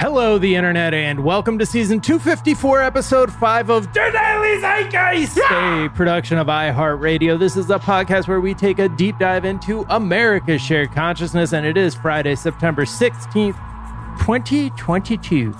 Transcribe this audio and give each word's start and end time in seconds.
Hello, 0.00 0.38
the 0.38 0.56
internet, 0.56 0.92
and 0.92 1.22
welcome 1.24 1.56
to 1.60 1.64
season 1.64 2.00
254, 2.00 2.82
episode 2.82 3.32
5 3.32 3.70
of 3.70 3.84
The 3.94 4.00
Daily 4.12 4.60
Zeitgeist, 4.60 5.38
a 5.38 5.88
production 5.90 6.36
of 6.36 6.48
iHeartRadio. 6.48 7.38
This 7.38 7.56
is 7.56 7.70
a 7.70 7.78
podcast 7.78 8.26
where 8.26 8.40
we 8.40 8.54
take 8.54 8.80
a 8.80 8.88
deep 8.88 9.20
dive 9.20 9.44
into 9.44 9.86
America's 9.90 10.60
shared 10.60 10.90
consciousness, 10.90 11.52
and 11.52 11.64
it 11.64 11.76
is 11.76 11.94
Friday, 11.94 12.34
September 12.34 12.84
16th, 12.84 13.54
2022, 14.18 15.54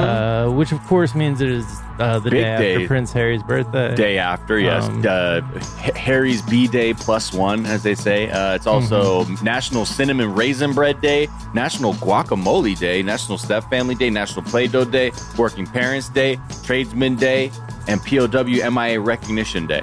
uh, 0.00 0.48
which 0.52 0.70
of 0.70 0.80
course 0.84 1.16
means 1.16 1.40
it 1.40 1.50
is 1.50 1.66
uh, 2.02 2.18
the. 2.18 2.30
Big 2.30 2.40
day 2.42 2.48
after 2.50 2.78
day. 2.78 2.86
Prince 2.86 3.12
Harry's 3.12 3.42
birthday. 3.42 3.94
Day 3.94 4.18
after, 4.18 4.58
yes. 4.58 4.88
Um, 4.88 5.04
uh, 5.06 5.40
H- 5.82 5.96
Harry's 5.96 6.42
B 6.42 6.66
Day 6.66 6.92
plus 6.94 7.32
one, 7.32 7.64
as 7.66 7.82
they 7.82 7.94
say. 7.94 8.30
Uh, 8.30 8.54
it's 8.54 8.66
also 8.66 9.24
Mm-hmm. 9.24 9.44
National 9.44 9.84
Cinnamon 9.84 10.34
Raisin 10.34 10.72
Bread 10.72 11.00
Day, 11.00 11.28
National 11.54 11.94
Guacamole 11.94 12.78
Day, 12.78 13.02
National 13.02 13.38
Step 13.38 13.68
Family 13.70 13.94
Day, 13.94 14.10
National 14.10 14.42
Play 14.44 14.66
Doh 14.66 14.84
Day, 14.84 15.12
Working 15.38 15.66
Parents 15.66 16.08
Day, 16.08 16.38
Tradesman 16.64 17.16
Day, 17.16 17.50
and 17.88 18.00
POW 18.04 18.44
MIA 18.70 19.00
Recognition 19.00 19.66
Day. 19.66 19.82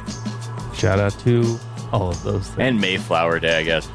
Shout 0.74 1.00
out 1.00 1.18
to 1.20 1.60
all 1.92 2.10
of 2.10 2.22
those 2.24 2.48
things. 2.48 2.60
And 2.60 2.80
Mayflower 2.82 3.40
Day, 3.40 3.60
I 3.60 3.64
guess. 3.64 3.88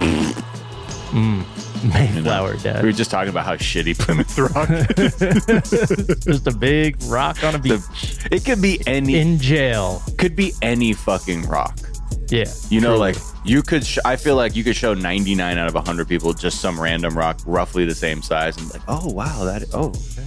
Mayflower 1.93 2.57
Day. 2.57 2.79
We 2.83 2.89
were 2.89 2.93
just 2.93 3.11
talking 3.11 3.29
about 3.31 3.45
how 3.45 3.57
shitty 3.57 3.99
Plymouth 3.99 4.39
Rock 4.39 4.71
is. 4.71 6.25
Just 6.25 6.47
a 6.47 6.53
big 6.57 6.97
rock 7.05 7.43
on 7.45 7.55
a 7.55 7.59
beach 7.59 7.81
It 8.31 8.45
could 8.45 8.61
be 8.63 8.81
any, 8.87 9.17
in 9.19 9.39
jail. 9.39 10.03
could 10.19 10.35
be 10.37 10.53
any 10.63 10.93
fucking 10.93 11.43
rock. 11.43 11.79
Yeah. 12.29 12.45
You 12.71 12.81
know, 12.81 12.97
truly. 12.97 13.13
like 13.13 13.17
you 13.45 13.63
could. 13.63 13.85
Sh- 13.85 13.99
I 14.05 14.17
feel 14.17 14.35
like 14.37 14.57
you 14.57 14.65
could 14.65 14.77
show 14.77 14.95
99 14.95 15.59
out 15.59 15.67
of 15.69 15.75
100 15.75 16.09
people 16.09 16.33
just 16.33 16.61
some 16.61 16.81
random 16.81 17.17
rock, 17.17 17.39
roughly 17.47 17.85
the 17.85 17.95
same 17.95 18.23
size, 18.23 18.57
and 18.57 18.71
like, 18.73 18.83
oh 18.89 19.13
wow, 19.13 19.45
that. 19.45 19.65
Oh, 19.75 19.89
okay. 19.89 20.27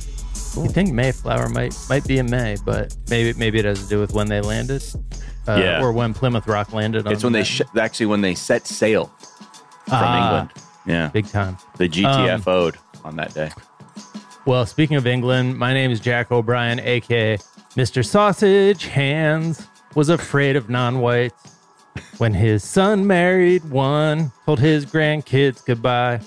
You 0.64 0.70
think 0.70 0.92
Mayflower 0.94 1.50
might 1.50 1.76
might 1.90 2.06
be 2.08 2.18
in 2.20 2.30
May, 2.30 2.56
but 2.66 2.96
maybe 3.10 3.38
maybe 3.38 3.60
it 3.60 3.66
has 3.66 3.82
to 3.84 3.90
do 3.90 4.00
with 4.00 4.14
when 4.14 4.28
they 4.28 4.42
landed, 4.42 4.84
uh, 5.48 5.56
Yeah. 5.56 5.82
or 5.82 5.92
when 5.92 6.14
Plymouth 6.14 6.48
Rock 6.48 6.72
landed. 6.74 7.08
it's 7.08 7.24
when 7.24 7.34
they 7.34 7.44
sh- 7.44 7.62
actually 7.80 8.06
when 8.08 8.22
they 8.22 8.36
set 8.36 8.68
sail 8.68 9.06
from 9.86 9.94
Ah, 9.94 10.18
England. 10.42 10.50
Yeah, 10.88 11.10
big 11.10 11.28
time. 11.28 11.58
the 11.78 11.86
um, 11.86 11.92
GTFO'd 11.92 12.78
on 13.04 13.16
that 13.18 13.34
day. 13.34 13.52
Well, 14.46 14.66
speaking 14.66 14.96
of 14.96 15.06
England, 15.06 15.58
my 15.58 15.74
name 15.74 15.92
is 15.92 16.00
Jack 16.00 16.32
O'Brien, 16.32 16.80
aka 16.80 17.38
Mr. 17.76 18.06
Sausage 18.06 18.86
Hands. 18.86 19.68
Was 19.96 20.10
afraid 20.10 20.56
of 20.56 20.70
non-whites 20.70 21.58
when 22.18 22.34
his 22.34 22.64
son 22.64 23.08
married 23.08 23.66
one, 23.70 24.32
told 24.46 24.60
his 24.60 24.86
grandkids 24.86 25.66
goodbye. 25.66 26.20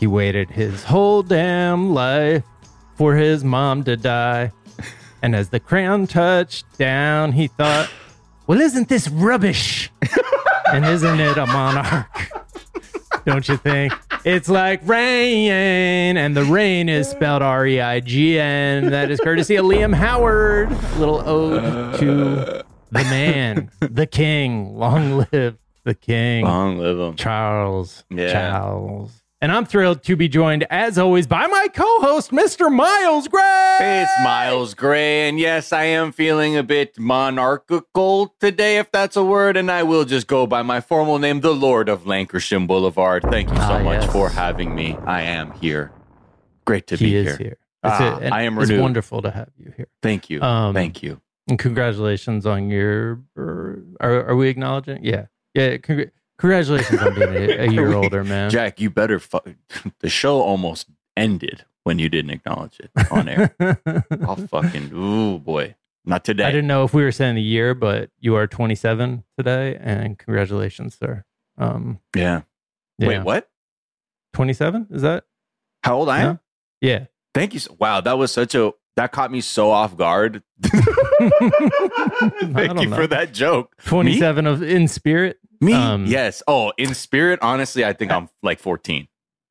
He 0.00 0.06
waited 0.06 0.50
his 0.50 0.84
whole 0.84 1.22
damn 1.22 1.90
life 1.94 2.44
for 2.96 3.14
his 3.14 3.44
mom 3.44 3.84
to 3.84 3.96
die. 3.96 4.52
And 5.22 5.34
as 5.34 5.48
the 5.48 5.60
crown 5.60 6.06
touched 6.06 6.78
down, 6.78 7.32
he 7.32 7.48
thought, 7.48 7.90
well, 8.46 8.60
isn't 8.60 8.88
this 8.88 9.08
rubbish? 9.08 9.90
and 10.72 10.84
isn't 10.84 11.20
it 11.20 11.36
a 11.36 11.46
monarch? 11.46 12.30
Don't 13.28 13.46
you 13.46 13.58
think? 13.58 13.92
It's 14.24 14.48
like 14.48 14.80
rain, 14.88 16.16
and 16.16 16.34
the 16.34 16.44
rain 16.44 16.88
is 16.88 17.10
spelled 17.10 17.42
R 17.42 17.66
E 17.66 17.78
I 17.78 18.00
G 18.00 18.38
N. 18.38 18.86
That 18.90 19.10
is 19.10 19.20
courtesy 19.20 19.56
of 19.56 19.66
Liam 19.66 19.94
Howard. 19.94 20.70
Little 20.96 21.20
ode 21.28 22.00
to 22.00 22.06
the 22.90 23.04
man, 23.04 23.70
the 23.80 24.06
king. 24.06 24.78
Long 24.78 25.26
live 25.30 25.58
the 25.84 25.94
king. 25.94 26.46
Long 26.46 26.78
live 26.78 26.96
them. 26.96 27.16
Charles. 27.16 28.02
Yeah. 28.08 28.32
Charles. 28.32 29.12
And 29.40 29.52
I'm 29.52 29.66
thrilled 29.66 30.02
to 30.02 30.16
be 30.16 30.28
joined, 30.28 30.66
as 30.68 30.98
always, 30.98 31.28
by 31.28 31.46
my 31.46 31.68
co-host, 31.72 32.32
Mr. 32.32 32.74
Miles 32.74 33.28
Gray. 33.28 33.76
Hey, 33.78 34.02
it's 34.02 34.24
Miles 34.24 34.74
Gray, 34.74 35.28
and 35.28 35.38
yes, 35.38 35.72
I 35.72 35.84
am 35.84 36.10
feeling 36.10 36.56
a 36.56 36.64
bit 36.64 36.98
monarchical 36.98 38.34
today, 38.40 38.78
if 38.78 38.90
that's 38.90 39.14
a 39.16 39.22
word, 39.22 39.56
and 39.56 39.70
I 39.70 39.84
will 39.84 40.04
just 40.04 40.26
go 40.26 40.48
by 40.48 40.62
my 40.62 40.80
formal 40.80 41.20
name, 41.20 41.40
the 41.40 41.54
Lord 41.54 41.88
of 41.88 42.04
Lancashire 42.04 42.58
Boulevard. 42.66 43.22
Thank 43.30 43.50
you 43.50 43.54
so 43.56 43.62
Ah, 43.62 43.78
much 43.78 44.02
yes. 44.02 44.12
for 44.12 44.28
having 44.28 44.74
me. 44.74 44.96
I 45.06 45.22
am 45.22 45.52
here. 45.52 45.92
Great 46.64 46.88
to 46.88 46.96
He 46.96 47.04
be 47.04 47.14
is 47.16 47.26
here. 47.28 47.36
here. 47.36 47.58
Ah, 47.84 48.18
and 48.20 48.34
I 48.34 48.42
am 48.42 48.58
It's 48.58 48.68
renewed. 48.70 48.82
wonderful 48.82 49.22
to 49.22 49.30
have 49.30 49.50
you 49.56 49.72
here. 49.76 49.86
Thank 50.02 50.28
you. 50.30 50.42
Um, 50.42 50.74
Thank 50.74 51.00
you. 51.00 51.20
And 51.46 51.60
congratulations 51.60 52.44
on 52.44 52.70
your. 52.70 53.20
er, 53.38 53.84
Are, 54.00 54.30
are 54.30 54.36
we 54.36 54.48
acknowledging? 54.48 55.04
Yeah. 55.04 55.26
Yeah. 55.54 55.76
Congr- 55.76 56.10
congratulations 56.38 57.00
on 57.00 57.14
being 57.14 57.34
a, 57.34 57.64
a 57.64 57.66
year 57.70 57.92
older, 57.92 58.24
man. 58.24 58.50
Jack, 58.50 58.80
you 58.80 58.90
better. 58.90 59.18
Fu- 59.18 59.40
the 60.00 60.08
show 60.08 60.40
almost 60.40 60.86
ended 61.16 61.64
when 61.84 61.98
you 61.98 62.08
didn't 62.08 62.30
acknowledge 62.30 62.80
it 62.80 62.90
on 63.10 63.28
air. 63.28 63.54
I'll 64.22 64.36
fucking. 64.36 64.90
Ooh, 64.92 65.38
boy. 65.38 65.74
Not 66.04 66.24
today. 66.24 66.44
I 66.44 66.50
didn't 66.50 66.68
know 66.68 66.84
if 66.84 66.94
we 66.94 67.02
were 67.02 67.12
saying 67.12 67.34
the 67.34 67.42
year, 67.42 67.74
but 67.74 68.10
you 68.18 68.34
are 68.34 68.46
27 68.46 69.24
today, 69.36 69.76
and 69.78 70.18
congratulations, 70.18 70.96
sir. 70.98 71.24
Um, 71.58 72.00
Yeah. 72.16 72.42
yeah. 72.98 73.08
Wait, 73.08 73.22
what? 73.24 73.50
27? 74.32 74.86
Is 74.90 75.02
that? 75.02 75.24
How 75.84 75.96
old 75.96 76.08
I 76.08 76.20
am? 76.20 76.26
No? 76.26 76.38
Yeah. 76.80 77.06
Thank 77.34 77.52
you. 77.54 77.60
So- 77.60 77.76
wow, 77.78 78.00
that 78.00 78.16
was 78.16 78.32
such 78.32 78.54
a. 78.54 78.72
That 78.96 79.12
caught 79.12 79.30
me 79.30 79.40
so 79.40 79.70
off 79.70 79.96
guard. 79.96 80.42
Thank 80.62 80.84
you 82.80 82.88
know. 82.88 82.96
for 82.96 83.06
that 83.06 83.30
joke. 83.32 83.76
27 83.84 84.46
of 84.46 84.62
in 84.62 84.88
spirit. 84.88 85.38
Me? 85.60 85.72
Um, 85.74 86.06
yes. 86.06 86.42
Oh, 86.46 86.72
in 86.78 86.94
spirit, 86.94 87.38
honestly, 87.42 87.84
I 87.84 87.92
think 87.92 88.12
I'm 88.12 88.28
like 88.42 88.60
14. 88.60 89.08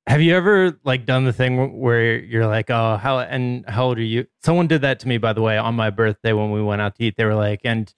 Have 0.07 0.21
you 0.21 0.33
ever 0.35 0.79
like 0.85 1.05
done 1.05 1.25
the 1.25 1.33
thing 1.33 1.79
where 1.79 2.17
you're 2.17 2.47
like, 2.47 2.69
oh, 2.69 2.95
how 2.97 3.19
and 3.19 3.65
how 3.69 3.87
old 3.87 3.97
are 3.97 4.03
you? 4.03 4.25
Someone 4.41 4.67
did 4.67 4.81
that 4.81 4.99
to 5.01 5.07
me, 5.07 5.17
by 5.17 5.33
the 5.33 5.41
way, 5.41 5.57
on 5.57 5.75
my 5.75 5.89
birthday 5.89 6.31
when 6.31 6.51
we 6.51 6.63
went 6.63 6.81
out 6.81 6.95
to 6.95 7.03
eat. 7.03 7.15
They 7.17 7.25
were 7.25 7.35
like, 7.35 7.61
and 7.65 7.93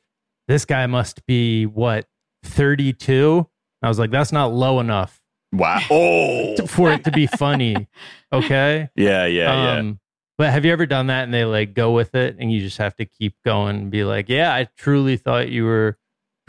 this 0.48 0.66
guy 0.66 0.88
must 0.88 1.24
be 1.28 1.66
what 1.68 2.08
32. 2.44 3.48
I 3.84 3.88
was 3.88 4.00
like, 4.00 4.12
that's 4.12 4.32
not 4.32 4.52
low 4.52 4.80
enough 4.80 5.22
Wow. 5.54 5.80
Oh. 5.92 6.68
for 6.68 6.92
it 6.92 7.04
to 7.06 7.12
be 7.12 7.28
funny. 7.28 7.88
Okay. 8.32 8.90
Yeah, 8.96 9.26
yeah, 9.26 9.64
yeah. 9.64 9.80
Um, 9.80 10.00
but 10.38 10.52
have 10.52 10.64
you 10.64 10.72
ever 10.72 10.86
done 10.86 11.08
that 11.08 11.24
and 11.24 11.34
they 11.34 11.46
like 11.46 11.74
go 11.74 11.92
with 11.92 12.14
it 12.14 12.36
and 12.40 12.52
you 12.52 12.62
just 12.62 12.78
have 12.78 12.96
to 12.98 13.06
keep 13.06 13.34
going 13.44 13.76
and 13.76 13.92
be 13.92 14.04
like, 14.04 14.30
yeah, 14.30 14.54
I 14.54 14.68
truly 14.78 15.18
thought 15.18 15.50
you 15.50 15.66
were 15.66 15.98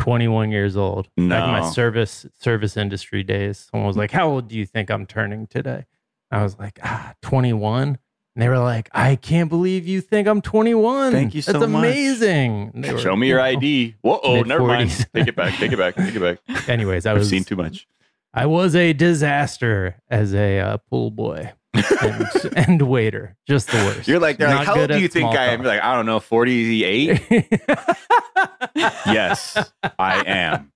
21 0.00 0.50
years 0.50 0.76
old. 0.76 1.08
Back 1.16 1.18
in 1.18 1.28
my 1.28 1.70
service 1.70 2.26
service 2.38 2.76
industry 2.76 3.22
days, 3.22 3.68
someone 3.70 3.86
was 3.86 3.96
like, 3.96 4.10
how 4.10 4.28
old 4.28 4.48
do 4.48 4.56
you 4.56 4.66
think 4.66 4.90
I'm 4.90 5.06
turning 5.06 5.46
today? 5.46 5.84
I 6.30 6.42
was 6.42 6.58
like, 6.58 6.78
ah, 6.82 7.14
21. 7.22 7.98
And 8.36 8.42
they 8.42 8.48
were 8.48 8.58
like, 8.58 8.88
I 8.92 9.16
can't 9.16 9.48
believe 9.48 9.86
you 9.86 10.00
think 10.00 10.26
I'm 10.28 10.40
21. 10.40 11.12
Thank 11.12 11.34
you 11.34 11.42
so 11.42 11.52
That's 11.52 11.66
much. 11.66 11.80
amazing. 11.80 12.72
Were, 12.74 12.98
Show 12.98 13.16
me 13.16 13.26
you 13.26 13.34
your 13.34 13.42
ID. 13.42 13.96
Whoa, 14.02 14.20
oh, 14.22 14.42
never 14.42 14.64
mind. 14.64 14.90
Take 15.14 15.28
it 15.28 15.36
back. 15.36 15.54
Take 15.58 15.72
it 15.72 15.78
back. 15.78 15.96
Take 15.96 16.14
it 16.14 16.20
back. 16.46 16.68
Anyways, 16.68 17.06
I 17.06 17.12
I've 17.12 17.18
was 17.18 17.28
seen 17.28 17.44
too 17.44 17.56
much. 17.56 17.86
I 18.32 18.46
was 18.46 18.76
a 18.76 18.92
disaster 18.92 19.96
as 20.08 20.32
a 20.32 20.60
uh, 20.60 20.76
pool 20.88 21.10
boy 21.10 21.52
and, 21.74 22.28
and 22.56 22.82
waiter. 22.82 23.36
Just 23.46 23.70
the 23.70 23.78
worst. 23.78 24.08
You're 24.08 24.18
like, 24.18 24.38
they're 24.38 24.48
Not 24.48 24.58
like, 24.58 24.66
how 24.66 24.80
old 24.80 24.90
do 24.90 25.00
you 25.00 25.08
think 25.08 25.34
I 25.34 25.46
am? 25.46 25.62
You're 25.62 25.72
like, 25.72 25.82
I 25.82 25.94
don't 25.94 26.06
know, 26.06 26.20
48? 26.20 27.20
yes, 28.74 29.72
I 29.98 30.24
am. 30.26 30.72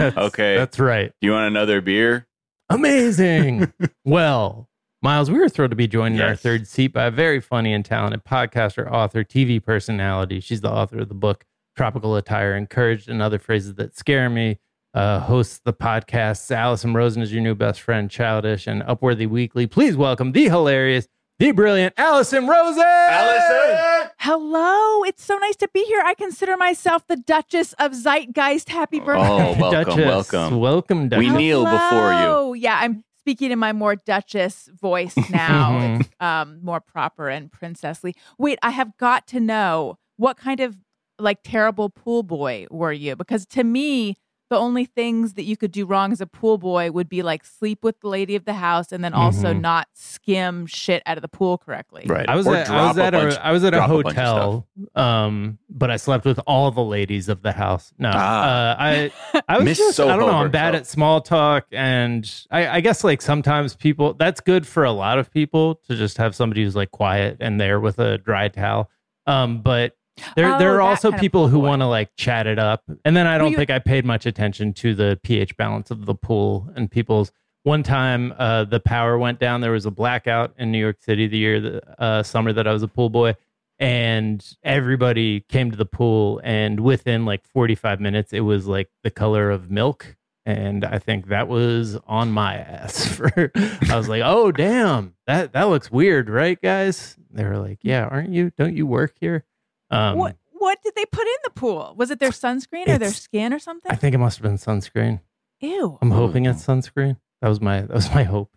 Okay. 0.00 0.56
That's 0.56 0.78
right. 0.78 1.12
Do 1.20 1.26
you 1.26 1.32
want 1.32 1.46
another 1.46 1.80
beer? 1.80 2.26
Amazing. 2.68 3.72
well, 4.04 4.68
Miles, 5.00 5.30
we 5.30 5.38
were 5.38 5.48
thrilled 5.48 5.70
to 5.70 5.76
be 5.76 5.86
joined 5.86 6.16
in 6.16 6.22
our 6.22 6.36
third 6.36 6.66
seat 6.66 6.88
by 6.88 7.04
a 7.04 7.10
very 7.10 7.40
funny 7.40 7.72
and 7.72 7.84
talented 7.84 8.24
podcaster, 8.24 8.90
author, 8.90 9.24
TV 9.24 9.64
personality. 9.64 10.40
She's 10.40 10.60
the 10.60 10.70
author 10.70 10.98
of 10.98 11.08
the 11.08 11.14
book 11.14 11.44
Tropical 11.76 12.16
Attire 12.16 12.56
Encouraged 12.56 13.08
and 13.08 13.22
Other 13.22 13.38
Phrases 13.38 13.76
That 13.76 13.96
Scare 13.96 14.28
Me. 14.28 14.58
Uh, 14.94 15.20
hosts 15.20 15.60
the 15.64 15.72
podcasts 15.72 16.50
Alison 16.50 16.94
Rosen 16.94 17.20
is 17.20 17.32
your 17.32 17.42
new 17.42 17.54
best 17.54 17.80
friend, 17.80 18.10
Childish, 18.10 18.66
and 18.66 18.82
Upworthy 18.82 19.28
Weekly. 19.28 19.66
Please 19.66 19.96
welcome 19.96 20.32
the 20.32 20.44
hilarious, 20.48 21.06
the 21.38 21.52
brilliant 21.52 21.92
Alison 21.98 22.46
Rosen. 22.48 22.82
Alison! 22.82 24.10
Hello, 24.18 25.04
it's 25.04 25.22
so 25.22 25.36
nice 25.36 25.56
to 25.56 25.68
be 25.74 25.84
here. 25.84 26.02
I 26.04 26.14
consider 26.14 26.56
myself 26.56 27.06
the 27.06 27.16
Duchess 27.16 27.74
of 27.74 27.92
Zeitgeist. 27.94 28.70
Happy 28.70 28.98
birthday. 28.98 29.28
Oh, 29.28 29.60
welcome, 29.60 29.84
Duchess. 29.98 30.32
welcome. 30.32 30.58
Welcome, 30.58 31.08
Duchess. 31.10 31.32
We 31.32 31.36
kneel 31.36 31.64
before 31.64 32.12
you. 32.12 32.26
Oh, 32.26 32.52
yeah, 32.54 32.78
I'm 32.80 33.04
speaking 33.18 33.52
in 33.52 33.58
my 33.58 33.74
more 33.74 33.94
Duchess 33.94 34.70
voice 34.80 35.14
now. 35.30 35.98
it's 36.00 36.08
um, 36.18 36.60
more 36.62 36.80
proper 36.80 37.28
and 37.28 37.52
princessly. 37.52 38.14
Wait, 38.38 38.58
I 38.62 38.70
have 38.70 38.96
got 38.96 39.26
to 39.28 39.38
know 39.38 39.98
what 40.16 40.38
kind 40.38 40.60
of 40.60 40.78
like 41.18 41.40
terrible 41.44 41.90
pool 41.90 42.22
boy 42.22 42.66
were 42.70 42.92
you? 42.92 43.16
Because 43.16 43.44
to 43.46 43.64
me, 43.64 44.16
the 44.50 44.56
only 44.56 44.86
things 44.86 45.34
that 45.34 45.42
you 45.42 45.56
could 45.56 45.70
do 45.72 45.84
wrong 45.84 46.10
as 46.10 46.20
a 46.20 46.26
pool 46.26 46.56
boy 46.56 46.90
would 46.90 47.08
be 47.08 47.22
like 47.22 47.44
sleep 47.44 47.84
with 47.84 48.00
the 48.00 48.08
lady 48.08 48.34
of 48.34 48.44
the 48.46 48.54
house 48.54 48.92
and 48.92 49.04
then 49.04 49.12
also 49.12 49.52
Mhm. 49.52 49.60
not 49.60 49.88
skim 49.92 50.64
shit 50.66 51.02
out 51.04 51.18
of 51.18 51.22
the 51.22 51.28
pool 51.28 51.58
correctly. 51.58 52.04
Right. 52.06 52.28
I 52.28 52.34
was 52.34 52.46
Or 52.46 52.56
at, 52.56 52.70
I 52.70 52.88
was 52.88 52.96
at 52.98 53.14
a 53.14 53.18
bunch- 53.18 53.34
a 53.34 53.46
I 53.46 53.52
was 53.52 53.62
at 53.64 53.74
a 53.74 53.76
drop 53.76 53.90
a 53.90 53.92
hotel, 53.92 54.66
um, 54.94 55.58
but 55.68 55.90
I 55.90 55.96
slept 55.96 56.24
with 56.24 56.40
all 56.46 56.70
the 56.70 56.82
ladies 56.82 57.28
of 57.28 57.42
the 57.42 57.52
house. 57.52 57.92
No, 57.98 58.10
Ah. 58.14 58.70
uh, 58.70 58.76
I 58.78 59.10
I 59.48 59.56
was 59.58 59.64
Miss 59.64 59.78
just 59.78 60.00
I 60.00 60.06
don't 60.16 60.20
know. 60.20 60.28
I'm 60.30 60.50
bad 60.50 60.74
herself. 60.74 60.80
at 60.80 60.86
small 60.86 61.20
talk, 61.20 61.66
and 61.72 62.30
I, 62.50 62.68
I 62.68 62.80
guess 62.80 63.04
like 63.04 63.20
sometimes 63.20 63.74
people 63.74 64.14
that's 64.14 64.40
good 64.40 64.66
for 64.66 64.84
a 64.84 64.92
lot 64.92 65.18
of 65.18 65.30
people 65.32 65.76
to 65.88 65.94
just 65.96 66.16
have 66.18 66.34
somebody 66.34 66.64
who's 66.64 66.76
like 66.76 66.90
quiet 66.90 67.36
and 67.40 67.60
there 67.60 67.80
with 67.80 67.98
a 67.98 68.18
dry 68.18 68.48
towel. 68.48 68.90
Um, 69.26 69.60
but 69.60 69.94
there 70.36 70.54
Oh, 70.54 70.58
there 70.58 70.74
are 70.74 70.80
also 70.80 71.10
people 71.12 71.48
who 71.48 71.58
want 71.58 71.80
to 71.82 71.86
like 71.86 72.14
chat 72.16 72.46
it 72.46 72.58
up, 72.58 72.82
and 73.04 73.16
then 73.16 73.26
I 73.26 73.38
don't 73.38 73.50
you- 73.52 73.56
think 73.56 73.70
I 73.70 73.78
paid 73.78 74.04
much 74.04 74.26
attention 74.26 74.72
to 74.74 74.94
the 74.94 75.18
pH 75.22 75.56
balance 75.56 75.90
of 75.90 76.06
the 76.06 76.14
pool 76.14 76.70
and 76.76 76.90
people's. 76.90 77.32
One 77.64 77.82
time, 77.82 78.32
uh, 78.38 78.64
the 78.64 78.80
power 78.80 79.18
went 79.18 79.40
down. 79.40 79.60
There 79.60 79.72
was 79.72 79.84
a 79.84 79.90
blackout 79.90 80.54
in 80.58 80.70
New 80.70 80.78
York 80.78 80.98
City 81.02 81.26
the 81.26 81.36
year, 81.36 81.60
the 81.60 82.02
uh, 82.02 82.22
summer 82.22 82.52
that 82.52 82.66
I 82.66 82.72
was 82.72 82.82
a 82.82 82.88
pool 82.88 83.10
boy, 83.10 83.34
and 83.78 84.44
everybody 84.62 85.40
came 85.40 85.70
to 85.70 85.76
the 85.76 85.84
pool. 85.84 86.40
And 86.44 86.80
within 86.80 87.24
like 87.24 87.44
45 87.46 88.00
minutes, 88.00 88.32
it 88.32 88.40
was 88.40 88.66
like 88.66 88.88
the 89.02 89.10
color 89.10 89.50
of 89.50 89.70
milk. 89.70 90.16
And 90.46 90.82
I 90.84 90.98
think 90.98 91.26
that 91.28 91.46
was 91.46 91.98
on 92.06 92.30
my 92.30 92.56
ass. 92.56 93.04
For 93.16 93.50
I 93.90 93.96
was 93.96 94.08
like, 94.08 94.22
"Oh 94.24 94.50
damn, 94.50 95.14
that 95.26 95.52
that 95.52 95.64
looks 95.64 95.90
weird, 95.90 96.30
right, 96.30 96.58
guys?" 96.62 97.16
They 97.30 97.44
were 97.44 97.58
like, 97.58 97.80
"Yeah, 97.82 98.06
aren't 98.06 98.30
you? 98.30 98.50
Don't 98.56 98.74
you 98.74 98.86
work 98.86 99.14
here?" 99.20 99.44
Um, 99.90 100.18
what 100.18 100.36
what 100.52 100.78
did 100.82 100.94
they 100.96 101.04
put 101.06 101.22
in 101.26 101.36
the 101.44 101.50
pool? 101.50 101.94
Was 101.96 102.10
it 102.10 102.18
their 102.18 102.30
sunscreen 102.30 102.88
or 102.88 102.98
their 102.98 103.12
skin 103.12 103.52
or 103.52 103.58
something? 103.58 103.90
I 103.90 103.94
think 103.94 104.14
it 104.14 104.18
must 104.18 104.38
have 104.38 104.42
been 104.42 104.56
sunscreen. 104.58 105.20
Ew. 105.60 105.98
I'm 106.02 106.10
hoping 106.10 106.46
it's 106.46 106.64
sunscreen. 106.64 107.16
That 107.42 107.48
was 107.48 107.60
my 107.60 107.82
that 107.82 107.90
was 107.90 108.12
my 108.14 108.24
hope. 108.24 108.50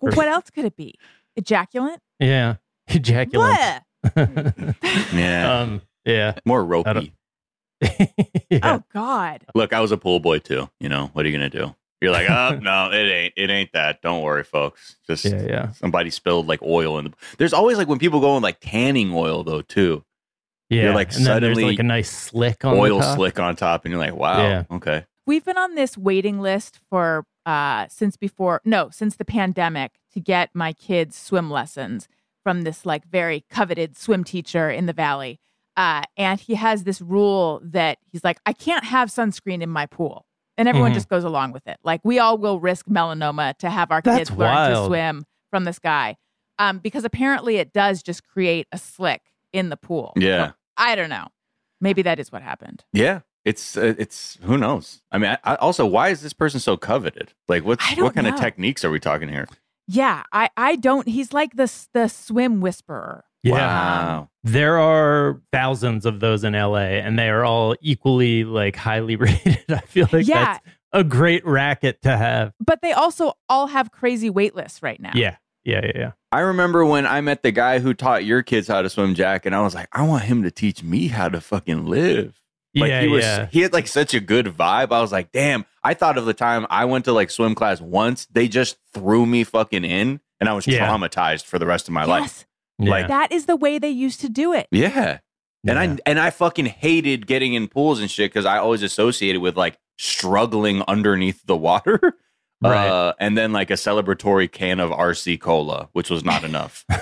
Well, 0.00 0.12
what 0.14 0.28
else 0.28 0.50
could 0.50 0.64
it 0.64 0.76
be? 0.76 0.94
Ejaculant? 1.38 1.98
Yeah, 2.20 2.56
ejaculant. 2.90 3.34
What? 3.34 3.82
Yeah. 5.12 5.60
um, 5.60 5.82
yeah. 6.04 6.34
More 6.44 6.64
ropey. 6.64 7.12
yeah. 7.82 8.60
Oh 8.62 8.82
God. 8.92 9.44
Look, 9.54 9.72
I 9.72 9.80
was 9.80 9.92
a 9.92 9.96
pool 9.96 10.20
boy 10.20 10.38
too. 10.38 10.68
You 10.80 10.88
know, 10.88 11.10
what 11.12 11.24
are 11.24 11.28
you 11.28 11.36
going 11.36 11.50
to 11.50 11.58
do? 11.58 11.74
You're 12.00 12.12
like, 12.12 12.30
oh, 12.30 12.58
no, 12.62 12.90
it 12.92 13.10
ain't. 13.10 13.34
It 13.36 13.50
ain't 13.50 13.72
that. 13.72 14.02
Don't 14.02 14.22
worry, 14.22 14.44
folks. 14.44 14.96
Just 15.06 15.24
yeah, 15.24 15.42
yeah, 15.42 15.72
somebody 15.72 16.10
spilled 16.10 16.46
like 16.46 16.62
oil 16.62 16.96
in 16.98 17.06
the. 17.06 17.12
There's 17.38 17.52
always 17.52 17.76
like 17.76 17.88
when 17.88 17.98
people 17.98 18.20
go 18.20 18.36
in 18.36 18.42
like 18.42 18.58
tanning 18.60 19.12
oil 19.12 19.42
though 19.42 19.62
too. 19.62 20.04
Yeah. 20.70 20.94
like, 20.94 21.14
and 21.14 21.24
then 21.26 21.40
there's 21.42 21.54
suddenly 21.56 21.64
like 21.72 21.78
a 21.78 21.82
nice 21.82 22.10
slick 22.10 22.64
on 22.64 22.76
oil 22.76 22.98
the 22.98 23.04
top. 23.04 23.16
slick 23.16 23.38
on 23.38 23.56
top, 23.56 23.84
and 23.84 23.92
you're 23.92 24.00
like, 24.00 24.14
wow, 24.14 24.38
Yeah. 24.42 24.64
okay. 24.70 25.04
We've 25.26 25.44
been 25.44 25.58
on 25.58 25.74
this 25.74 25.96
waiting 25.98 26.40
list 26.40 26.78
for 26.90 27.24
uh 27.46 27.86
since 27.88 28.16
before 28.16 28.60
no, 28.64 28.90
since 28.90 29.16
the 29.16 29.24
pandemic 29.24 29.92
to 30.12 30.20
get 30.20 30.50
my 30.54 30.72
kids 30.72 31.16
swim 31.16 31.50
lessons 31.50 32.08
from 32.42 32.62
this 32.62 32.84
like 32.86 33.06
very 33.06 33.44
coveted 33.50 33.96
swim 33.96 34.24
teacher 34.24 34.70
in 34.70 34.86
the 34.86 34.92
valley. 34.92 35.38
Uh, 35.76 36.02
and 36.16 36.40
he 36.40 36.54
has 36.56 36.84
this 36.84 37.00
rule 37.00 37.60
that 37.62 37.98
he's 38.10 38.24
like, 38.24 38.38
I 38.46 38.52
can't 38.52 38.84
have 38.84 39.10
sunscreen 39.10 39.62
in 39.62 39.68
my 39.70 39.86
pool. 39.86 40.24
And 40.56 40.66
everyone 40.66 40.90
Mhm. 40.90 40.94
just 40.94 41.08
goes 41.08 41.22
along 41.24 41.52
with 41.52 41.66
it. 41.68 41.76
Like 41.84 42.00
we 42.04 42.18
all 42.18 42.36
will 42.36 42.58
risk 42.58 42.86
melanoma 42.86 43.56
to 43.58 43.70
have 43.70 43.92
our 43.92 44.00
That's 44.02 44.18
kids 44.30 44.30
learn 44.32 44.70
to 44.70 44.86
swim 44.86 45.24
from 45.50 45.64
this 45.64 45.78
guy. 45.78 46.16
Um, 46.58 46.78
because 46.78 47.04
apparently 47.04 47.56
it 47.58 47.72
does 47.72 48.02
just 48.02 48.26
create 48.26 48.66
a 48.72 48.78
slick 48.78 49.22
in 49.52 49.68
the 49.68 49.76
pool. 49.76 50.12
Yeah. 50.16 50.52
I 50.78 50.94
don't 50.94 51.10
know. 51.10 51.26
Maybe 51.80 52.02
that 52.02 52.18
is 52.18 52.32
what 52.32 52.42
happened. 52.42 52.84
Yeah. 52.92 53.20
It's 53.44 53.76
uh, 53.76 53.94
it's 53.98 54.36
who 54.42 54.58
knows. 54.58 55.00
I 55.10 55.18
mean, 55.18 55.30
I, 55.30 55.38
I, 55.52 55.54
also, 55.56 55.86
why 55.86 56.08
is 56.08 56.20
this 56.20 56.32
person 56.32 56.60
so 56.60 56.76
coveted? 56.76 57.32
Like, 57.48 57.64
what 57.64 57.80
what 57.96 58.14
kind 58.14 58.26
of 58.26 58.36
techniques 58.36 58.84
are 58.84 58.90
we 58.90 59.00
talking 59.00 59.28
here? 59.28 59.46
Yeah, 59.86 60.24
I 60.32 60.50
I 60.56 60.76
don't. 60.76 61.08
He's 61.08 61.32
like 61.32 61.56
the 61.56 61.72
the 61.94 62.08
swim 62.08 62.60
whisperer. 62.60 63.24
Yeah. 63.42 63.52
Wow. 63.54 64.30
There 64.44 64.78
are 64.78 65.40
thousands 65.52 66.04
of 66.04 66.20
those 66.20 66.44
in 66.44 66.52
LA, 66.52 66.98
and 67.00 67.18
they 67.18 67.30
are 67.30 67.44
all 67.44 67.74
equally 67.80 68.44
like 68.44 68.76
highly 68.76 69.16
rated. 69.24 69.64
I 69.70 69.80
feel 69.80 70.08
like 70.12 70.26
Yeah. 70.26 70.44
that's 70.44 70.66
a 70.92 71.04
great 71.04 71.46
racket 71.46 72.02
to 72.02 72.16
have. 72.16 72.52
But 72.60 72.82
they 72.82 72.92
also 72.92 73.32
all 73.48 73.68
have 73.68 73.92
crazy 73.92 74.28
wait 74.28 74.54
lists 74.54 74.82
right 74.82 75.00
now. 75.00 75.12
Yeah, 75.14 75.36
yeah, 75.64 75.80
yeah, 75.84 75.92
yeah. 75.94 76.10
I 76.30 76.40
remember 76.40 76.84
when 76.84 77.06
I 77.06 77.20
met 77.22 77.42
the 77.42 77.50
guy 77.52 77.78
who 77.78 77.94
taught 77.94 78.24
your 78.24 78.42
kids 78.42 78.68
how 78.68 78.82
to 78.82 78.90
swim, 78.90 79.14
Jack, 79.14 79.46
and 79.46 79.54
I 79.54 79.62
was 79.62 79.74
like, 79.74 79.88
I 79.92 80.06
want 80.06 80.24
him 80.24 80.42
to 80.42 80.50
teach 80.50 80.82
me 80.82 81.08
how 81.08 81.28
to 81.28 81.40
fucking 81.40 81.86
live. 81.86 82.40
Like 82.74 82.90
yeah, 82.90 83.00
he 83.00 83.08
was 83.08 83.24
yeah. 83.24 83.46
he 83.50 83.62
had 83.62 83.72
like 83.72 83.88
such 83.88 84.12
a 84.12 84.20
good 84.20 84.46
vibe. 84.46 84.92
I 84.92 85.00
was 85.00 85.10
like, 85.10 85.32
damn. 85.32 85.64
I 85.82 85.94
thought 85.94 86.18
of 86.18 86.26
the 86.26 86.34
time 86.34 86.66
I 86.68 86.84
went 86.84 87.06
to 87.06 87.12
like 87.12 87.30
swim 87.30 87.54
class 87.54 87.80
once, 87.80 88.26
they 88.26 88.46
just 88.46 88.76
threw 88.92 89.24
me 89.24 89.42
fucking 89.44 89.84
in 89.86 90.20
and 90.38 90.48
I 90.48 90.52
was 90.52 90.66
Yeah. 90.66 90.86
traumatized 90.86 91.44
for 91.46 91.58
the 91.58 91.64
rest 91.66 91.88
of 91.88 91.94
my 91.94 92.04
life. 92.04 92.22
Yes, 92.22 92.44
yeah. 92.78 92.90
like- 92.90 93.08
that 93.08 93.32
is 93.32 93.46
the 93.46 93.56
way 93.56 93.78
they 93.78 93.88
used 93.88 94.20
to 94.20 94.28
do 94.28 94.52
it. 94.52 94.68
Yeah. 94.70 95.18
And 95.66 95.76
Yeah. 95.76 95.80
I 95.80 95.98
and 96.10 96.20
I 96.20 96.28
fucking 96.30 96.66
hated 96.66 97.26
getting 97.26 97.54
in 97.54 97.68
pools 97.68 98.00
and 98.00 98.10
shit 98.10 98.30
because 98.30 98.44
I 98.44 98.58
always 98.58 98.82
associated 98.82 99.40
with 99.40 99.56
like 99.56 99.78
struggling 99.96 100.82
underneath 100.86 101.44
the 101.46 101.56
water. 101.56 102.00
Right. 102.60 102.88
Uh, 102.88 103.12
and 103.20 103.38
then 103.38 103.52
like 103.52 103.70
a 103.70 103.74
celebratory 103.74 104.50
can 104.50 104.80
of 104.80 104.90
RC 104.90 105.40
cola, 105.40 105.88
which 105.92 106.10
was 106.10 106.24
not 106.24 106.42
enough. 106.44 106.84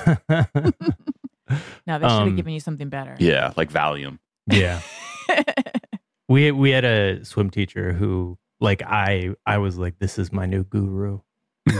No, 1.86 2.00
they 2.00 2.06
should 2.08 2.10
have 2.10 2.22
Um, 2.22 2.34
given 2.36 2.52
you 2.52 2.58
something 2.60 2.88
better. 2.88 3.14
yeah, 3.20 3.52
like 3.56 3.70
Valium. 3.70 4.18
yeah. 4.48 4.80
we 6.28 6.50
we 6.50 6.70
had 6.70 6.84
a 6.84 7.24
swim 7.24 7.50
teacher 7.50 7.92
who 7.92 8.36
like 8.60 8.82
I 8.82 9.34
I 9.46 9.58
was 9.58 9.78
like 9.78 9.98
this 10.00 10.18
is 10.18 10.32
my 10.32 10.46
new 10.46 10.64
guru. 10.64 11.20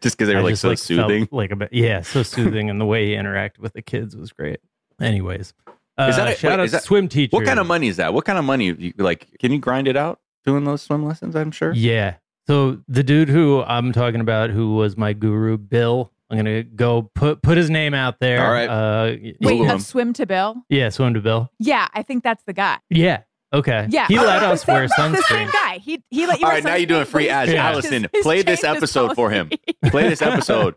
Just 0.00 0.16
because 0.16 0.28
they 0.28 0.34
were 0.34 0.40
I 0.40 0.44
like 0.44 0.52
just, 0.52 0.62
so 0.62 0.68
felt 0.70 0.78
soothing. 0.80 1.28
like 1.30 1.50
a 1.52 1.56
bit, 1.56 1.72
yeah, 1.72 2.00
so 2.00 2.22
soothing, 2.24 2.70
and 2.70 2.80
the 2.80 2.84
way 2.86 3.06
he 3.06 3.12
interacted 3.14 3.58
with 3.60 3.72
the 3.74 3.82
kids 3.82 4.16
was 4.16 4.32
great. 4.32 4.58
Anyways, 5.00 5.52
uh, 5.98 6.06
Is 6.10 6.16
that 6.16 6.26
a- 6.28 6.34
shout 6.34 6.50
wait, 6.52 6.58
out 6.60 6.64
is 6.64 6.72
that- 6.72 6.82
swim 6.82 7.06
teacher. 7.08 7.36
What 7.36 7.44
kind 7.44 7.60
of 7.60 7.66
money 7.68 7.86
is 7.86 7.98
that? 7.98 8.12
What 8.12 8.24
kind 8.24 8.36
of 8.38 8.44
money? 8.44 8.72
You, 8.72 8.92
like, 8.98 9.28
can 9.38 9.52
you 9.52 9.58
grind 9.60 9.86
it 9.86 9.96
out 9.96 10.18
doing 10.44 10.64
those 10.64 10.82
swim 10.82 11.04
lessons? 11.04 11.36
I'm 11.36 11.52
sure. 11.52 11.72
Yeah. 11.72 12.14
So 12.48 12.80
the 12.88 13.02
dude 13.02 13.28
who 13.28 13.62
I'm 13.62 13.92
talking 13.92 14.20
about, 14.20 14.50
who 14.50 14.74
was 14.76 14.96
my 14.96 15.12
guru, 15.12 15.56
Bill. 15.58 16.12
I'm 16.30 16.36
gonna 16.36 16.62
go 16.64 17.10
put 17.14 17.40
put 17.42 17.56
his 17.56 17.70
name 17.70 17.94
out 17.94 18.18
there. 18.18 18.44
All 18.44 18.52
right. 18.52 18.68
Uh, 18.68 19.16
Wait, 19.22 19.40
Google 19.40 19.64
him. 19.66 19.70
of 19.76 19.82
swim 19.82 20.12
to 20.14 20.26
Bill? 20.26 20.56
yeah, 20.68 20.88
swim 20.88 21.14
to 21.14 21.20
Bill. 21.20 21.50
Yeah, 21.60 21.86
I 21.94 22.02
think 22.02 22.24
that's 22.24 22.42
the 22.44 22.52
guy. 22.52 22.78
Yeah. 22.90 23.22
Okay. 23.52 23.86
Yeah, 23.90 24.08
He 24.08 24.18
let 24.18 24.42
us 24.42 24.64
same- 24.64 24.74
wear 24.74 24.88
The 24.88 24.94
same 24.96 25.14
sunscreen. 25.14 25.52
guy. 25.52 25.78
He 25.78 26.02
he 26.10 26.26
let 26.26 26.40
you. 26.40 26.46
All 26.46 26.50
wear 26.50 26.56
right, 26.56 26.64
now 26.64 26.74
you're 26.74 26.86
doing 26.86 27.04
free 27.04 27.26
but 27.26 27.30
ads. 27.32 27.50
he's 27.50 27.54
Yeah. 27.54 27.62
changed 27.72 27.86
Alison, 27.86 28.02
his- 28.02 28.10
he's 28.12 28.22
play 28.24 28.42
this 28.42 28.64
episode 28.64 29.14
for 29.14 29.30
him. 29.30 29.50
Play 29.86 30.08
this 30.08 30.20
episode. 30.22 30.74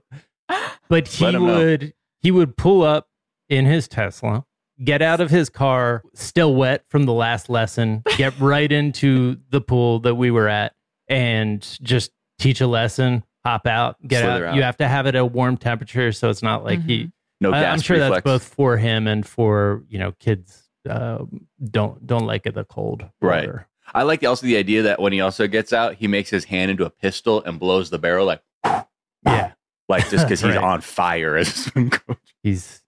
But 0.87 1.07
he 1.07 1.25
Let 1.25 1.35
him 1.35 1.45
know. 1.47 1.55
would 1.57 1.93
he 2.21 2.29
would 2.31 2.55
pull 2.57 2.83
up 2.83 3.07
in 3.49 3.65
his 3.65 3.87
Tesla, 3.87 4.45
get 4.83 5.01
out 5.01 5.19
of 5.19 5.31
his 5.31 5.49
car, 5.49 6.03
still 6.13 6.53
wet 6.55 6.83
from 6.89 7.05
the 7.05 7.13
last 7.13 7.49
lesson, 7.49 8.03
get 8.17 8.39
right 8.39 8.71
into 8.71 9.37
the 9.49 9.61
pool 9.61 9.99
that 10.01 10.13
we 10.15 10.29
were 10.29 10.47
at, 10.47 10.73
and 11.09 11.61
just 11.81 12.11
teach 12.37 12.61
a 12.61 12.67
lesson, 12.67 13.23
hop 13.43 13.67
out, 13.67 13.97
get 14.07 14.21
Slither 14.23 14.45
out. 14.45 14.51
out. 14.51 14.55
You 14.55 14.63
have 14.63 14.77
to 14.77 14.87
have 14.87 15.05
it 15.07 15.15
at 15.15 15.19
a 15.21 15.25
warm 15.25 15.57
temperature, 15.57 16.11
so 16.11 16.29
it's 16.29 16.41
not 16.43 16.63
like 16.63 16.81
he. 16.83 17.11
No 17.41 17.51
I- 17.53 17.61
gas 17.61 17.73
I'm 17.73 17.81
sure 17.81 17.97
reflex. 17.97 18.15
that's 18.15 18.23
both 18.23 18.43
for 18.53 18.77
him 18.77 19.07
and 19.07 19.25
for 19.25 19.83
you 19.89 19.99
know 19.99 20.11
kids. 20.19 20.69
Uh, 20.89 21.25
don't 21.69 22.05
don't 22.07 22.25
like 22.25 22.45
it 22.45 22.53
the 22.53 22.63
cold 22.63 23.03
Right. 23.21 23.45
water. 23.45 23.67
I 23.93 24.03
like 24.03 24.23
also 24.23 24.45
the 24.45 24.55
idea 24.57 24.83
that 24.83 25.01
when 25.01 25.11
he 25.13 25.19
also 25.21 25.47
gets 25.47 25.73
out, 25.73 25.95
he 25.95 26.07
makes 26.07 26.29
his 26.29 26.45
hand 26.45 26.69
into 26.71 26.85
a 26.85 26.89
pistol 26.89 27.43
and 27.43 27.59
blows 27.59 27.89
the 27.89 27.97
barrel 27.99 28.25
like 28.25 28.41
Yeah, 29.25 29.51
like 29.89 30.09
just 30.09 30.25
because 30.25 30.41
he's 30.41 30.55
Right. 30.55 30.63
on 30.63 30.81
fire 30.81 31.35
as 31.37 31.47
a 31.49 31.51
swim 31.51 31.89
coach. 31.89 32.17
he's 32.43 32.81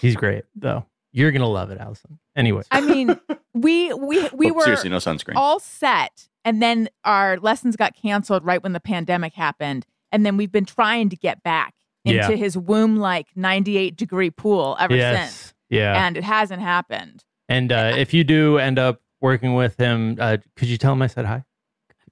he's 0.00 0.16
great 0.16 0.44
though. 0.54 0.86
You're 1.12 1.32
gonna 1.32 1.48
love 1.48 1.70
it, 1.70 1.78
Alison. 1.78 2.18
Anyway, 2.36 2.62
I 2.70 2.80
mean, 2.82 3.18
we 3.54 3.92
we 3.94 4.28
we 4.32 4.48
But 4.48 4.54
were 4.56 4.62
seriously 4.64 4.90
no 4.90 4.98
sunscreen. 4.98 5.34
all 5.36 5.60
set, 5.60 6.28
and 6.44 6.62
then 6.62 6.88
our 7.04 7.36
lessons 7.38 7.76
got 7.76 7.94
canceled 7.94 8.44
right 8.44 8.62
when 8.62 8.72
the 8.72 8.80
pandemic 8.80 9.34
happened, 9.34 9.86
and 10.12 10.24
then 10.24 10.36
we've 10.36 10.52
been 10.52 10.64
trying 10.64 11.08
to 11.10 11.16
get 11.16 11.42
back 11.42 11.74
into 12.04 12.16
Yeah. 12.16 12.30
his 12.36 12.56
womb 12.56 12.96
like 12.96 13.28
98 13.36 13.96
degree 13.96 14.30
pool 14.30 14.76
ever 14.80 14.96
since, 14.96 15.54
yeah. 15.68 16.06
and 16.06 16.16
it 16.16 16.24
hasn't 16.24 16.62
happened. 16.62 17.24
And 17.48 17.70
uh, 17.72 17.92
if 17.96 18.14
you 18.14 18.24
do 18.24 18.58
end 18.58 18.78
up 18.78 19.00
working 19.20 19.54
with 19.54 19.76
him, 19.76 20.16
uh, 20.18 20.38
could 20.56 20.68
you 20.68 20.78
tell 20.78 20.92
him 20.92 21.02
I 21.02 21.08
said 21.08 21.26
hi? 21.26 21.44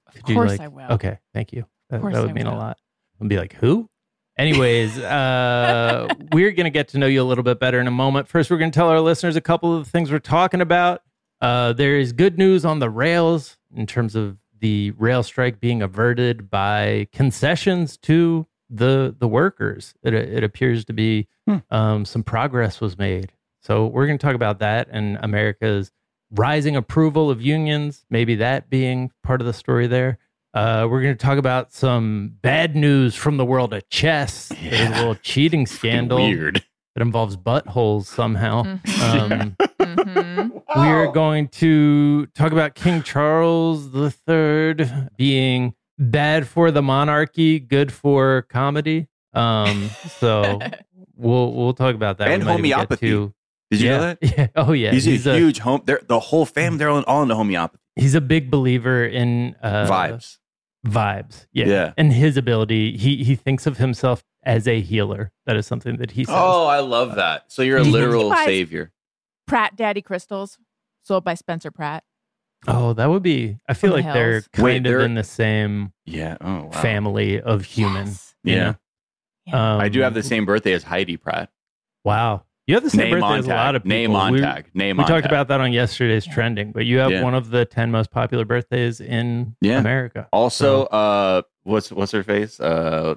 Of 0.07 0.13
Could 0.15 0.29
you, 0.29 0.35
course 0.35 0.51
like- 0.51 0.61
I 0.61 0.67
will. 0.67 0.91
Okay, 0.91 1.17
thank 1.33 1.53
you. 1.53 1.65
That, 1.89 2.01
that 2.01 2.03
would 2.03 2.15
I 2.29 2.33
mean 2.33 2.45
a 2.45 2.55
lot. 2.55 2.77
I'll 3.21 3.27
be 3.27 3.37
like, 3.37 3.53
who? 3.53 3.89
Anyways, 4.37 4.97
uh, 4.99 6.07
we're 6.31 6.51
going 6.51 6.65
to 6.65 6.69
get 6.69 6.89
to 6.89 6.97
know 6.97 7.07
you 7.07 7.21
a 7.21 7.23
little 7.25 7.43
bit 7.43 7.59
better 7.59 7.79
in 7.79 7.87
a 7.87 7.91
moment. 7.91 8.27
First, 8.27 8.49
we're 8.51 8.57
going 8.57 8.71
to 8.71 8.75
tell 8.75 8.89
our 8.89 9.01
listeners 9.01 9.35
a 9.35 9.41
couple 9.41 9.75
of 9.75 9.85
the 9.85 9.89
things 9.91 10.11
we're 10.11 10.19
talking 10.19 10.61
about. 10.61 11.01
Uh, 11.41 11.73
there 11.73 11.97
is 11.97 12.11
good 12.13 12.37
news 12.37 12.65
on 12.65 12.79
the 12.79 12.89
rails 12.89 13.57
in 13.75 13.85
terms 13.85 14.15
of 14.15 14.37
the 14.59 14.91
rail 14.91 15.23
strike 15.23 15.59
being 15.59 15.81
averted 15.81 16.49
by 16.49 17.07
concessions 17.13 17.97
to 17.97 18.45
the 18.69 19.15
the 19.17 19.27
workers. 19.27 19.93
It, 20.03 20.13
it 20.13 20.43
appears 20.43 20.85
to 20.85 20.93
be 20.93 21.27
Hmm. 21.47 21.57
um, 21.71 22.05
some 22.05 22.21
progress 22.23 22.79
was 22.81 22.97
made. 22.97 23.31
So 23.63 23.87
we're 23.87 24.05
going 24.05 24.17
to 24.19 24.25
talk 24.25 24.35
about 24.35 24.59
that 24.59 24.87
and 24.91 25.17
America's 25.21 25.91
rising 26.31 26.75
approval 26.75 27.31
of 27.31 27.41
unions, 27.41 28.05
maybe 28.09 28.35
that 28.35 28.69
being 28.69 29.11
part 29.23 29.41
of 29.41 29.47
the 29.47 29.53
story 29.53 29.87
there. 29.87 30.19
Uh, 30.53 30.87
we're 30.89 31.01
going 31.01 31.15
to 31.17 31.25
talk 31.25 31.37
about 31.39 31.73
some 31.73 32.33
bad 32.41 32.75
news 32.75 33.15
from 33.15 33.37
the 33.37 33.45
world 33.45 33.73
of 33.73 33.87
chess. 33.89 34.49
There's 34.61 34.89
a 34.89 34.93
little 34.93 35.15
cheating 35.15 35.65
scandal 35.65 36.17
Weird. 36.17 36.63
that 36.95 37.01
involves 37.01 37.35
buttholes 37.35 38.05
somehow. 38.05 38.63
Mhm. 38.85 39.55
Um, 39.79 40.48
We 40.75 40.81
are 40.87 41.11
going 41.11 41.47
to 41.49 42.25
talk 42.27 42.51
about 42.51 42.75
King 42.75 43.01
Charles 43.03 43.87
III 43.95 44.75
being 45.17 45.73
bad 45.97 46.47
for 46.47 46.71
the 46.71 46.81
monarchy, 46.81 47.59
good 47.59 47.91
for 47.91 48.43
comedy. 48.49 49.07
Um, 49.33 49.89
so 50.19 50.59
we'll 51.15 51.53
we'll 51.53 51.73
talk 51.73 51.95
about 51.95 52.17
that. 52.19 52.27
And 52.29 52.43
We 52.43 52.45
might 52.47 52.53
even 52.59 52.63
get 52.65 52.73
homeopathy. 52.75 53.09
to- 53.09 53.33
Did 53.71 53.81
you 53.81 53.89
yeah, 53.89 53.97
know 53.97 54.01
that? 54.03 54.17
Yeah. 54.37 54.47
Oh 54.55 54.71
yeah. 54.73 54.91
he's, 54.91 55.25
a 55.27 55.37
huge 55.37 55.59
home. 55.59 55.81
They're, 55.85 56.01
the 56.07 56.19
whole 56.19 56.45
family. 56.45 56.77
They're 56.79 56.89
all, 56.89 57.03
all 57.03 57.23
into 57.23 57.35
homeopathy 57.35 57.79
he's 57.99 58.15
a 58.15 58.21
big 58.21 58.49
believer 58.49 59.05
in 59.05 59.55
uh, 59.61 59.85
vibes. 59.87 60.37
Vibes. 60.87 61.47
Yeah. 61.51 61.65
Yeah. 61.67 61.93
And 61.97 62.13
his 62.13 62.37
ability, 62.37 62.97
he 62.97 63.23
he 63.23 63.35
thinks 63.35 63.67
of 63.67 63.77
himself 63.77 64.23
as 64.43 64.67
a 64.67 64.79
healer. 64.81 65.31
That 65.45 65.55
is 65.57 65.67
something 65.67 65.97
that 65.97 66.11
he 66.11 66.23
says. 66.23 66.35
Oh, 66.37 66.65
I 66.67 66.79
love 66.79 67.15
that. 67.15 67.51
So 67.51 67.61
you're 67.61 67.79
a 67.79 67.83
literal 67.83 68.25
He 68.25 68.29
buys- 68.29 68.45
savior. 68.45 68.91
Pratt 69.49 69.75
Daddy 69.75 70.01
Crystals, 70.01 70.57
sold 71.03 71.23
by 71.23 71.33
Spencer 71.33 71.71
Pratt. 71.71 72.03
Oh, 72.67 72.93
that 72.93 73.09
would 73.09 73.23
be. 73.23 73.57
I 73.67 73.73
feel 73.73 73.91
From 73.91 74.01
the 74.01 74.07
like 74.07 74.13
they're 74.13 74.31
hills. 74.33 74.47
kind 74.53 74.63
Wait, 74.65 74.77
of 74.77 74.83
they're- 74.83 74.99
in 75.01 75.13
the 75.15 75.23
same 75.23 75.93
Yeah. 76.05 76.37
Oh, 76.41 76.63
wow. 76.65 76.69
family 76.81 77.41
of 77.41 77.63
human. 77.65 78.07
Yes. 78.07 78.35
you 78.43 78.53
Yeah. 78.55 78.63
know? 78.63 78.75
Yeah. 79.47 79.73
Um, 79.75 79.81
I 79.81 79.89
do 79.89 80.01
have 80.01 80.13
the 80.13 80.23
same 80.23 80.45
birthday 80.45 80.73
as 80.73 80.83
Heidi 80.83 81.17
Pratt. 81.17 81.49
Wow. 82.03 82.43
You 82.67 82.75
have 82.75 82.83
the 82.83 82.89
same 82.91 82.99
Name 83.09 83.11
birthday 83.15 83.25
on 83.27 83.39
as 83.39 83.45
a 83.47 83.49
lot 83.49 83.75
of 83.75 83.81
people. 83.83 83.97
Name 83.97 84.15
on 84.15 84.33
we, 84.33 84.41
tag. 84.41 84.69
Name 84.75 84.97
we 84.97 85.03
on 85.03 85.09
talked 85.09 85.23
tag. 85.23 85.31
about 85.31 85.47
that 85.47 85.59
on 85.59 85.73
yesterday's 85.73 86.27
Yeah. 86.27 86.33
trending, 86.33 86.71
but 86.71 86.85
you 86.85 86.99
have 86.99 87.09
Yeah. 87.11 87.23
one 87.23 87.33
of 87.33 87.49
the 87.49 87.65
10 87.65 87.89
most 87.89 88.11
popular 88.11 88.45
birthdays 88.45 89.01
in 89.01 89.55
Yeah. 89.61 89.79
America. 89.79 90.27
Also, 90.31 90.83
uh, 90.87 91.41
what's 91.63 91.91
what's 91.91 92.11
her 92.11 92.21
face? 92.23 92.59
Uh, 92.59 93.15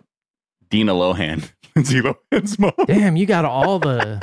Dina 0.71 0.93
Lohan. 0.95 1.53
Lindsay 1.77 2.01
Lohan's 2.01 2.59
mom. 2.59 2.73
Damn, 2.87 3.17
you 3.17 3.27
got 3.27 3.45
all 3.45 3.79
the 3.79 4.23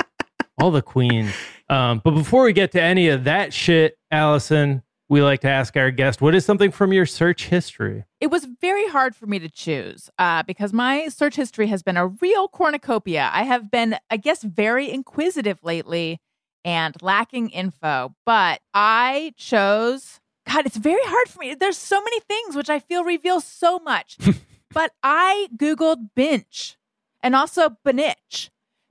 all 0.60 0.70
the 0.72 0.82
queens. 0.82 1.32
Um, 1.70 2.00
but 2.02 2.10
before 2.10 2.42
we 2.42 2.52
get 2.52 2.72
to 2.72 2.82
any 2.82 3.08
of 3.08 3.24
that 3.24 3.54
shit, 3.54 3.96
Alison, 4.10 4.82
we 5.08 5.22
like 5.22 5.40
to 5.40 5.48
ask 5.48 5.76
our 5.76 5.92
guest, 5.92 6.20
what 6.20 6.34
is 6.34 6.44
something 6.44 6.72
from 6.72 6.92
your 6.92 7.06
search 7.06 7.46
history? 7.46 8.04
It 8.20 8.26
was 8.26 8.46
very 8.60 8.88
hard 8.88 9.14
for 9.14 9.26
me 9.26 9.38
to 9.38 9.48
choose 9.48 10.10
uh, 10.18 10.42
because 10.42 10.72
my 10.72 11.06
search 11.08 11.36
history 11.36 11.68
has 11.68 11.84
been 11.84 11.96
a 11.96 12.08
real 12.08 12.48
cornucopia. 12.48 13.30
I 13.32 13.44
have 13.44 13.70
been, 13.70 13.96
I 14.10 14.16
guess, 14.16 14.42
very 14.42 14.90
inquisitive 14.90 15.60
lately 15.62 16.20
and 16.64 16.96
lacking 17.02 17.50
info, 17.50 18.16
but 18.26 18.60
I 18.74 19.32
chose. 19.36 20.20
God, 20.48 20.66
it's 20.66 20.76
very 20.76 21.02
hard 21.04 21.28
for 21.28 21.38
me. 21.38 21.54
There's 21.54 21.78
so 21.78 22.02
many 22.02 22.18
things 22.20 22.56
which 22.56 22.68
I 22.68 22.80
feel 22.80 23.04
reveal 23.04 23.40
so 23.40 23.78
much. 23.78 24.18
but 24.72 24.92
I 25.04 25.46
Googled 25.56 26.10
bench 26.16 26.76
and 27.22 27.36
also 27.36 27.76
benich 27.86 28.50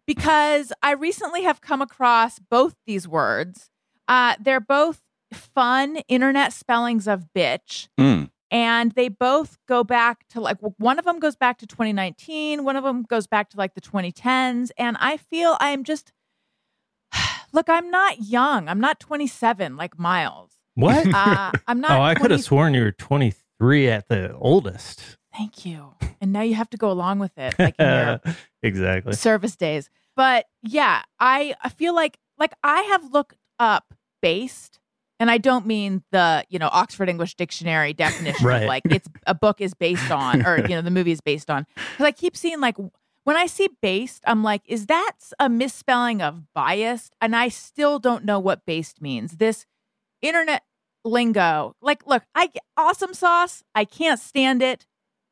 because 0.09 0.73
I 0.81 0.93
recently 0.93 1.43
have 1.43 1.61
come 1.61 1.81
across 1.83 2.39
both 2.39 2.75
these 2.87 3.07
words. 3.07 3.69
Uh, 4.07 4.33
they're 4.41 4.59
both 4.59 5.01
fun 5.31 5.97
internet 6.07 6.51
spellings 6.51 7.07
of 7.07 7.25
bitch 7.35 7.87
Mm. 7.99 8.31
and 8.49 8.91
they 8.93 9.07
both 9.09 9.59
go 9.67 9.83
back 9.83 10.27
to 10.29 10.41
like 10.41 10.57
one 10.77 10.97
of 10.97 11.05
them 11.05 11.19
goes 11.19 11.35
back 11.35 11.59
to 11.59 11.67
2019 11.67 12.63
one 12.63 12.75
of 12.75 12.83
them 12.83 13.03
goes 13.03 13.27
back 13.27 13.51
to 13.51 13.57
like 13.57 13.75
the 13.75 13.81
2010s 13.81 14.71
and 14.75 14.97
i 14.99 15.17
feel 15.17 15.55
i 15.59 15.69
am 15.69 15.83
just 15.83 16.11
look 17.53 17.69
i'm 17.69 17.91
not 17.91 18.23
young 18.23 18.67
i'm 18.67 18.79
not 18.79 18.99
27 18.99 19.77
like 19.77 19.99
miles 19.99 20.53
What? 20.73 21.05
uh, 21.13 21.51
i'm 21.67 21.79
not 21.85 21.91
oh, 21.91 22.01
I 22.01 22.15
could 22.15 22.31
have 22.31 22.41
sworn 22.43 22.73
you 22.73 22.81
were 22.85 22.91
23 22.91 23.87
at 23.87 24.07
the 24.07 24.33
oldest. 24.33 25.18
Thank 25.39 25.65
you. 25.65 25.93
And 26.21 26.33
now 26.33 26.41
you 26.41 26.53
have 26.55 26.69
to 26.71 26.77
go 26.77 26.91
along 26.91 27.19
with 27.19 27.31
it 27.37 27.55
like 27.57 27.75
your 27.79 28.19
exactly. 28.63 29.13
service 29.13 29.55
days. 29.55 29.89
But 30.15 30.45
yeah 30.63 31.03
i 31.19 31.55
i 31.63 31.69
feel 31.69 31.95
like 31.95 32.17
like 32.37 32.51
i 32.61 32.81
have 32.81 33.13
looked 33.13 33.37
up 33.57 33.93
based 34.21 34.77
and 35.17 35.31
i 35.31 35.37
don't 35.37 35.65
mean 35.65 36.03
the 36.11 36.43
you 36.49 36.59
know 36.59 36.67
oxford 36.73 37.07
english 37.07 37.35
dictionary 37.35 37.93
definition 37.93 38.45
Right. 38.45 38.63
of 38.63 38.67
like 38.67 38.83
it's 38.89 39.07
a 39.25 39.33
book 39.33 39.61
is 39.61 39.73
based 39.73 40.11
on 40.11 40.45
or 40.45 40.57
you 40.59 40.75
know 40.75 40.81
the 40.81 40.91
movie 40.91 41.13
is 41.13 41.21
based 41.21 41.49
on. 41.49 41.65
Because 41.91 42.05
i 42.05 42.11
keep 42.11 42.35
seeing 42.35 42.59
like 42.59 42.75
when 43.23 43.37
i 43.37 43.45
see 43.45 43.69
based 43.81 44.21
i'm 44.27 44.43
like 44.43 44.61
is 44.65 44.87
that 44.87 45.13
a 45.39 45.47
misspelling 45.47 46.21
of 46.21 46.51
biased? 46.53 47.15
And 47.21 47.33
i 47.33 47.47
still 47.47 47.97
don't 47.97 48.25
know 48.25 48.39
what 48.39 48.65
based 48.65 49.01
means. 49.01 49.37
This 49.37 49.65
internet 50.21 50.63
lingo 51.05 51.73
like 51.81 52.05
look 52.05 52.23
i 52.35 52.49
awesome 52.75 53.13
sauce 53.13 53.63
i 53.73 53.85
can't 53.85 54.19
stand 54.19 54.61
it 54.61 54.85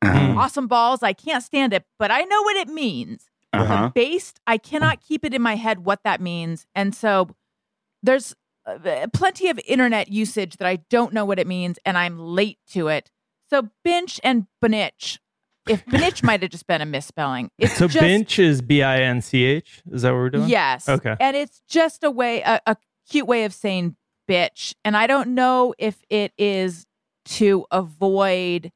Mm. 0.04 0.36
awesome 0.36 0.68
balls 0.68 1.02
i 1.02 1.12
can't 1.12 1.42
stand 1.42 1.72
it 1.72 1.84
but 1.98 2.10
i 2.10 2.22
know 2.22 2.42
what 2.42 2.56
it 2.56 2.68
means 2.68 3.26
Uh-huh. 3.52 3.90
based 3.94 4.38
i 4.46 4.56
cannot 4.56 5.00
keep 5.00 5.24
it 5.24 5.34
in 5.34 5.42
my 5.42 5.56
head 5.56 5.80
what 5.84 6.00
that 6.04 6.20
means 6.20 6.66
and 6.74 6.94
so 6.94 7.30
there's 8.02 8.34
uh, 8.66 9.06
plenty 9.12 9.48
of 9.48 9.58
internet 9.66 10.08
usage 10.08 10.56
that 10.58 10.68
i 10.68 10.76
don't 10.88 11.12
know 11.12 11.24
what 11.24 11.38
it 11.40 11.46
means 11.48 11.78
and 11.84 11.98
i'm 11.98 12.18
late 12.18 12.58
to 12.70 12.86
it 12.88 13.10
so 13.50 13.70
bench 13.82 14.20
and 14.22 14.46
benich 14.64 15.18
if 15.66 15.84
benich 15.90 16.22
might 16.22 16.42
have 16.42 16.50
just 16.50 16.66
been 16.68 16.80
a 16.80 16.86
misspelling 16.86 17.50
it's 17.58 17.74
So 17.76 17.88
just 17.88 18.00
bench 18.00 18.38
is 18.38 18.62
B 18.62 18.82
I 18.82 19.00
N 19.02 19.20
C 19.20 19.44
H. 19.44 19.82
Is 19.90 20.02
that 20.02 20.12
what 20.12 20.18
we're 20.18 20.30
doing? 20.30 20.48
yes 20.48 20.88
Okay. 20.88 21.16
and 21.18 21.36
it's 21.36 21.60
just 21.68 22.04
a 22.04 22.10
way 22.10 22.40
a, 22.42 22.60
a 22.66 22.76
cute 23.10 23.26
way 23.26 23.44
of 23.44 23.52
saying 23.52 23.96
bitch 24.30 24.74
and 24.84 24.96
i 24.96 25.06
don't 25.08 25.34
know 25.34 25.74
if 25.78 25.96
it 26.08 26.32
is 26.38 26.86
to 27.24 27.66
avoid 27.70 28.70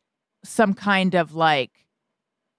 some 0.44 0.74
kind 0.74 1.14
of 1.14 1.34
like 1.34 1.70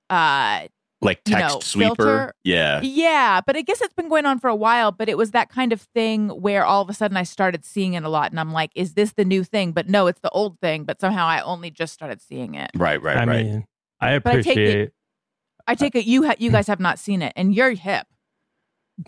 uh 0.09 0.67
like 1.01 1.19
you 1.27 1.35
text 1.35 1.55
know, 1.55 1.59
sweeper. 1.59 1.95
filter. 1.95 2.33
Yeah. 2.45 2.79
Yeah, 2.81 3.41
but 3.45 3.57
I 3.57 3.61
guess 3.61 3.81
it's 3.81 3.93
been 3.93 4.07
going 4.07 4.25
on 4.25 4.39
for 4.39 4.49
a 4.49 4.55
while, 4.55 4.93
but 4.93 5.09
it 5.09 5.17
was 5.17 5.31
that 5.31 5.49
kind 5.49 5.73
of 5.73 5.81
thing 5.81 6.29
where 6.29 6.63
all 6.63 6.81
of 6.81 6.89
a 6.89 6.93
sudden 6.93 7.17
I 7.17 7.23
started 7.23 7.65
seeing 7.65 7.93
it 7.95 8.03
a 8.03 8.09
lot 8.09 8.31
and 8.31 8.39
I'm 8.39 8.53
like, 8.53 8.71
is 8.73 8.93
this 8.93 9.11
the 9.11 9.25
new 9.25 9.43
thing? 9.43 9.73
But 9.73 9.89
no, 9.89 10.07
it's 10.07 10.21
the 10.21 10.29
old 10.29 10.59
thing, 10.61 10.85
but 10.85 11.01
somehow 11.01 11.25
I 11.25 11.41
only 11.41 11.71
just 11.71 11.93
started 11.93 12.21
seeing 12.21 12.55
it. 12.55 12.71
Right, 12.75 13.01
right, 13.01 13.17
I 13.17 13.25
right. 13.25 13.45
mean, 13.45 13.65
I 13.99 14.19
But 14.19 14.35
I 14.37 14.41
take 14.41 14.57
it- 14.57 14.61
appreciate. 14.61 14.89
I 15.67 15.75
take 15.75 15.95
it 15.95 16.05
you 16.05 16.25
ha- 16.25 16.35
you 16.39 16.51
guys 16.51 16.67
have 16.67 16.79
not 16.81 16.99
seen 16.99 17.21
it 17.21 17.33
and 17.35 17.53
you're 17.53 17.71
hip. 17.71 18.05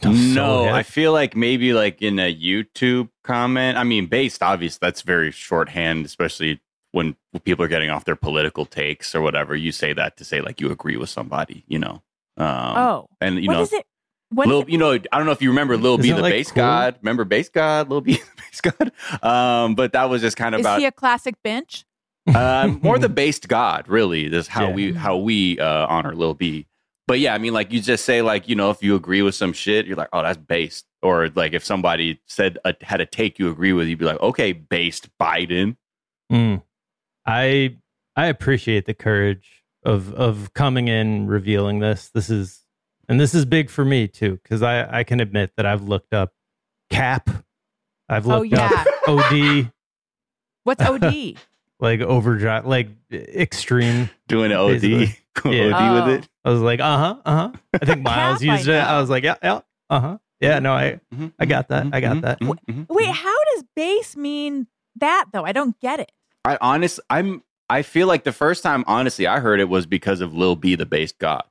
So 0.02 0.12
no, 0.12 0.64
hip. 0.66 0.74
I 0.74 0.84
feel 0.84 1.14
like 1.14 1.36
maybe 1.36 1.72
like 1.74 2.02
in 2.02 2.18
a 2.20 2.34
YouTube 2.34 3.10
comment. 3.24 3.78
I 3.78 3.84
mean, 3.86 4.08
based 4.08 4.42
obviously 4.44 4.80
that's 4.82 5.02
very 5.02 5.32
shorthand, 5.32 6.06
especially 6.06 6.60
when 6.96 7.14
people 7.44 7.66
are 7.66 7.68
getting 7.68 7.90
off 7.90 8.06
their 8.06 8.16
political 8.16 8.66
takes 8.66 9.14
or 9.14 9.20
whatever. 9.22 9.54
You 9.54 9.74
say 9.74 9.92
that 9.92 10.16
to 10.16 10.24
say 10.24 10.40
like 10.40 10.62
you 10.62 10.72
agree 10.72 10.96
with 10.96 11.10
somebody, 11.10 11.66
you 11.68 11.78
know. 11.78 12.02
Um, 12.38 12.48
oh. 12.78 13.10
and 13.20 13.36
you 13.44 13.48
what 13.48 13.54
know, 13.54 13.62
is 13.64 13.74
it? 13.74 13.86
What 14.30 14.48
is 14.48 14.50
Lil, 14.50 14.62
it? 14.62 14.70
you 14.70 14.78
know, 14.78 14.92
I 14.94 15.18
don't 15.18 15.26
know 15.26 15.34
if 15.34 15.42
you 15.42 15.50
remember 15.50 15.76
Lil 15.76 15.98
B, 15.98 16.06
Isn't 16.06 16.16
the 16.16 16.20
it, 16.20 16.24
like, 16.24 16.34
bass 16.34 16.48
cool? 16.52 16.56
god. 16.56 16.96
Remember 17.02 17.26
bass 17.26 17.50
god, 17.50 17.90
Lil 17.90 18.00
B, 18.00 18.14
the 18.36 18.42
bass 18.42 18.62
god. 18.62 18.92
Um, 19.22 19.76
but 19.76 19.92
that 19.92 20.06
was 20.06 20.22
just 20.22 20.38
kind 20.38 20.56
of 20.56 20.62
Is 20.62 20.66
about 20.66 20.80
he 20.80 20.86
a 20.86 20.92
classic 20.92 21.36
bench? 21.44 21.86
um, 22.34 22.80
more 22.82 22.98
the 22.98 23.10
based 23.10 23.50
god, 23.50 23.88
really. 23.90 24.30
That's 24.30 24.48
how 24.48 24.70
Yeah. 24.70 24.74
we 24.74 24.94
how 24.94 25.18
we 25.18 25.60
uh, 25.60 25.88
honor 25.88 26.16
Lil 26.16 26.34
B. 26.34 26.66
But 27.08 27.20
yeah, 27.20 27.36
I 27.36 27.38
mean, 27.38 27.54
like 27.54 27.72
you 27.74 27.82
just 27.82 28.06
say, 28.06 28.22
like 28.22 28.48
you 28.48 28.56
know, 28.56 28.70
if 28.72 28.82
you 28.82 28.96
agree 28.96 29.22
with 29.22 29.36
some 29.36 29.52
shit, 29.54 29.86
you're 29.86 29.98
like, 29.98 30.10
oh, 30.14 30.24
that's 30.24 30.38
based. 30.38 30.86
Or 31.02 31.30
like 31.36 31.54
if 31.54 31.64
somebody 31.64 32.20
said 32.26 32.58
uh, 32.66 32.72
had 32.82 33.02
a 33.02 33.06
take 33.06 33.38
you 33.38 33.50
agree 33.52 33.74
with, 33.74 33.88
you'd 33.90 34.00
be 34.00 34.06
like, 34.06 34.22
okay, 34.22 34.54
based 34.54 35.10
Biden. 35.20 35.76
Mm. 36.32 36.64
I 37.26 37.78
I 38.16 38.28
appreciate 38.28 38.86
the 38.86 38.94
courage 38.94 39.64
of 39.84 40.14
of 40.14 40.54
coming 40.54 40.88
in 40.88 41.28
revealing 41.28 41.80
this. 41.80 42.10
This 42.10 42.30
is 42.30 42.62
and 43.10 43.20
this 43.20 43.34
is 43.36 43.46
big 43.46 43.70
for 43.70 43.86
me 43.86 44.08
too 44.08 44.40
because 44.44 44.62
I 44.62 45.00
I 45.00 45.04
can 45.04 45.20
admit 45.20 45.52
that 45.58 45.66
I've 45.66 45.84
looked 45.84 46.14
up 46.14 46.34
Cap. 46.90 47.30
I've 48.08 48.28
Oh 48.28 48.42
looked 48.42 48.52
yeah. 48.54 48.86
up 49.08 49.10
OD 49.10 49.72
What's 50.64 50.84
OD? 50.84 51.36
like 51.80 52.00
overdrive 52.02 52.66
like 52.66 52.90
extreme. 53.12 54.10
Doing 54.28 54.52
an 54.52 54.58
OD, 54.58 54.82
Basically. 54.82 55.16
Yeah. 55.46 55.76
OD 55.76 55.82
Oh. 55.82 55.94
with 55.96 56.08
it. 56.24 56.30
I 56.46 56.50
was 56.50 56.62
like, 56.62 56.80
uh 56.80 56.98
huh, 56.98 57.16
uh 57.26 57.36
huh. 57.36 57.52
I 57.74 57.86
think 57.86 58.02
Miles 58.02 58.40
Cap, 58.40 58.50
I 58.50 58.54
used 58.56 58.68
it. 58.70 58.76
I 58.82 59.00
was 59.02 59.10
like, 59.10 59.24
yeah, 59.26 59.36
yeah, 59.44 59.60
uh 59.90 60.00
huh. 60.00 60.18
Yeah, 60.40 60.60
no, 60.60 60.74
I 60.74 61.00
Mhm, 61.14 61.34
I 61.38 61.46
got 61.46 61.68
that. 61.70 61.88
I 61.92 62.00
got 62.00 62.18
mhm, 62.18 62.22
that. 62.22 62.40
mhm, 62.40 62.58
mhm, 62.70 62.86
Wait, 62.90 63.08
mhm. 63.10 63.14
how 63.14 63.36
does 63.54 63.64
bass 63.76 64.16
mean 64.16 64.68
that 64.96 65.26
though? 65.34 65.44
I 65.44 65.52
don't 65.52 65.78
get 65.82 66.00
it. 66.00 66.12
I 66.46 66.58
honest, 66.62 67.00
I'm. 67.10 67.44
I 67.70 67.82
feel 67.82 68.08
like 68.08 68.24
the 68.24 68.32
first 68.32 68.62
time, 68.62 68.84
honestly, 68.88 69.26
I 69.26 69.40
heard 69.40 69.60
it 69.60 69.68
was 69.70 69.86
because 69.88 70.22
of 70.22 70.36
Lil 70.36 70.56
B, 70.56 70.76
the 70.76 70.86
based 70.86 71.18
god, 71.18 71.44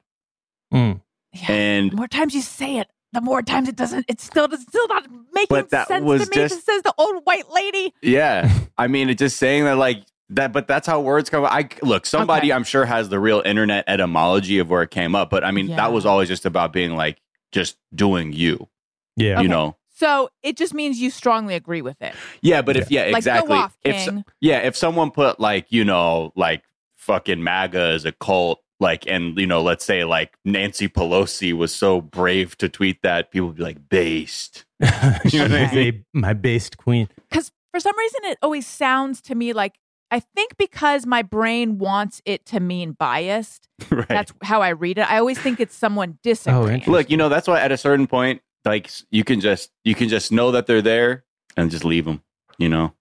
Mm. 0.72 1.00
Yeah. 1.32 1.50
and 1.52 1.90
the 1.92 1.96
more 1.96 2.06
times 2.08 2.34
you 2.34 2.40
say 2.42 2.78
it, 2.78 2.88
the 3.12 3.20
more 3.20 3.42
times 3.42 3.68
it 3.68 3.74
doesn't. 3.76 4.06
It's 4.08 4.22
still 4.24 4.44
it's 4.44 4.62
still 4.62 4.86
not 4.88 5.06
making 5.32 5.46
But 5.50 5.70
that 5.70 5.88
sense 5.88 6.04
was 6.04 6.28
to 6.28 6.30
me. 6.30 6.36
just- 6.44 6.58
It 6.60 6.64
says 6.64 6.82
the 6.82 6.94
old 6.98 7.22
white 7.24 7.50
lady. 7.52 7.92
Yeah, 8.02 8.50
I 8.78 8.86
mean, 8.86 9.10
it's 9.10 9.18
just 9.18 9.36
saying 9.38 9.64
that 9.64 9.76
like 9.76 10.04
that, 10.30 10.52
but 10.52 10.68
that's 10.68 10.86
how 10.86 11.00
words 11.00 11.28
come. 11.28 11.44
I 11.44 11.68
look, 11.82 12.06
somebody 12.06 12.46
Okay. 12.48 12.52
I'm 12.52 12.64
sure 12.64 12.84
has 12.84 13.08
the 13.08 13.18
real 13.18 13.42
internet 13.44 13.84
etymology 13.88 14.58
of 14.60 14.70
where 14.70 14.82
it 14.82 14.90
came 14.90 15.14
up, 15.16 15.30
but 15.30 15.42
I 15.44 15.50
mean, 15.50 15.68
Yeah. 15.70 15.76
that 15.76 15.92
was 15.92 16.06
always 16.06 16.28
just 16.28 16.46
about 16.46 16.72
being 16.72 16.94
like 16.96 17.20
just 17.52 17.76
doing 17.94 18.32
you, 18.32 18.68
Yeah. 19.16 19.40
you 19.40 19.46
Okay. 19.46 19.48
know. 19.48 19.76
So 19.94 20.28
it 20.42 20.56
just 20.56 20.74
means 20.74 21.00
you 21.00 21.08
strongly 21.10 21.54
agree 21.54 21.80
with 21.82 22.02
it. 22.02 22.14
Yeah, 22.42 22.62
but 22.62 22.76
if 22.76 22.90
yeah, 22.90 23.02
Like, 23.04 23.12
go 23.12 23.18
exactly. 23.18 23.56
off, 23.58 23.78
if 23.84 23.94
s- 23.96 24.08
King. 24.08 24.24
yeah, 24.40 24.58
if 24.58 24.76
someone 24.76 25.10
put 25.12 25.38
like 25.40 25.66
you 25.70 25.84
know 25.84 26.32
like 26.36 26.64
fucking 26.96 27.42
MAGA 27.42 27.78
as 27.80 28.04
a 28.04 28.12
cult. 28.12 28.60
Like 28.80 29.06
and 29.06 29.38
you 29.38 29.46
know, 29.46 29.62
let's 29.62 29.84
say 29.84 30.02
like 30.02 30.36
Nancy 30.44 30.88
Pelosi 30.88 31.52
was 31.52 31.72
so 31.72 32.00
brave 32.00 32.58
to 32.58 32.68
tweet 32.68 33.00
that 33.02 33.30
people 33.30 33.46
would 33.48 33.56
be 33.56 33.62
like 33.62 33.88
based. 33.88 34.64
You 34.80 35.38
know 35.38 35.44
what 35.44 35.52
I 35.52 35.64
Okay. 35.66 35.76
mean? 35.92 36.04
my 36.12 36.32
based 36.32 36.76
queen. 36.76 37.08
Because 37.30 37.52
for 37.70 37.78
some 37.78 37.96
reason, 37.96 38.20
it 38.24 38.38
always 38.42 38.66
sounds 38.66 39.20
to 39.22 39.34
me 39.36 39.52
like 39.52 39.76
I 40.10 40.18
think 40.20 40.56
because 40.58 41.06
my 41.06 41.22
brain 41.22 41.78
wants 41.78 42.20
it 42.24 42.44
to 42.46 42.58
mean 42.60 42.92
biased. 42.92 43.68
right. 43.90 44.08
That's 44.08 44.32
how 44.42 44.60
I 44.60 44.70
read 44.70 44.98
it. 44.98 45.08
I 45.10 45.18
always 45.18 45.38
think 45.38 45.60
it's 45.60 45.74
someone 45.76 46.10
oh, 46.10 46.18
disagreeing. 46.24 46.64
interesting. 46.66 46.92
Look, 46.92 47.10
you 47.10 47.16
know 47.16 47.28
that's 47.28 47.46
why 47.46 47.60
at 47.60 47.70
a 47.72 47.76
certain 47.78 48.08
point, 48.08 48.42
like 48.64 48.90
you 49.10 49.24
can 49.24 49.40
just 49.40 49.70
you 49.84 49.94
can 49.94 50.08
just 50.08 50.32
know 50.32 50.50
that 50.52 50.66
they're 50.66 50.82
there 50.82 51.24
and 51.56 51.70
just 51.70 51.84
leave 51.84 52.04
them. 52.04 52.22
You 52.58 52.68
know, 52.68 52.94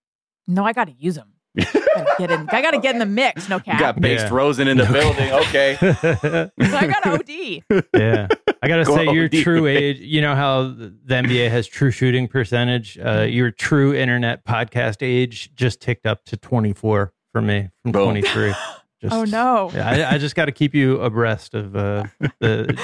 no, 0.47 0.63
I 0.65 0.73
got 0.73 0.85
to 0.85 0.93
use 0.97 1.15
them. 1.15 1.29
gotta 1.57 2.15
get 2.17 2.31
in. 2.31 2.49
I 2.49 2.61
got 2.63 2.71
to 2.71 2.79
get 2.79 2.95
in 2.95 2.99
the 2.99 3.05
mix. 3.05 3.47
No 3.47 3.57
you 3.57 3.61
cap. 3.63 3.79
got 3.79 4.01
based 4.01 4.25
Yeah. 4.25 4.33
Rosen 4.33 4.67
in 4.67 4.77
the 4.77 4.85
building. 4.85 5.31
Okay, 5.31 5.77
I 6.59 6.87
got 6.87 7.05
OD. 7.05 7.83
yeah. 7.93 8.27
I 8.63 8.67
gotta 8.67 8.85
Go 8.85 8.95
say, 8.95 9.11
your 9.13 9.29
true 9.29 9.67
age. 9.67 9.99
You 9.99 10.21
know 10.21 10.35
how 10.35 10.63
the 10.63 10.93
NBA 11.07 11.51
has 11.51 11.67
true 11.67 11.91
shooting 11.91 12.27
percentage. 12.27 12.97
Uh, 12.97 13.21
your 13.29 13.51
true 13.51 13.93
internet 13.93 14.45
podcast 14.45 14.97
age 15.01 15.53
just 15.53 15.79
ticked 15.81 16.05
up 16.07 16.23
to 16.25 16.37
24 16.37 17.13
for 17.33 17.41
me 17.41 17.69
from 17.83 17.91
Boom. 17.91 18.03
23. 18.05 18.53
Just, 19.01 19.13
Oh 19.13 19.25
no. 19.25 19.69
Yeah, 19.73 20.07
I, 20.09 20.15
I 20.15 20.17
just 20.17 20.33
got 20.35 20.45
to 20.45 20.51
keep 20.53 20.73
you 20.73 20.99
abreast 21.01 21.53
of 21.53 21.75
uh, 21.75 22.05
the 22.39 22.79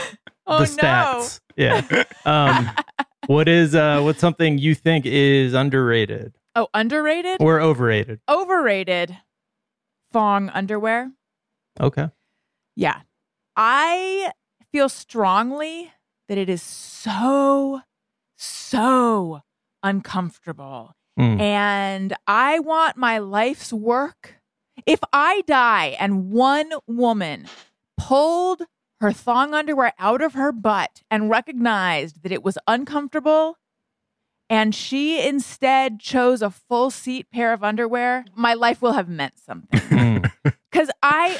Oh 0.49 0.59
the 0.59 0.65
stats. 0.65 1.39
Yeah. 1.55 2.03
Um, 2.25 2.71
what 3.27 3.47
is 3.47 3.75
uh, 3.75 4.01
what's 4.01 4.19
something 4.19 4.57
you 4.57 4.73
think 4.75 5.05
is 5.05 5.53
underrated. 5.53 6.33
Oh, 6.55 6.67
underrated? 6.73 7.37
or 7.39 7.61
overrated? 7.61 8.19
Overrated. 8.27 9.17
Thong 10.11 10.49
underwear. 10.49 11.11
Okay. 11.79 12.09
Yeah. 12.75 13.01
I 13.55 14.31
feel 14.71 14.89
strongly 14.89 15.91
that 16.27 16.37
it 16.37 16.49
is 16.49 16.61
so, 16.61 17.81
so 18.37 19.41
uncomfortable. 19.83 20.95
Mm. 21.19 21.39
And 21.39 22.13
I 22.25 22.59
want 22.59 22.97
my 22.97 23.17
life's 23.19 23.71
work. 23.71 24.35
If 24.85 24.99
I 25.11 25.43
die 25.45 25.97
and 25.99 26.31
one 26.31 26.71
woman 26.87 27.47
pulled 27.97 28.63
her 29.01 29.11
thong 29.11 29.53
underwear 29.53 29.93
out 29.99 30.21
of 30.21 30.33
her 30.33 30.51
butt 30.51 31.01
and 31.09 31.29
recognized 31.29 32.23
that 32.23 32.31
it 32.31 32.43
was 32.43 32.57
uncomfortable, 32.67 33.57
and 34.49 34.73
she 34.75 35.25
instead 35.25 35.99
chose 35.99 36.41
a 36.41 36.49
full 36.49 36.89
seat 36.91 37.29
pair 37.31 37.53
of 37.53 37.63
underwear, 37.63 38.25
my 38.35 38.53
life 38.53 38.81
will 38.81 38.93
have 38.93 39.07
meant 39.09 39.39
something 39.39 40.25
because 40.71 40.89
I 41.03 41.39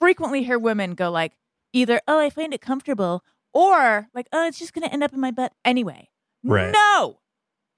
frequently 0.00 0.42
hear 0.42 0.58
women 0.58 0.94
go 0.94 1.10
like 1.10 1.32
either 1.72 2.00
oh 2.08 2.18
I 2.18 2.30
find 2.30 2.52
it 2.54 2.60
comfortable 2.60 3.22
or 3.52 4.08
like 4.14 4.26
oh 4.32 4.46
it's 4.46 4.58
just 4.58 4.72
gonna 4.72 4.86
end 4.88 5.02
up 5.04 5.12
in 5.12 5.20
my 5.20 5.30
butt 5.30 5.52
anyway. 5.64 6.08
Right. 6.44 6.70
No, 6.72 7.18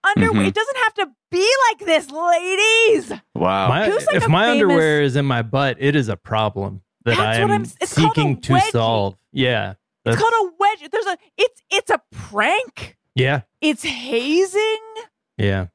underwear. 0.04 0.42
Mhm. 0.42 0.48
It 0.48 0.54
doesn't 0.54 0.76
have 0.78 0.94
to 0.94 1.10
be 1.30 1.48
like 1.70 1.86
this, 1.86 2.10
ladies. 2.10 3.12
wow. 3.34 3.68
My, 3.68 3.86
Who's 3.90 4.06
like 4.06 4.16
if 4.16 4.26
a 4.26 4.28
my 4.28 4.46
famous- 4.46 4.62
underwear 4.62 5.02
is 5.02 5.16
in 5.16 5.24
my 5.26 5.42
butt, 5.42 5.76
it 5.80 5.96
is 5.96 6.08
a 6.08 6.16
problem 6.16 6.82
that 7.08 7.16
That's 7.16 7.38
I 7.38 7.42
what 7.42 7.50
am 7.50 7.52
I'm 7.52 7.62
s- 7.62 7.76
it's 7.80 7.92
a 7.96 8.00
seeking 8.00 8.40
to 8.42 8.60
solve. 8.70 9.16
Yeah. 9.32 9.74
It's 10.04 10.16
called 10.20 10.32
a 10.32 10.52
wedge. 10.58 10.90
There's 10.90 11.06
a 11.06 11.18
it's 11.36 11.62
it's 11.70 11.90
a 11.90 12.00
prank. 12.12 12.96
Yeah. 13.14 13.42
It's 13.60 13.82
hazing. 13.82 14.78
Yeah. 15.36 15.66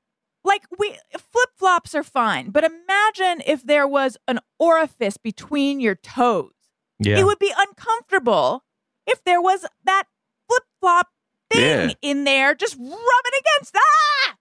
Like 0.45 0.63
we 0.77 0.97
flip 1.17 1.49
flops 1.57 1.93
are 1.95 2.03
fine, 2.03 2.49
but 2.49 2.63
imagine 2.63 3.43
if 3.45 3.63
there 3.63 3.87
was 3.87 4.17
an 4.27 4.39
orifice 4.59 5.17
between 5.17 5.79
your 5.79 5.95
toes. 5.95 6.51
Yeah. 6.99 7.19
It 7.19 7.25
would 7.25 7.39
be 7.39 7.53
uncomfortable 7.55 8.63
if 9.05 9.23
there 9.23 9.41
was 9.41 9.65
that 9.83 10.03
flip 10.49 10.63
flop 10.79 11.07
thing 11.51 11.89
Yeah. 11.89 11.93
in 12.01 12.23
there 12.23 12.55
just 12.55 12.75
rubbing 12.77 12.91
against 13.39 13.75
ah. 13.77 14.35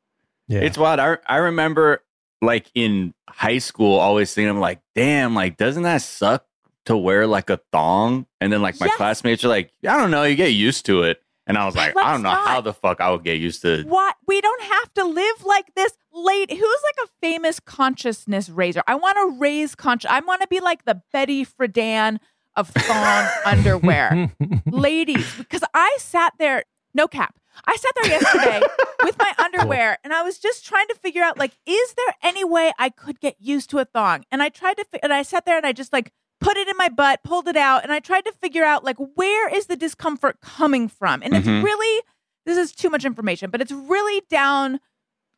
yeah. 0.48 0.60
It's 0.60 0.78
wild. 0.78 1.00
I 1.00 1.18
I 1.26 1.36
remember 1.36 2.02
like 2.40 2.70
in 2.74 3.14
high 3.28 3.58
school, 3.58 3.98
always 3.98 4.32
thinking, 4.34 4.50
I'm 4.50 4.58
like, 4.60 4.80
damn, 4.94 5.34
like 5.34 5.56
doesn't 5.56 5.82
that 5.84 6.02
suck 6.02 6.44
to 6.86 6.96
wear 6.96 7.26
like 7.26 7.50
a 7.50 7.60
thong? 7.72 8.26
And 8.40 8.52
then 8.52 8.62
like 8.62 8.78
my 8.80 8.86
Yes. 8.86 8.96
classmates 8.96 9.44
are 9.44 9.48
like, 9.48 9.72
I 9.88 9.96
don't 9.98 10.10
know, 10.10 10.22
you 10.24 10.34
get 10.36 10.48
used 10.52 10.86
to 10.86 11.02
it. 11.02 11.22
And 11.46 11.58
I 11.58 11.66
was 11.66 11.74
like, 11.74 11.96
I 11.96 12.12
don't 12.12 12.22
know 12.22 12.30
Let's 12.30 12.46
how 12.48 12.60
the 12.60 12.72
fuck 12.72 13.00
I 13.00 13.10
would 13.10 13.24
get 13.24 13.38
used 13.38 13.62
to. 13.62 13.82
What? 13.82 14.14
We 14.28 14.40
don't 14.40 14.62
have 14.62 14.94
to 14.94 15.04
live 15.04 15.44
like 15.44 15.74
this. 15.74 15.92
Late. 16.14 16.50
Who's 16.50 16.60
like 16.60 17.08
a 17.08 17.10
famous 17.20 17.58
consciousness 17.58 18.48
raiser? 18.48 18.82
I 18.86 18.94
want 18.94 19.16
to 19.16 19.38
raise 19.40 19.74
conscious. 19.74 20.08
I 20.10 20.20
want 20.20 20.40
to 20.42 20.46
be 20.48 20.60
like 20.60 20.84
the 20.84 21.02
Betty 21.12 21.44
Friedan 21.44 22.18
of 22.54 22.68
thong 22.68 23.28
underwear. 23.46 24.30
ladies, 24.66 25.34
because 25.36 25.62
I 25.74 25.96
sat 25.98 26.34
there, 26.38 26.64
no 26.94 27.08
cap. 27.08 27.34
I 27.66 27.76
sat 27.76 27.92
there 28.02 28.10
yesterday 28.12 28.60
with 29.04 29.18
my 29.18 29.32
underwear 29.38 29.98
and 30.04 30.12
I 30.14 30.22
was 30.22 30.38
just 30.38 30.64
trying 30.64 30.86
to 30.88 30.94
figure 30.94 31.22
out 31.22 31.38
like, 31.38 31.52
is 31.66 31.94
there 31.94 32.14
any 32.22 32.44
way 32.44 32.72
I 32.78 32.88
could 32.88 33.20
get 33.20 33.36
used 33.40 33.68
to 33.70 33.78
a 33.78 33.84
thong? 33.84 34.24
And 34.30 34.42
I 34.42 34.48
tried 34.48 34.76
to, 34.78 34.84
fi- 34.84 35.00
and 35.02 35.12
I 35.12 35.22
sat 35.22 35.44
there 35.44 35.56
and 35.56 35.66
I 35.66 35.72
just 35.72 35.92
like 35.92 36.12
put 36.42 36.56
it 36.56 36.68
in 36.68 36.76
my 36.76 36.88
butt, 36.88 37.20
pulled 37.22 37.48
it 37.48 37.56
out, 37.56 37.82
and 37.82 37.92
I 37.92 38.00
tried 38.00 38.24
to 38.26 38.32
figure 38.32 38.64
out 38.64 38.84
like, 38.84 38.96
where 39.14 39.48
is 39.54 39.66
the 39.66 39.76
discomfort 39.76 40.40
coming 40.40 40.88
from? 40.88 41.22
And 41.22 41.34
it's 41.34 41.46
Mhm. 41.46 41.62
really, 41.62 42.02
this 42.46 42.58
is 42.58 42.72
too 42.72 42.90
much 42.90 43.04
information, 43.04 43.50
but 43.50 43.60
it's 43.60 43.72
really 43.72 44.22
down 44.28 44.80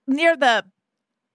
near 0.06 0.36
the, 0.36 0.64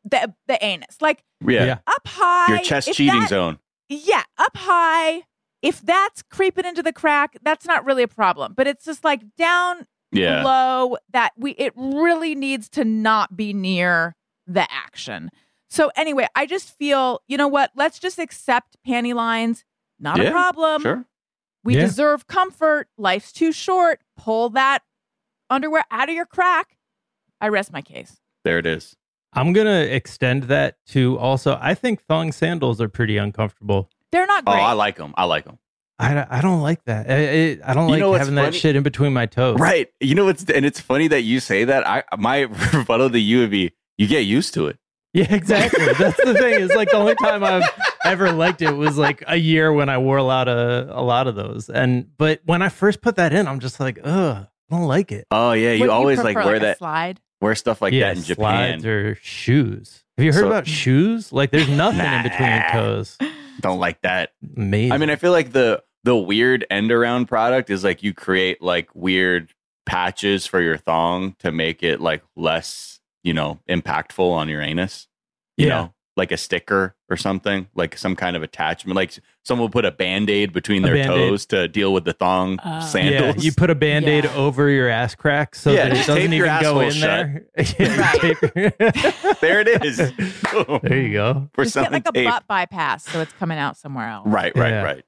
the, 0.04 0.34
the 0.48 0.64
anus, 0.64 0.98
like 1.02 1.24
yeah. 1.46 1.66
Yeah. 1.66 1.78
up 1.88 2.08
high. 2.08 2.54
Your 2.56 2.60
chest 2.64 2.94
cheating 2.94 3.20
that- 3.20 3.30
zone. 3.30 3.60
yeah, 3.88 4.24
up 4.38 4.56
high, 4.58 5.24
if 5.62 5.82
that's 5.82 6.22
creeping 6.24 6.66
into 6.66 6.82
the 6.84 6.94
crack, 6.94 7.38
that's 7.42 7.66
not 7.66 7.86
really 7.86 8.04
a 8.04 8.08
problem. 8.08 8.54
But 8.56 8.68
it's 8.68 8.86
just 8.86 9.04
like 9.04 9.22
down 9.38 9.86
Yeah. 10.12 10.44
low 10.44 10.98
that 11.12 11.34
we 11.38 11.52
it 11.52 11.74
really 11.76 12.34
needs 12.36 12.70
to 12.70 12.84
not 12.86 13.36
be 13.36 13.54
near 13.54 14.16
the 14.48 14.66
action. 14.72 15.30
So 15.70 15.92
anyway, 15.96 16.28
I 16.36 16.46
just 16.46 16.76
feel, 16.78 17.22
you 17.28 17.38
know 17.38 17.48
what? 17.48 17.72
Let's 17.76 18.00
just 18.00 18.18
accept 18.20 18.78
panty 18.88 19.14
lines. 19.14 19.66
Not 20.00 20.18
Yeah, 20.18 20.30
a 20.30 20.32
problem. 20.32 20.82
Sure. 20.82 21.06
We 21.64 21.76
Yeah. 21.76 21.82
deserve 21.82 22.26
comfort. 22.28 22.88
Life's 22.98 23.32
too 23.32 23.52
short. 23.52 24.02
Pull 24.18 24.50
that 24.52 24.80
underwear 25.50 25.84
out 25.92 26.10
of 26.10 26.16
your 26.16 26.26
crack. 26.26 26.78
I 27.42 27.50
rest 27.50 27.72
my 27.72 27.82
case. 27.82 28.20
There 28.44 28.58
it 28.58 28.66
is. 28.66 28.96
I'm 29.34 29.54
gonna 29.54 29.82
extend 29.82 30.44
that 30.44 30.78
to 30.88 31.18
also. 31.20 31.58
I 31.62 31.76
think 31.76 32.02
thong 32.06 32.32
sandals 32.32 32.82
are 32.82 32.90
pretty 32.90 33.18
uncomfortable. 33.18 33.90
They're 34.12 34.26
not 34.26 34.46
good. 34.46 34.56
Oh. 34.56 34.60
I 34.60 34.74
like 34.74 34.96
them. 34.98 35.14
I 35.18 35.26
like 35.26 35.46
them. 35.46 35.60
I, 36.00 36.26
I 36.38 36.42
don't 36.42 36.62
like 36.62 36.84
that. 36.86 37.10
I, 37.10 37.14
I, 37.14 37.60
I 37.72 37.74
don't 37.74 37.88
You 37.88 37.92
like 37.92 38.00
know 38.00 38.10
what's 38.12 38.20
having 38.20 38.36
that 38.36 38.56
shit 38.56 38.76
in 38.78 38.84
between 38.84 39.14
my 39.14 39.26
toes. 39.26 39.60
Right. 39.60 39.90
You 40.00 40.16
know 40.16 40.26
what's 40.26 40.46
and 40.50 40.66
it's 40.66 40.80
funny 40.80 41.10
that 41.10 41.22
you 41.22 41.40
say 41.42 41.66
that. 41.66 41.86
I 41.88 42.04
my 42.18 42.40
rebuttal 42.74 43.10
to 43.12 43.20
you 43.20 43.40
would 43.40 43.52
be 43.52 43.74
you 43.98 44.08
get 44.08 44.22
used 44.22 44.54
to 44.56 44.68
it. 44.68 44.80
Yeah, 45.14 45.34
exactly. 45.34 45.86
That's 45.94 46.24
the 46.24 46.36
thing. 46.36 46.60
Is 46.62 46.72
like 46.76 46.92
the 46.92 46.98
only 46.98 47.16
time 47.16 47.44
I've 47.44 47.68
ever 48.06 48.32
liked 48.32 48.62
it 48.62 48.72
was 48.72 48.98
like 48.98 49.24
a 49.28 49.36
year 49.38 49.74
when 49.74 49.90
I 49.90 49.98
wore 49.98 50.18
a 50.18 50.24
lot 50.24 50.48
of 50.48 50.90
a 50.96 51.02
lot 51.02 51.28
of 51.28 51.36
those. 51.36 51.68
And 51.70 52.16
but 52.18 52.42
when 52.46 52.62
I 52.62 52.70
first 52.70 53.02
put 53.02 53.16
that 53.16 53.34
in, 53.34 53.48
I'm 53.48 53.60
just 53.60 53.80
like, 53.80 54.00
ugh, 54.04 54.46
I 54.46 54.76
don't 54.76 54.86
like 54.88 55.12
it. 55.12 55.26
Oh 55.32 55.54
yeah, 55.54 55.72
you 55.72 55.82
What, 55.82 55.90
always 55.90 56.20
like 56.24 56.36
wear 56.36 56.56
a 56.56 56.60
that 56.60 56.78
slide. 56.78 57.20
wear 57.42 57.56
stuff 57.56 57.82
like 57.82 57.92
yeah, 57.94 58.10
that 58.10 58.18
in 58.18 58.24
Japan. 58.24 58.80
slides 58.82 58.86
or 58.86 59.16
shoes. 59.16 60.04
Have 60.18 60.26
you 60.26 60.32
heard 60.34 60.42
So- 60.42 60.48
about 60.48 60.68
shoes? 60.68 61.34
Like, 61.34 61.50
there's 61.52 61.70
nothing 61.70 62.02
in 62.06 62.24
between 62.24 62.50
your 62.50 62.66
toes. 62.72 63.18
Don't 63.62 63.80
like 63.80 64.02
that. 64.02 64.32
Amazing. 64.58 64.92
I 64.92 64.98
mean, 65.00 65.10
I 65.10 65.16
feel 65.16 65.32
like 65.32 65.54
the 65.54 65.82
the 66.04 66.16
weird 66.16 66.66
end 66.70 66.92
around 66.92 67.26
product 67.28 67.70
is 67.72 67.84
like 67.84 68.04
you 68.04 68.14
create 68.14 68.62
like 68.62 68.90
weird 68.94 69.54
patches 69.86 70.46
for 70.46 70.62
your 70.62 70.78
thong 70.78 71.36
to 71.40 71.52
make 71.52 71.82
it 71.84 72.00
like 72.00 72.22
less, 72.36 72.99
you 73.24 73.34
know, 73.34 73.60
impactful 73.70 74.20
on 74.32 74.50
your 74.50 74.62
anus. 74.62 75.08
You 75.58 75.68
Yeah. 75.68 75.74
know, 75.76 75.94
like 76.16 76.32
a 76.34 76.38
sticker 76.38 76.96
or 77.10 77.16
something, 77.16 77.68
like 77.76 77.98
some 77.98 78.14
kind 78.16 78.36
of 78.36 78.44
attachment. 78.44 78.96
Like 78.96 79.18
someone 79.44 79.64
will 79.64 79.70
put 79.70 79.86
a 79.86 79.92
band-aid 79.92 80.52
between 80.52 80.84
A 80.84 80.88
their 80.88 80.96
Band-Aid. 80.96 81.30
toes 81.30 81.46
to 81.48 81.68
deal 81.70 81.94
with 81.94 82.04
the 82.04 82.12
thong 82.14 82.60
Oh. 82.64 82.70
yeah, 82.70 82.80
sandals. 82.82 83.44
you 83.46 83.52
put 83.54 83.70
a 83.70 83.76
band-aid 83.76 84.26
Yeah. 84.26 84.36
over 84.36 84.70
your 84.70 84.90
ass 84.90 85.16
crack 85.16 85.56
so 85.56 85.72
Yeah, 85.72 85.90
that 85.90 85.98
it 85.98 86.08
doesn't 86.08 86.34
even 86.34 86.62
go 86.62 86.80
in 86.82 86.92
shut. 86.92 87.02
there. 87.10 87.46
Yeah, 87.80 88.02
Right. 88.02 88.20
tape- 88.20 89.40
there 89.40 89.62
it 89.62 89.84
is. 89.86 89.98
Boom. 90.52 90.80
there 90.84 90.98
you 91.02 91.14
go. 91.14 91.50
For 91.54 91.64
Just 91.64 91.76
get 91.76 91.84
something 91.84 91.94
like 91.94 92.08
a 92.10 92.12
tape. 92.12 92.28
butt 92.28 92.48
bypass 92.48 93.06
so 93.06 93.22
it's 93.22 93.34
coming 93.34 93.58
out 93.58 93.78
somewhere 93.78 94.10
else. 94.10 94.28
Right, 94.28 94.56
right, 94.58 94.70
Yeah. 94.70 94.84
right. 94.84 95.04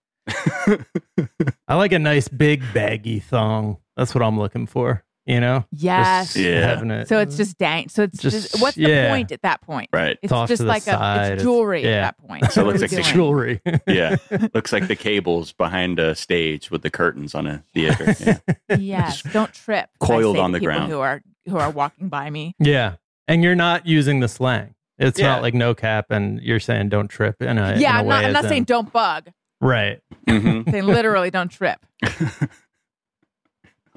I 1.67 1.75
like 1.75 1.91
a 1.91 1.99
nice 1.99 2.27
big 2.29 2.63
baggy 2.73 3.19
thong. 3.19 3.77
That's 3.97 4.15
what 4.15 4.23
I'm 4.23 4.39
looking 4.39 4.65
for. 4.67 5.03
You 5.27 5.39
know, 5.39 5.65
Yes. 5.71 6.33
Just 6.33 6.37
Yeah. 6.37 6.81
it. 6.83 7.07
So 7.07 7.19
it's 7.19 7.37
just 7.37 7.57
dang. 7.59 7.89
So 7.89 8.03
it's 8.03 8.17
just, 8.19 8.51
Just- 8.51 8.61
what's 8.61 8.75
the 8.75 8.89
yeah. 8.89 9.09
point 9.11 9.31
at 9.31 9.43
that 9.43 9.61
point? 9.61 9.89
Right. 9.93 10.17
It's 10.23 10.31
off 10.33 10.47
just 10.49 10.63
like 10.63 10.81
a 10.83 10.85
side. 10.91 11.19
it's 11.19 11.27
It's- 11.33 11.41
jewelry 11.43 11.83
yeah. 11.83 11.89
at 11.89 12.01
that 12.17 12.27
point. 12.27 12.51
So 12.51 12.61
it 12.61 12.65
looks 12.65 12.81
like 12.81 12.89
doing? 12.89 13.03
jewelry. 13.03 13.61
Yeah. 13.87 14.15
Looks 14.55 14.73
like 14.73 14.87
the 14.87 14.95
cables 14.95 15.51
behind 15.53 15.99
a 15.99 16.15
stage 16.15 16.71
with 16.71 16.81
the 16.81 16.89
curtains 16.89 17.35
on 17.35 17.45
a 17.45 17.63
theater. 17.73 18.15
Yeah. 18.19 18.37
Yes. 18.79 19.21
Don't 19.21 19.53
trip. 19.53 19.89
Coiled 19.99 20.37
on 20.37 20.53
the 20.53 20.59
ground. 20.59 20.91
Who 20.91 20.99
are 20.99 21.21
who 21.47 21.57
are 21.57 21.69
walking 21.69 22.09
by 22.09 22.29
me. 22.29 22.55
yeah, 22.59 22.95
and 23.27 23.43
you're 23.43 23.55
not 23.55 23.85
using 23.85 24.21
the 24.21 24.27
slang. 24.27 24.73
It's 24.97 25.19
Yeah. 25.19 25.27
not 25.27 25.41
like 25.43 25.53
no 25.53 25.73
cap, 25.75 26.07
and 26.09 26.39
you're 26.41 26.59
saying 26.59 26.89
don't 26.89 27.07
trip 27.09 27.41
in 27.41 27.57
a 27.57 27.75
yeah, 27.77 27.91
in 27.91 27.95
a 27.95 27.99
I'm 27.99 28.05
way 28.05 28.15
not, 28.15 28.25
I'm 28.25 28.33
not 28.33 28.43
in- 28.45 28.49
saying 28.49 28.63
don't 28.65 28.91
bug. 28.93 29.29
right. 29.59 29.99
Mhm. 30.27 30.65
I'm 30.67 30.71
saying 30.71 30.85
literally 30.85 31.29
don't 31.31 31.49
trip. 31.49 31.79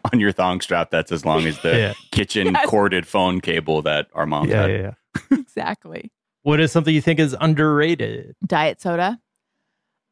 on 0.12 0.20
your 0.20 0.32
thong 0.32 0.60
strap, 0.60 0.90
that's 0.90 1.12
as 1.12 1.24
long 1.24 1.46
as 1.46 1.58
the 1.60 1.76
Yeah. 1.76 1.92
kitchen 2.12 2.48
Yes. 2.54 2.66
corded 2.68 3.06
phone 3.06 3.40
cable 3.40 3.82
that 3.82 4.08
our 4.14 4.26
mom 4.26 4.48
Yeah, 4.48 4.62
had. 4.62 4.70
yeah, 4.70 4.90
yeah. 5.30 5.38
exactly. 5.38 6.10
What 6.42 6.60
is 6.60 6.70
something 6.72 6.94
you 6.94 7.00
think 7.00 7.18
is 7.20 7.34
underrated? 7.40 8.36
Diet 8.46 8.80
soda. 8.80 9.18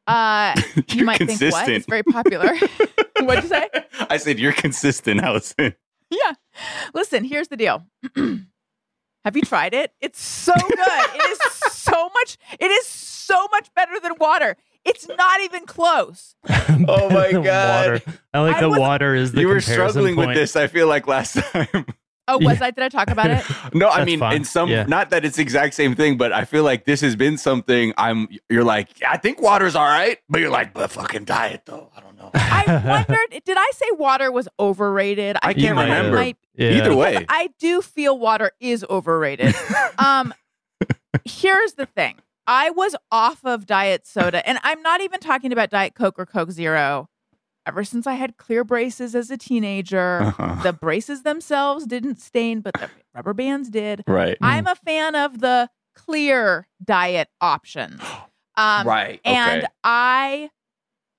Uh, 0.07 0.53
you 0.75 0.83
You're 0.89 1.05
might 1.05 1.17
think 1.19 1.29
what? 1.29 1.39
consistent. 1.39 1.69
It's 1.69 1.85
very 1.85 2.03
popular. 2.03 2.55
What'd 3.19 3.43
you 3.43 3.49
say? 3.49 3.69
I 4.09 4.17
said 4.17 4.39
you're 4.39 4.51
consistent, 4.51 5.21
Alison. 5.21 5.75
Yeah. 6.09 6.33
Listen, 6.93 7.23
here's 7.23 7.47
the 7.47 7.57
deal. 7.57 7.85
Have 9.25 9.35
you 9.37 9.41
tried 9.43 9.73
it? 9.73 9.93
It's 10.01 10.21
so 10.21 10.53
good. 10.53 10.77
it 10.77 11.29
is 11.31 11.39
so 11.71 12.09
much. 12.13 12.37
It 12.59 12.69
is 12.71 12.85
so 12.85 13.47
much 13.51 13.73
better 13.75 13.97
than 14.01 14.13
water. 14.19 14.57
It's 14.85 15.07
not 15.07 15.41
even 15.41 15.65
close. 15.65 16.35
Oh 16.87 17.09
my 17.09 17.31
God. 17.31 17.43
water. 17.43 18.01
I 18.33 18.39
like 18.41 18.55
I 18.57 18.61
the 18.61 18.69
was- 18.69 18.79
water 18.79 19.15
is 19.15 19.31
the 19.31 19.41
you 19.41 19.47
were 19.47 19.59
comparison 19.59 19.89
struggling 19.91 20.15
with 20.15 20.35
this, 20.35 20.55
I 20.55 20.67
feel 20.67 20.87
like 20.87 21.07
last 21.07 21.37
time. 21.37 21.85
Oh, 22.27 22.37
was 22.39 22.61
I? 22.61 22.71
Did 22.71 22.83
I 22.85 22.89
talk 22.89 23.09
about 23.09 23.29
it? 23.29 23.43
no, 23.73 23.89
I 23.89 23.97
That's 23.97 24.05
mean 24.05 24.19
fine. 24.19 24.35
in 24.37 24.43
some 24.45 24.69
Yeah. 24.69 24.83
not 24.83 25.09
that 25.11 25.23
it's 25.25 25.35
the 25.35 25.41
exact 25.43 25.73
same 25.75 25.93
thing, 25.93 26.17
but 26.17 26.31
I 26.33 26.45
feel 26.45 26.63
like 26.63 26.85
this 26.85 27.01
has 27.01 27.15
been 27.15 27.37
something 27.37 27.93
I'm 27.97 28.27
you're 28.49 28.63
like, 28.63 28.99
yeah, 29.01 29.11
I 29.11 29.17
think 29.17 29.41
water's 29.41 29.75
all 29.75 29.85
right, 29.85 30.17
but 30.29 30.39
you're 30.41 30.49
like, 30.49 30.73
but 30.73 30.89
fucking 30.89 31.25
diet 31.25 31.61
though. 31.65 31.91
I 31.95 31.99
don't 31.99 32.17
know. 32.17 32.31
I 32.33 32.81
wondered. 33.07 33.43
Did 33.45 33.57
I 33.57 33.71
say 33.75 33.85
water 33.91 34.31
was 34.31 34.47
overrated? 34.59 35.37
I 35.43 35.53
feel 35.53 35.75
can't 35.75 35.77
remember. 35.79 36.17
might- 36.17 36.37
Yeah. 36.55 36.71
Either 36.71 36.95
way. 36.95 37.25
I 37.29 37.49
do 37.59 37.81
feel 37.81 38.17
water 38.17 38.51
is 38.59 38.85
overrated. 38.89 39.53
um, 39.99 40.33
here's 41.25 41.73
the 41.73 41.85
thing. 41.85 42.15
I 42.47 42.69
was 42.71 42.95
off 43.11 43.43
of 43.45 43.65
diet 43.65 44.05
soda, 44.05 44.47
and 44.47 44.59
I'm 44.63 44.81
not 44.81 45.01
even 45.01 45.19
talking 45.19 45.51
about 45.51 45.69
Diet 45.69 45.95
Coke 45.95 46.15
or 46.17 46.25
Coke 46.25 46.51
Zero. 46.51 47.09
Ever 47.65 47.85
since 47.85 48.05
I 48.05 48.13
had 48.15 48.35
clear 48.35 48.65
braces 48.65 49.15
as 49.15 49.31
a 49.31 49.37
teenager, 49.37 50.21
Uh-huh. 50.23 50.61
the 50.63 50.73
braces 50.73 51.23
themselves 51.23 51.85
didn't 51.85 52.19
stain, 52.19 52.59
but 52.59 52.73
the 52.73 52.89
rubber 53.15 53.33
bands 53.33 53.69
did. 53.69 54.03
Right. 54.05 54.37
I'm 54.41 54.67
a 54.67 54.75
fan 54.75 55.15
of 55.15 55.39
the 55.39 55.69
clear 55.95 56.67
diet 56.83 57.29
options. 57.41 58.01
Um, 58.55 58.85
right. 58.87 59.19
and. 59.25 59.67
I 59.83 60.51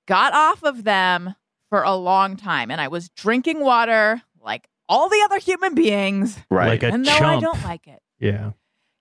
got 0.07 0.33
off 0.33 0.63
of 0.63 0.85
them 0.85 1.35
for 1.69 1.83
a 1.83 1.93
long 1.95 2.37
time, 2.37 2.71
and 2.71 2.79
I 2.79 2.87
was 2.87 3.09
drinking 3.09 3.59
water 3.59 4.21
like 4.41 4.69
all 4.87 5.09
the 5.09 5.21
other 5.25 5.39
human 5.39 5.75
beings. 5.75 6.37
Right. 6.49 6.69
Like 6.69 6.83
a 6.83 6.93
and 6.93 7.03
no, 7.03 7.11
I 7.11 7.39
don't 7.41 7.61
like 7.63 7.87
it. 7.87 7.99
Yeah. 8.19 8.51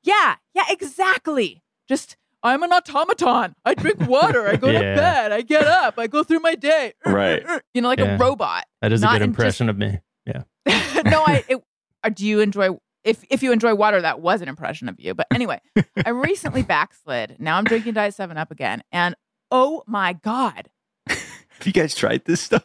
Yeah, 0.02 0.34
yeah, 0.54 0.64
exactly. 0.68 1.62
Just 1.88 2.16
I'm 2.42 2.62
an 2.62 2.72
automaton. 2.72 3.54
I 3.64 3.74
drink 3.74 4.06
water. 4.06 4.46
I 4.46 4.56
go 4.56 4.70
to 4.70 4.78
bed. 4.78 5.32
I 5.32 5.40
get 5.42 5.66
up. 5.66 5.94
I 5.98 6.06
go 6.06 6.22
through 6.22 6.40
my 6.40 6.54
day. 6.54 6.92
Right. 7.06 7.42
You 7.72 7.80
know, 7.82 7.88
like 7.88 7.98
Yeah. 7.98 8.16
a 8.16 8.18
robot. 8.18 8.64
That 8.82 8.92
is 8.92 9.02
a 9.02 9.06
good 9.06 9.14
in 9.16 9.18
just- 9.20 9.28
impression 9.28 9.68
of 9.68 9.78
me. 9.78 10.00
Yeah. 10.26 10.42
no, 11.04 11.24
I. 11.26 11.44
It, 11.48 11.62
uh, 12.02 12.08
do 12.10 12.26
you 12.26 12.40
enjoy? 12.40 12.70
If 13.02 13.24
if 13.30 13.42
you 13.42 13.52
enjoy 13.52 13.74
water, 13.74 14.00
that 14.00 14.20
was 14.20 14.40
an 14.42 14.48
impression 14.48 14.88
of 14.88 14.98
you. 14.98 15.14
But 15.14 15.26
anyway, 15.32 15.60
I 16.04 16.10
recently 16.10 16.62
backslid. 16.62 17.36
Now 17.38 17.56
I'm 17.58 17.64
drinking 17.64 17.94
Diet 17.94 18.14
Seven 18.14 18.36
Up 18.38 18.50
again, 18.50 18.82
and 18.92 19.14
oh 19.50 19.82
my 19.86 20.12
god, 20.14 20.68
Have 21.08 21.66
you 21.66 21.72
guys 21.72 21.94
tried 21.94 22.24
this 22.24 22.40
stuff? 22.40 22.64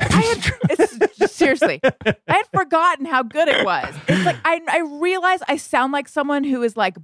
I 0.00 0.06
had 0.06 0.52
it's 0.70 1.34
seriously, 1.34 1.80
I 1.84 2.14
had 2.28 2.44
forgotten 2.54 3.04
how 3.06 3.22
good 3.22 3.48
it 3.48 3.64
was. 3.64 3.94
It's 4.08 4.24
like 4.24 4.36
I 4.44 4.60
I 4.68 4.78
realize 5.00 5.40
I 5.48 5.56
sound 5.56 5.92
like 5.92 6.08
someone 6.08 6.44
who 6.44 6.62
is 6.62 6.76
like 6.76 6.96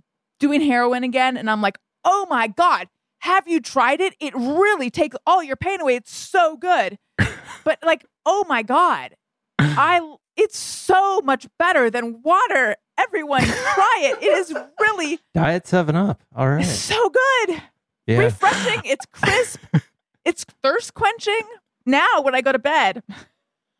doing 0.44 0.60
heroin 0.60 1.04
again, 1.04 1.36
and 1.38 1.50
I'm 1.50 1.62
like, 1.62 1.78
oh 2.04 2.26
my 2.28 2.46
god, 2.46 2.88
have 3.20 3.48
you 3.48 3.60
tried 3.60 4.00
it? 4.02 4.14
It 4.20 4.34
really 4.34 4.90
takes 4.90 5.16
all 5.26 5.42
your 5.42 5.56
pain 5.56 5.80
away. 5.80 5.96
It's 5.96 6.14
so 6.14 6.56
good, 6.56 6.98
but 7.64 7.78
like, 7.82 8.04
oh 8.26 8.44
my 8.46 8.62
god, 8.62 9.16
I 9.58 10.16
it's 10.36 10.58
so 10.58 11.20
much 11.22 11.46
better 11.58 11.88
than 11.90 12.20
water. 12.22 12.76
Everyone 12.98 13.42
try 13.42 13.98
it. 14.02 14.22
It 14.22 14.26
is 14.38 14.54
really 14.80 15.18
Diet 15.32 15.66
Seven 15.66 15.96
Up. 15.96 16.22
All 16.36 16.48
right. 16.48 16.64
so 16.64 17.08
good 17.10 17.62
Yeah. 18.06 18.18
refreshing. 18.18 18.82
It's 18.84 19.06
crisp. 19.06 19.60
it's 20.26 20.44
thirst 20.62 20.92
quenching. 20.94 21.40
Now, 21.86 22.20
when 22.22 22.34
I 22.34 22.40
go 22.42 22.52
to 22.52 22.58
bed, 22.58 23.02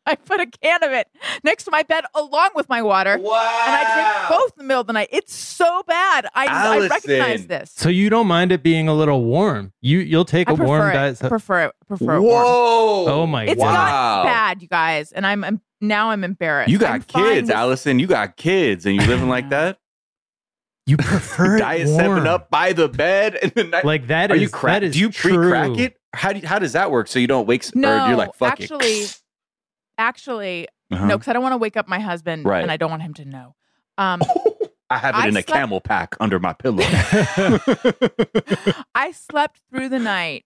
I 0.06 0.16
put 0.16 0.40
a 0.40 0.46
can 0.46 0.82
of 0.84 0.92
it 0.92 1.08
next 1.44 1.64
to 1.64 1.70
my 1.70 1.82
bed 1.82 2.04
along 2.14 2.50
with 2.54 2.68
my 2.68 2.82
water, 2.82 3.18
Wow. 3.18 3.64
and 3.66 3.74
I 3.74 3.94
drink 3.94 4.28
both 4.40 4.52
in 4.52 4.58
the 4.58 4.64
middle 4.64 4.80
of 4.82 4.86
the 4.86 4.92
night. 4.92 5.08
It's 5.10 5.34
so 5.34 5.82
bad. 5.86 6.26
I, 6.34 6.46
I 6.46 6.88
recognize 6.88 7.46
this. 7.46 7.72
So 7.74 7.88
you 7.88 8.10
don't 8.10 8.26
mind 8.26 8.52
it 8.52 8.62
being 8.62 8.88
a 8.88 8.94
little 8.94 9.24
warm? 9.24 9.72
You 9.80 9.98
you'll 10.00 10.24
take 10.24 10.48
I 10.48 10.52
a 10.52 10.54
warm 10.54 10.82
prefer 10.82 10.92
diet. 10.92 11.12
it. 11.12 11.16
Se- 11.18 11.28
prefer 11.28 11.64
it. 11.66 11.72
Prefer 11.88 12.14
it 12.16 12.20
warm. 12.20 12.44
Whoa. 12.44 13.04
Oh 13.08 13.26
my 13.26 13.46
god. 13.46 13.52
It's 13.52 13.60
Wow. 13.60 13.72
gotten 13.72 14.26
bad, 14.30 14.62
you 14.62 14.68
guys, 14.68 15.12
and 15.12 15.26
I'm, 15.26 15.42
I'm 15.44 15.60
now 15.80 16.10
I'm 16.10 16.24
embarrassed. 16.24 16.70
You 16.70 16.78
got 16.78 16.92
I'm 16.92 17.02
kids, 17.02 17.48
with- 17.48 17.56
Alison. 17.56 17.98
You 17.98 18.06
got 18.06 18.36
kids, 18.36 18.86
and 18.86 18.94
you're 18.96 19.06
living 19.06 19.28
like 19.28 19.50
that. 19.50 19.78
you 20.86 20.96
prefer 20.98 21.58
Diet 21.60 21.86
warm. 21.88 21.98
Seven 21.98 22.26
Up 22.26 22.50
by 22.50 22.72
the 22.74 22.88
bed 22.88 23.36
in 23.36 23.52
the 23.54 23.64
night. 23.64 23.84
Like 23.84 24.08
that 24.08 24.30
Are 24.30 24.34
is 24.36 24.42
you 24.42 24.48
crack? 24.50 24.76
that 24.76 24.82
is 24.84 24.92
Do 24.94 25.00
you 25.00 25.10
pre-crack 25.10 25.78
it? 25.78 25.96
How 26.12 26.32
do 26.32 26.38
you, 26.40 26.46
how 26.46 26.58
does 26.58 26.74
that 26.74 26.90
work? 26.90 27.08
So 27.08 27.18
you 27.18 27.26
don't 27.26 27.46
wake? 27.46 27.64
s- 27.64 27.74
No, 27.74 28.04
or 28.04 28.08
you're 28.08 28.16
like 28.16 28.34
fuck 28.34 28.52
actually, 28.60 28.86
it. 28.86 29.20
Actually, 29.98 30.68
Uh-huh. 30.90 31.06
no, 31.06 31.16
because 31.18 31.28
I 31.28 31.32
don't 31.32 31.42
want 31.42 31.52
to 31.54 31.58
wake 31.58 31.76
up 31.76 31.88
my 31.88 32.00
husband, 32.00 32.44
Right. 32.44 32.62
and 32.62 32.70
I 32.70 32.76
don't 32.76 32.90
want 32.90 33.02
him 33.02 33.14
to 33.14 33.24
know. 33.24 33.54
Um, 33.98 34.20
I 34.90 34.98
have 34.98 35.14
it 35.14 35.18
I 35.18 35.22
in 35.28 35.36
a 35.36 35.42
slept- 35.42 35.48
camel 35.48 35.80
pack 35.80 36.14
under 36.20 36.38
my 36.38 36.52
pillow. 36.52 36.84
I 38.94 39.12
slept 39.12 39.60
through 39.70 39.88
the 39.88 39.98
night 39.98 40.44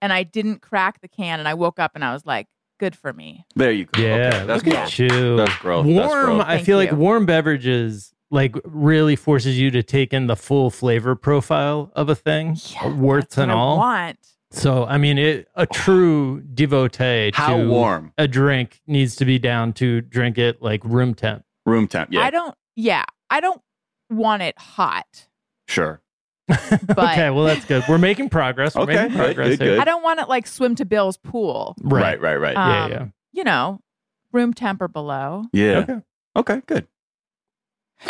and 0.00 0.12
I 0.12 0.22
didn't 0.24 0.62
crack 0.62 1.00
the 1.00 1.08
can, 1.08 1.38
and 1.38 1.48
I 1.48 1.54
woke 1.54 1.78
up 1.78 1.92
and 1.94 2.04
I 2.04 2.12
was 2.12 2.26
like, 2.26 2.48
"Good 2.78 2.96
for 2.96 3.12
me." 3.12 3.44
There 3.54 3.70
you 3.72 3.86
go. 3.86 4.02
Yeah, 4.02 4.28
Okay, 4.28 4.46
that's 4.46 4.64
look 4.64 4.74
growth. 4.74 4.86
at 4.86 4.98
you. 4.98 5.36
That's 5.36 5.56
growth. 5.58 5.86
That's 5.86 6.08
Warm. 6.08 6.40
I 6.40 6.44
Thank 6.56 6.66
feel 6.66 6.76
like 6.76 6.92
warm 6.92 7.26
beverages 7.26 8.12
like 8.30 8.56
really 8.64 9.16
forces 9.16 9.58
you 9.58 9.70
to 9.70 9.82
take 9.82 10.12
in 10.12 10.26
the 10.26 10.36
full 10.36 10.70
flavor 10.70 11.14
profile 11.14 11.90
of 11.94 12.08
a 12.08 12.14
thing, 12.14 12.56
Yeah, 12.72 12.88
warts 12.94 13.26
that's 13.26 13.36
what 13.38 13.42
and 13.44 13.52
I 13.52 13.54
all. 13.54 13.78
want. 13.78 14.18
So 14.52 14.84
I 14.84 14.98
mean, 14.98 15.18
it, 15.18 15.48
a 15.54 15.66
true 15.66 16.40
devotee 16.42 17.30
How 17.34 17.56
to 17.56 17.68
warm? 17.68 18.12
a 18.18 18.28
drink 18.28 18.80
needs 18.86 19.16
to 19.16 19.24
be 19.24 19.38
down 19.38 19.72
to 19.74 20.00
drink 20.02 20.38
it 20.38 20.60
like 20.62 20.84
room 20.84 21.14
temp. 21.14 21.44
Room 21.66 21.88
temp. 21.88 22.12
Yeah, 22.12 22.20
I 22.20 22.30
don't. 22.30 22.54
Yeah, 22.76 23.04
I 23.30 23.40
don't 23.40 23.60
want 24.10 24.42
it 24.42 24.58
hot, 24.58 25.28
sure. 25.68 26.00
but 26.48 26.98
okay, 26.98 27.30
well 27.30 27.44
that's 27.44 27.64
good. 27.64 27.82
We're 27.88 27.98
making 27.98 28.28
progress. 28.28 28.74
We're 28.74 28.82
Okay, 28.82 28.94
making 28.94 29.10
good, 29.12 29.16
progress 29.24 29.48
good, 29.50 29.60
here. 29.60 29.74
good. 29.76 29.80
I 29.80 29.84
don't 29.84 30.02
want 30.02 30.20
it 30.20 30.28
like 30.28 30.46
swim 30.46 30.74
to 30.76 30.84
Bill's 30.84 31.16
pool. 31.16 31.74
Right, 31.82 32.20
right, 32.20 32.36
right. 32.36 32.54
Yeah, 32.54 32.84
Um, 32.84 32.90
yeah. 32.90 33.06
You 33.32 33.44
know, 33.44 33.80
room 34.32 34.52
temp 34.52 34.82
or 34.82 34.88
below. 34.88 35.44
yeah. 35.52 35.78
Okay. 35.78 36.00
Okay, 36.34 36.62
good. 36.66 36.86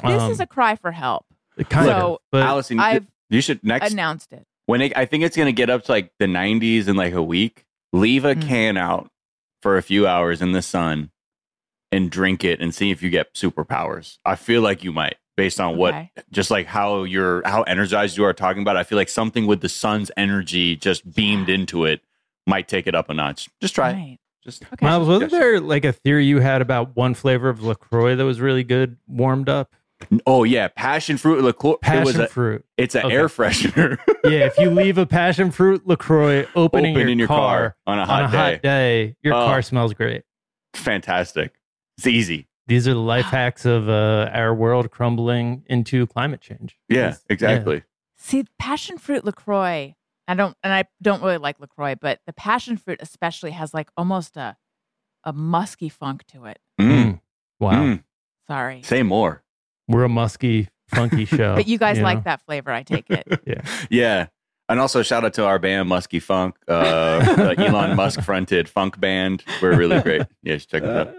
This 0.05 0.23
Um, 0.23 0.31
is 0.31 0.41
a 0.41 0.47
cry 0.47 0.75
for 0.77 0.91
help. 0.93 1.27
kind 1.69 1.87
so, 1.87 2.15
of, 2.15 2.19
but 2.33 2.43
Alison, 2.43 2.81
I've 2.81 3.07
you 3.29 3.41
should 3.41 3.63
next 3.63 3.93
Announced 3.93 4.33
it. 4.33 4.47
When 4.67 4.81
it, 4.81 4.97
I 4.97 5.05
think 5.07 5.25
it's 5.25 5.37
going 5.37 5.47
to 5.47 5.53
get 5.53 5.71
up 5.71 5.85
to 5.85 5.93
like 5.93 6.13
the 6.19 6.27
90s 6.27 6.89
in 6.89 6.97
like 6.97 7.15
a 7.15 7.23
week. 7.23 7.65
Leave 7.93 8.25
a 8.25 8.35
Mm. 8.35 8.47
can 8.49 8.77
out 8.77 9.11
for 9.61 9.77
a 9.77 9.83
few 9.83 10.07
hours 10.07 10.41
in 10.43 10.53
the 10.53 10.63
sun 10.63 11.11
and 11.91 12.11
drink 12.11 12.43
it 12.45 12.61
and 12.61 12.75
see 12.75 12.91
if 12.91 13.03
you 13.03 13.11
get 13.11 13.35
superpowers. 13.35 14.19
I 14.25 14.35
feel 14.37 14.63
like 14.63 14.83
you 14.83 14.93
might 14.93 15.17
based 15.37 15.61
on 15.61 15.77
what 15.77 15.95
Okay. 15.95 16.11
just 16.31 16.51
like 16.51 16.67
how 16.67 17.05
you're 17.05 17.43
how 17.47 17.63
energized 17.63 18.17
you 18.17 18.25
are 18.25 18.33
talking 18.33 18.63
about. 18.63 18.77
I 18.77 18.83
feel 18.85 18.97
like 18.97 19.09
something 19.09 19.47
with 19.47 19.61
the 19.61 19.69
sun's 19.69 20.11
energy 20.17 20.77
just 20.77 21.15
beamed 21.15 21.49
into 21.49 21.85
it 21.85 22.01
might 22.47 22.67
take 22.69 22.87
it 22.87 22.95
up 22.95 23.11
a 23.11 23.15
notch. 23.15 23.49
Just 23.61 23.75
try 23.75 23.91
it. 23.91 23.95
Right. 23.95 24.19
Just 24.43 24.65
Okay. 24.65 24.85
Miles, 24.87 25.07
wasn't 25.07 25.31
Yes. 25.33 25.41
there 25.41 25.61
like 25.61 25.85
a 25.85 25.93
theory 25.93 26.25
you 26.27 26.41
had 26.41 26.63
about 26.63 26.97
one 26.97 27.15
flavor 27.15 27.49
of 27.49 27.63
Lacroix 27.63 28.17
that 28.17 28.25
was 28.25 28.41
really 28.41 28.65
good 28.65 28.97
warmed 29.07 29.49
up? 29.49 29.75
Oh 30.27 30.45
yeah, 30.45 30.69
passion 30.69 31.17
fruit 31.17 31.43
Lacroix. 31.43 31.77
Passion 31.83 32.03
it 32.03 32.07
was 32.07 32.17
a, 32.19 32.27
fruit. 32.29 32.65
it's 32.77 32.95
an 32.95 33.07
Okay. 33.07 33.15
air 33.15 33.29
freshener. 33.29 33.99
Yeah, 34.25 34.47
if 34.47 34.57
you 34.59 34.71
leave 34.71 34.99
a 34.99 35.07
passion 35.07 35.51
fruit 35.51 35.85
Lacroix 35.87 36.47
open, 36.55 36.87
Open 36.87 37.09
in 37.09 37.19
your, 37.19 37.27
car, 37.27 37.75
on 37.89 37.99
a 37.99 38.03
on 38.03 38.07
hot 38.07 38.25
a 38.25 38.29
day. 38.33 38.37
hot 38.53 38.63
day, 38.63 39.17
your 39.23 39.35
Oh. 39.35 39.47
car 39.47 39.63
smells 39.63 39.95
great. 39.95 40.23
Fantastic. 40.75 41.55
It's 41.99 42.07
easy. 42.07 42.47
These 42.69 42.87
are 42.89 42.95
the 42.95 43.01
life 43.01 43.25
hacks 43.27 43.65
of 43.65 43.89
uh, 43.89 44.31
our 44.33 44.55
world 44.55 44.91
crumbling 44.91 45.65
into 45.67 46.07
climate 46.07 46.41
change. 46.41 46.79
Yeah, 46.89 46.99
It's- 47.09 47.25
exactly. 47.29 47.83
See, 48.17 48.45
passion 48.59 48.99
fruit 48.99 49.25
Lacroix. 49.25 49.95
I 50.29 50.35
don't, 50.35 50.57
and 50.63 50.73
I 50.73 50.85
don't 51.03 51.21
really 51.23 51.39
like 51.39 51.59
Lacroix, 51.59 51.97
but 51.97 52.21
the 52.27 52.33
passion 52.33 52.77
fruit 52.77 53.01
especially 53.03 53.51
has 53.51 53.75
like 53.75 53.91
almost 53.97 54.37
a 54.37 54.57
a 55.25 55.33
musky 55.33 55.89
funk 55.89 56.25
to 56.29 56.45
it. 56.47 56.59
Mm, 56.81 56.91
Mm. 56.91 57.21
Wow, 57.61 57.73
mm. 57.85 58.05
Sorry, 58.49 58.83
Say 58.83 59.03
more. 59.03 59.43
We're 59.89 60.05
a 60.05 60.09
musky, 60.09 60.69
funky 60.89 61.25
show. 61.27 61.55
but 61.55 61.67
you 61.67 61.79
guys 61.79 61.99
know? 61.99 62.05
like 62.05 62.25
that 62.25 62.43
flavor. 62.43 62.71
I 62.71 62.83
take 62.83 63.11
it. 63.11 63.27
Yeah. 63.47 63.63
Yeah. 63.91 64.27
And 64.69 64.81
also 64.81 65.03
shout 65.03 65.25
out 65.25 65.35
to 65.35 65.45
our 65.45 65.59
band 65.59 65.89
Musky 65.89 66.21
Funk, 66.21 66.55
uh, 66.69 67.35
the 67.35 67.55
Elon 67.67 67.95
Musk 67.97 68.21
fronted 68.23 68.69
funk 68.69 68.99
band. 68.99 69.45
We're 69.61 69.77
really 69.77 70.01
great. 70.01 70.23
Yeah, 70.43 70.57
check 70.59 70.83
it 70.85 70.89
out. 70.89 71.15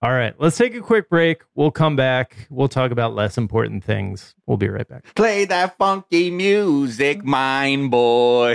All 0.00 0.12
right, 0.12 0.32
let's 0.38 0.56
take 0.56 0.76
a 0.76 0.80
quick 0.80 1.08
break. 1.08 1.42
We'll 1.56 1.72
come 1.72 1.96
back. 1.96 2.46
We'll 2.50 2.68
talk 2.68 2.92
about 2.92 3.14
less 3.16 3.36
important 3.36 3.82
things. 3.82 4.36
We'll 4.46 4.58
be 4.58 4.68
right 4.68 4.86
back. 4.86 5.12
Play 5.16 5.44
that 5.46 5.76
funky 5.76 6.30
music, 6.30 7.24
mine 7.24 7.88
boy. 7.88 8.54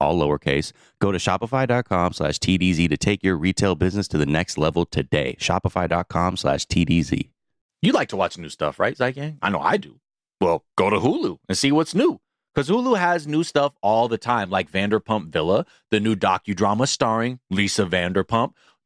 all 0.00 0.18
lowercase. 0.18 0.72
Go 1.00 1.12
to 1.12 1.18
shopify.com 1.18 2.12
slash 2.12 2.38
TDZ 2.38 2.88
to 2.88 2.96
take 2.96 3.22
your 3.22 3.36
retail 3.36 3.74
business 3.74 4.08
to 4.08 4.18
the 4.18 4.26
next 4.26 4.58
level 4.58 4.84
today. 4.84 5.36
Shopify.com 5.38 6.36
slash 6.36 6.66
TDZ. 6.66 7.28
You 7.82 7.92
like 7.92 8.08
to 8.08 8.16
watch 8.16 8.36
new 8.38 8.48
stuff, 8.48 8.80
right, 8.80 8.96
Zeitgang? 8.96 9.38
I 9.40 9.50
know 9.50 9.60
I 9.60 9.76
do. 9.76 10.00
Well, 10.40 10.64
go 10.76 10.90
to 10.90 10.98
Hulu 10.98 11.38
and 11.48 11.56
see 11.56 11.72
what's 11.72 11.94
new. 11.94 12.20
Because 12.54 12.70
Hulu 12.70 12.98
has 12.98 13.28
new 13.28 13.44
stuff 13.44 13.74
all 13.82 14.08
the 14.08 14.18
time, 14.18 14.50
like 14.50 14.72
Vanderpump 14.72 15.28
Villa, 15.28 15.64
the 15.90 16.00
new 16.00 16.16
docudrama 16.16 16.88
starring 16.88 17.38
Lisa 17.50 17.84
Vanderpump. 17.84 18.54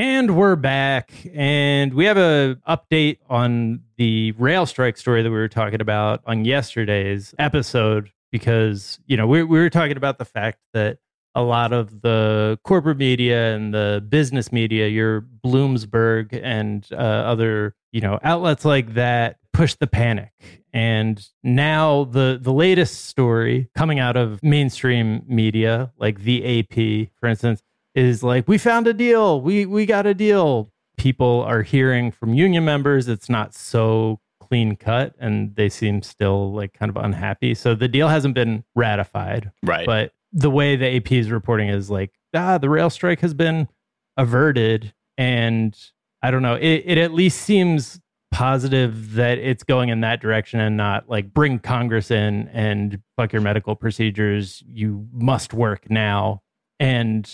And 0.00 0.34
we're 0.34 0.56
back, 0.56 1.12
and 1.34 1.92
we 1.92 2.06
have 2.06 2.16
a 2.16 2.56
update 2.66 3.18
on 3.28 3.82
the 3.98 4.32
rail 4.32 4.64
strike 4.64 4.96
story 4.96 5.22
that 5.22 5.28
we 5.28 5.36
were 5.36 5.46
talking 5.46 5.82
about 5.82 6.22
on 6.24 6.46
yesterday's 6.46 7.34
episode. 7.38 8.10
Because 8.32 8.98
you 9.04 9.18
know 9.18 9.26
we 9.26 9.42
we 9.42 9.58
were 9.58 9.68
talking 9.68 9.98
about 9.98 10.16
the 10.16 10.24
fact 10.24 10.58
that 10.72 11.00
a 11.34 11.42
lot 11.42 11.74
of 11.74 12.00
the 12.00 12.58
corporate 12.64 12.96
media 12.96 13.54
and 13.54 13.74
the 13.74 14.02
business 14.08 14.50
media, 14.50 14.88
your 14.88 15.20
Bloomberg 15.20 16.32
and 16.42 16.88
uh, 16.92 16.94
other 16.94 17.74
you 17.92 18.00
know 18.00 18.18
outlets 18.22 18.64
like 18.64 18.94
that, 18.94 19.36
push 19.52 19.74
the 19.74 19.86
panic. 19.86 20.32
And 20.72 21.22
now 21.42 22.04
the 22.04 22.38
the 22.40 22.54
latest 22.54 23.04
story 23.04 23.68
coming 23.76 23.98
out 23.98 24.16
of 24.16 24.42
mainstream 24.42 25.24
media, 25.26 25.92
like 25.98 26.20
the 26.20 26.60
AP, 26.60 27.10
for 27.20 27.28
instance, 27.28 27.62
is 28.00 28.22
like 28.22 28.48
we 28.48 28.58
found 28.58 28.86
a 28.86 28.94
deal. 28.94 29.40
We 29.40 29.66
we 29.66 29.86
got 29.86 30.06
a 30.06 30.14
deal. 30.14 30.70
People 30.96 31.42
are 31.46 31.62
hearing 31.62 32.10
from 32.10 32.34
union 32.34 32.64
members. 32.64 33.08
It's 33.08 33.28
not 33.28 33.54
so 33.54 34.20
clean 34.40 34.74
cut 34.76 35.14
and 35.18 35.54
they 35.54 35.68
seem 35.68 36.02
still 36.02 36.52
like 36.52 36.72
kind 36.72 36.90
of 36.90 36.96
unhappy. 36.96 37.54
So 37.54 37.74
the 37.74 37.88
deal 37.88 38.08
hasn't 38.08 38.34
been 38.34 38.64
ratified 38.74 39.52
Right. 39.62 39.86
but 39.86 40.12
the 40.32 40.50
way 40.50 40.76
the 40.76 40.96
ap 40.96 41.10
is 41.12 41.30
reporting 41.30 41.68
is 41.68 41.88
like 41.90 42.12
ah 42.34 42.58
the 42.58 42.68
rail 42.68 42.90
strike 42.90 43.20
has 43.20 43.34
been 43.34 43.68
averted. 44.16 44.92
And 45.18 45.76
i 46.22 46.30
don't 46.30 46.42
know 46.42 46.54
it, 46.54 46.82
it 46.86 46.98
at 46.98 47.12
least 47.14 47.40
seems 47.42 48.00
positive 48.32 49.14
that 49.14 49.38
it's 49.38 49.64
going 49.64 49.88
in 49.88 50.00
that 50.02 50.20
direction 50.20 50.60
and 50.60 50.76
not 50.76 51.08
like 51.08 51.32
bring 51.34 51.58
congress 51.58 52.10
in 52.10 52.48
and 52.52 53.00
fuck 53.16 53.32
your 53.32 53.42
medical 53.42 53.74
procedures. 53.74 54.62
You 54.66 55.06
must 55.12 55.52
work 55.52 55.90
now. 55.90 56.42
And 56.78 57.30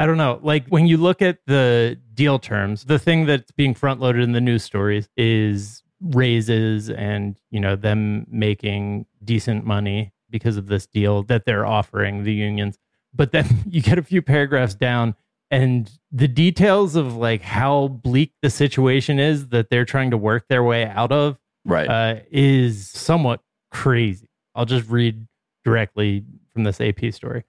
I 0.00 0.06
don't 0.06 0.16
know. 0.16 0.40
Like 0.42 0.66
when 0.68 0.86
you 0.86 0.96
look 0.96 1.20
at 1.20 1.40
the 1.46 1.98
deal 2.14 2.38
terms, 2.38 2.84
the 2.84 2.98
thing 2.98 3.26
that's 3.26 3.52
being 3.52 3.74
front 3.74 4.00
loaded 4.00 4.22
in 4.22 4.32
the 4.32 4.40
news 4.40 4.64
stories 4.64 5.10
is 5.14 5.82
raises 6.00 6.88
and, 6.88 7.38
you 7.50 7.60
know, 7.60 7.76
them 7.76 8.26
making 8.30 9.04
decent 9.22 9.66
money 9.66 10.14
because 10.30 10.56
of 10.56 10.68
this 10.68 10.86
deal 10.86 11.22
that 11.24 11.44
they're 11.44 11.66
offering 11.66 12.24
the 12.24 12.32
unions. 12.32 12.78
But 13.14 13.32
then 13.32 13.46
you 13.68 13.82
get 13.82 13.98
a 13.98 14.02
few 14.02 14.22
paragraphs 14.22 14.74
down 14.74 15.16
and 15.50 15.90
the 16.10 16.28
details 16.28 16.96
of 16.96 17.16
like 17.16 17.42
how 17.42 17.88
bleak 17.88 18.32
the 18.40 18.48
situation 18.48 19.18
is 19.18 19.48
that 19.48 19.68
they're 19.68 19.84
trying 19.84 20.12
to 20.12 20.16
work 20.16 20.46
their 20.48 20.62
way 20.62 20.86
out 20.86 21.12
of 21.12 21.36
right 21.66 21.88
uh, 21.88 22.20
is 22.30 22.88
somewhat 22.88 23.42
crazy. 23.70 24.30
I'll 24.54 24.64
just 24.64 24.88
read 24.88 25.26
directly 25.62 26.24
from 26.54 26.64
this 26.64 26.80
AP 26.80 27.12
story. 27.12 27.44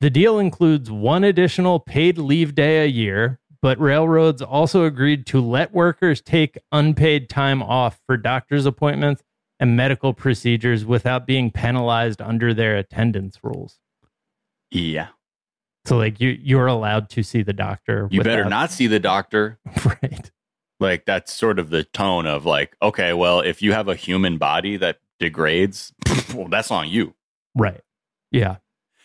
The 0.00 0.10
deal 0.10 0.38
includes 0.38 0.90
one 0.90 1.24
additional 1.24 1.80
paid 1.80 2.18
leave 2.18 2.54
day 2.54 2.84
a 2.84 2.86
year, 2.86 3.38
but 3.62 3.80
railroads 3.80 4.42
also 4.42 4.84
agreed 4.84 5.26
to 5.26 5.40
let 5.40 5.72
workers 5.72 6.20
take 6.20 6.58
unpaid 6.70 7.30
time 7.30 7.62
off 7.62 8.00
for 8.06 8.16
doctor's 8.16 8.66
appointments 8.66 9.22
and 9.58 9.76
medical 9.76 10.12
procedures 10.12 10.84
without 10.84 11.26
being 11.26 11.50
penalized 11.50 12.20
under 12.20 12.52
their 12.52 12.76
attendance 12.76 13.38
rules. 13.42 13.78
Yeah. 14.70 15.08
So 15.86 15.96
like 15.96 16.20
you 16.20 16.36
you're 16.42 16.66
allowed 16.66 17.08
to 17.10 17.22
see 17.22 17.42
the 17.42 17.52
doctor. 17.52 18.08
You 18.10 18.22
better 18.22 18.44
not 18.44 18.72
see 18.72 18.88
the 18.88 18.98
doctor. 18.98 19.58
right. 19.84 20.30
Like 20.78 21.06
that's 21.06 21.32
sort 21.32 21.58
of 21.58 21.70
the 21.70 21.84
tone 21.84 22.26
of 22.26 22.44
like, 22.44 22.76
okay, 22.82 23.12
well, 23.14 23.40
if 23.40 23.62
you 23.62 23.72
have 23.72 23.88
a 23.88 23.94
human 23.94 24.36
body 24.36 24.76
that 24.76 24.98
degrades, 25.18 25.94
well, 26.34 26.48
that's 26.48 26.70
on 26.70 26.88
you. 26.88 27.14
Right. 27.54 27.80
Yeah. 28.30 28.56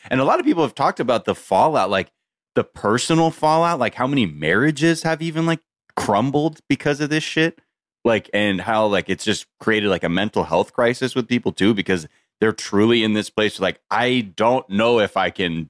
And 0.09 0.19
a 0.19 0.23
lot 0.23 0.39
of 0.39 0.45
people 0.45 0.63
have 0.63 0.75
talked 0.75 0.99
about 0.99 1.25
the 1.25 1.35
fallout, 1.35 1.89
like 1.89 2.11
the 2.55 2.63
personal 2.63 3.31
fallout, 3.31 3.79
like 3.79 3.95
how 3.95 4.07
many 4.07 4.25
marriages 4.25 5.03
have 5.03 5.21
even 5.21 5.45
like 5.45 5.59
crumbled 5.95 6.59
because 6.67 6.99
of 7.01 7.09
this 7.09 7.23
shit. 7.23 7.59
Like, 8.03 8.29
and 8.33 8.61
how 8.61 8.87
like 8.87 9.09
it's 9.09 9.23
just 9.23 9.45
created 9.59 9.89
like 9.89 10.03
a 10.03 10.09
mental 10.09 10.45
health 10.45 10.73
crisis 10.73 11.13
with 11.13 11.27
people 11.27 11.51
too, 11.51 11.73
because 11.73 12.07
they're 12.39 12.51
truly 12.51 13.03
in 13.03 13.13
this 13.13 13.29
place 13.29 13.59
like, 13.59 13.79
I 13.91 14.31
don't 14.35 14.67
know 14.69 14.99
if 14.99 15.15
I 15.15 15.29
can 15.29 15.69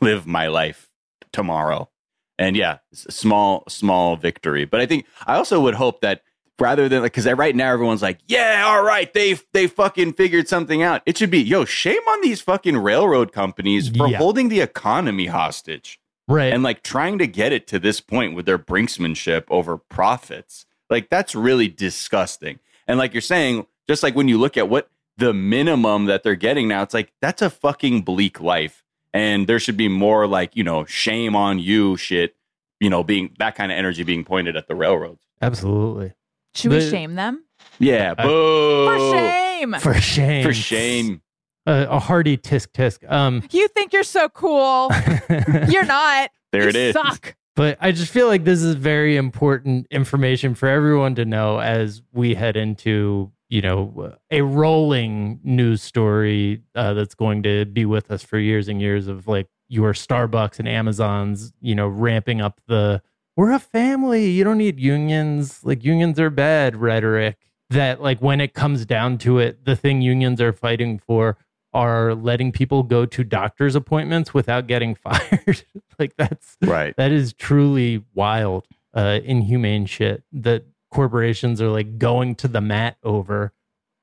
live 0.00 0.26
my 0.26 0.48
life 0.48 0.90
tomorrow. 1.32 1.88
And 2.38 2.56
yeah, 2.56 2.78
small, 2.92 3.64
small 3.68 4.16
victory. 4.16 4.64
But 4.66 4.80
I 4.80 4.86
think 4.86 5.06
I 5.26 5.36
also 5.36 5.60
would 5.60 5.74
hope 5.74 6.00
that 6.02 6.22
rather 6.60 6.88
than 6.88 7.02
like, 7.02 7.12
because 7.12 7.26
right 7.32 7.54
now 7.56 7.72
everyone's 7.72 8.02
like, 8.02 8.18
yeah, 8.26 8.64
all 8.66 8.82
right, 8.84 9.12
they 9.12 9.38
they 9.52 9.66
fucking 9.66 10.12
figured 10.14 10.48
something 10.48 10.82
out. 10.82 11.02
It 11.06 11.16
should 11.18 11.30
be, 11.30 11.42
yo, 11.42 11.64
shame 11.64 12.00
on 12.08 12.20
these 12.22 12.40
fucking 12.40 12.76
railroad 12.78 13.32
companies 13.32 13.88
for 13.88 14.08
Yeah. 14.08 14.18
holding 14.18 14.48
the 14.48 14.60
economy 14.60 15.26
hostage 15.26 15.98
Right. 16.28 16.52
and 16.52 16.62
like 16.62 16.82
trying 16.82 17.18
to 17.18 17.26
get 17.26 17.52
it 17.52 17.66
to 17.68 17.78
this 17.78 18.00
point 18.00 18.34
with 18.34 18.46
their 18.46 18.58
brinksmanship 18.58 19.44
over 19.48 19.76
profits. 19.76 20.66
Like 20.90 21.08
that's 21.10 21.34
really 21.34 21.68
disgusting. 21.68 22.58
And 22.86 22.98
like 22.98 23.14
you're 23.14 23.20
saying, 23.20 23.66
just 23.88 24.02
like 24.02 24.14
when 24.14 24.28
you 24.28 24.38
look 24.38 24.56
at 24.56 24.68
what 24.68 24.88
the 25.16 25.32
minimum 25.34 26.06
that 26.06 26.22
they're 26.22 26.34
getting 26.36 26.68
now, 26.68 26.82
it's 26.82 26.94
like 26.94 27.12
that's 27.20 27.42
a 27.42 27.50
fucking 27.50 28.02
bleak 28.02 28.40
life. 28.40 28.82
And 29.14 29.46
there 29.46 29.58
should 29.58 29.76
be 29.76 29.88
more 29.88 30.26
like, 30.26 30.56
you 30.56 30.64
know, 30.64 30.84
shame 30.86 31.36
on 31.36 31.58
you 31.58 31.96
shit, 31.96 32.34
you 32.80 32.88
know, 32.88 33.02
being 33.04 33.34
that 33.38 33.54
kind 33.54 33.70
of 33.70 33.76
energy 33.76 34.04
being 34.04 34.24
pointed 34.24 34.56
at 34.56 34.68
the 34.68 34.74
railroads. 34.74 35.20
Absolutely. 35.42 36.12
Should 36.54 36.70
we 36.72 36.78
The- 36.80 36.90
shame 36.90 37.14
them? 37.14 37.44
Yeah. 37.78 38.14
Uh, 38.18 38.24
boo. 38.26 38.86
For 38.86 38.98
shame. 39.16 39.74
For 39.80 39.94
shame. 39.94 40.44
For 40.44 40.52
shame. 40.54 41.22
Uh, 41.66 41.86
a 41.88 41.98
hearty 42.00 42.36
tisk 42.36 42.68
tisk. 42.72 43.08
Um 43.10 43.42
You 43.52 43.68
think 43.68 43.92
you're 43.92 44.02
so 44.02 44.28
cool. 44.28 44.90
you're 45.68 45.84
not. 45.84 46.30
There 46.52 46.62
You 46.64 46.68
it 46.68 46.76
is. 46.76 46.92
Suck. 46.94 47.34
But 47.54 47.78
I 47.80 47.92
just 47.92 48.10
feel 48.12 48.26
like 48.28 48.44
this 48.44 48.62
is 48.62 48.74
very 48.74 49.16
important 49.16 49.86
information 49.90 50.54
for 50.54 50.68
everyone 50.68 51.14
to 51.16 51.24
know 51.24 51.58
as 51.60 52.02
we 52.12 52.34
head 52.34 52.56
into, 52.56 53.30
you 53.50 53.60
know, 53.60 54.14
a 54.30 54.40
rolling 54.42 55.38
news 55.44 55.82
story 55.82 56.62
uh, 56.74 56.94
that's 56.94 57.14
going 57.14 57.42
to 57.44 57.66
be 57.66 57.84
with 57.84 58.10
us 58.10 58.22
for 58.22 58.38
years 58.38 58.68
and 58.68 58.80
years 58.80 59.06
of 59.06 59.28
like 59.28 59.48
your 59.68 59.92
Starbucks 59.92 60.58
and 60.58 60.68
Amazons, 60.68 61.52
you 61.60 61.74
know, 61.74 61.88
ramping 61.88 62.40
up 62.40 62.58
the 62.68 63.02
we're 63.36 63.52
a 63.52 63.58
family, 63.58 64.30
you 64.30 64.44
don't 64.44 64.58
need 64.58 64.78
unions, 64.78 65.60
like 65.64 65.84
unions 65.84 66.18
are 66.20 66.30
bad 66.30 66.76
rhetoric. 66.76 67.36
That 67.70 68.02
like 68.02 68.20
when 68.20 68.40
it 68.40 68.52
comes 68.52 68.84
down 68.84 69.16
to 69.18 69.38
it, 69.38 69.64
the 69.64 69.74
thing 69.76 70.02
unions 70.02 70.40
are 70.42 70.52
fighting 70.52 70.98
for 70.98 71.38
are 71.72 72.14
letting 72.14 72.52
people 72.52 72.82
go 72.82 73.06
to 73.06 73.24
doctor's 73.24 73.74
appointments 73.74 74.34
without 74.34 74.66
getting 74.66 74.94
fired. 74.96 75.64
like 75.98 76.14
that's 76.18 76.58
Right. 76.62 76.94
that 76.96 77.12
is 77.12 77.32
truly 77.32 78.04
wild, 78.14 78.66
uh, 78.92 79.20
inhumane 79.24 79.86
shit 79.86 80.22
that 80.32 80.66
corporations 80.90 81.62
are 81.62 81.70
like 81.70 81.96
going 81.98 82.34
to 82.36 82.48
the 82.48 82.60
mat 82.60 82.98
over. 83.02 83.52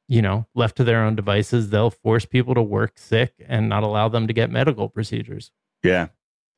You 0.08 0.24
know, 0.24 0.48
left 0.56 0.78
to 0.78 0.84
their 0.84 1.04
own 1.04 1.16
devices, 1.16 1.70
they'll 1.70 1.92
force 1.92 2.26
people 2.26 2.56
to 2.56 2.64
work 2.64 2.94
sick 2.98 3.34
and 3.48 3.70
not 3.70 3.84
allow 3.84 4.10
them 4.10 4.26
to 4.26 4.34
get 4.34 4.50
medical 4.50 4.90
procedures. 4.90 5.52
Yeah. 5.84 6.08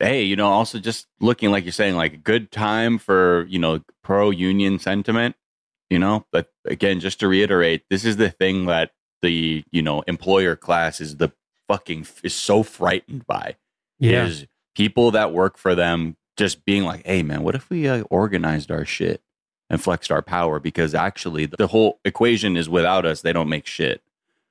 Hey, 0.02 0.24
you 0.24 0.36
know, 0.36 0.47
also 0.47 0.80
just 0.80 1.08
looking 1.20 1.52
like 1.52 1.64
you're 1.64 1.72
saying, 1.72 1.95
like 1.95 2.14
a 2.14 2.18
good 2.18 2.52
time 2.52 2.97
for, 2.97 3.45
you 3.49 3.60
know, 3.60 3.82
pro 4.04 4.30
union 4.32 4.80
sentiment, 4.80 5.36
you 5.89 5.99
know, 5.99 6.26
but 6.32 6.52
again, 6.66 6.99
just 6.99 7.20
to 7.20 7.28
reiterate, 7.28 7.84
this 7.89 8.04
is 8.06 8.18
the 8.18 8.30
thing 8.30 8.66
that 8.66 8.91
the, 9.22 9.64
you 9.72 9.82
know, 9.82 10.02
employer 10.08 10.56
class 10.56 10.99
is 10.99 11.18
the 11.18 11.32
fucking 11.68 12.08
is 12.24 12.34
so 12.36 12.64
frightened 12.64 13.26
by 13.28 13.56
Yeah. 13.99 14.26
is 14.26 14.47
people 14.76 15.12
that 15.12 15.32
work 15.32 15.58
for 15.58 15.76
them 15.76 16.18
just 16.38 16.66
being 16.66 16.84
like, 16.84 17.06
hey, 17.06 17.22
man, 17.24 17.43
what 17.43 17.56
if 17.56 17.70
we 17.70 17.88
uh, 17.88 18.02
organized 18.10 18.72
our 18.72 18.86
shit 18.86 19.22
and 19.70 19.82
flexed 19.82 20.12
our 20.12 20.22
power? 20.22 20.60
Because 20.60 20.95
actually, 20.95 21.45
the 21.45 21.68
whole 21.68 21.99
equation 22.04 22.58
is 22.58 22.68
without 22.68 23.06
us, 23.06 23.22
they 23.22 23.34
don't 23.34 23.49
make 23.49 23.68
shit. 23.68 24.02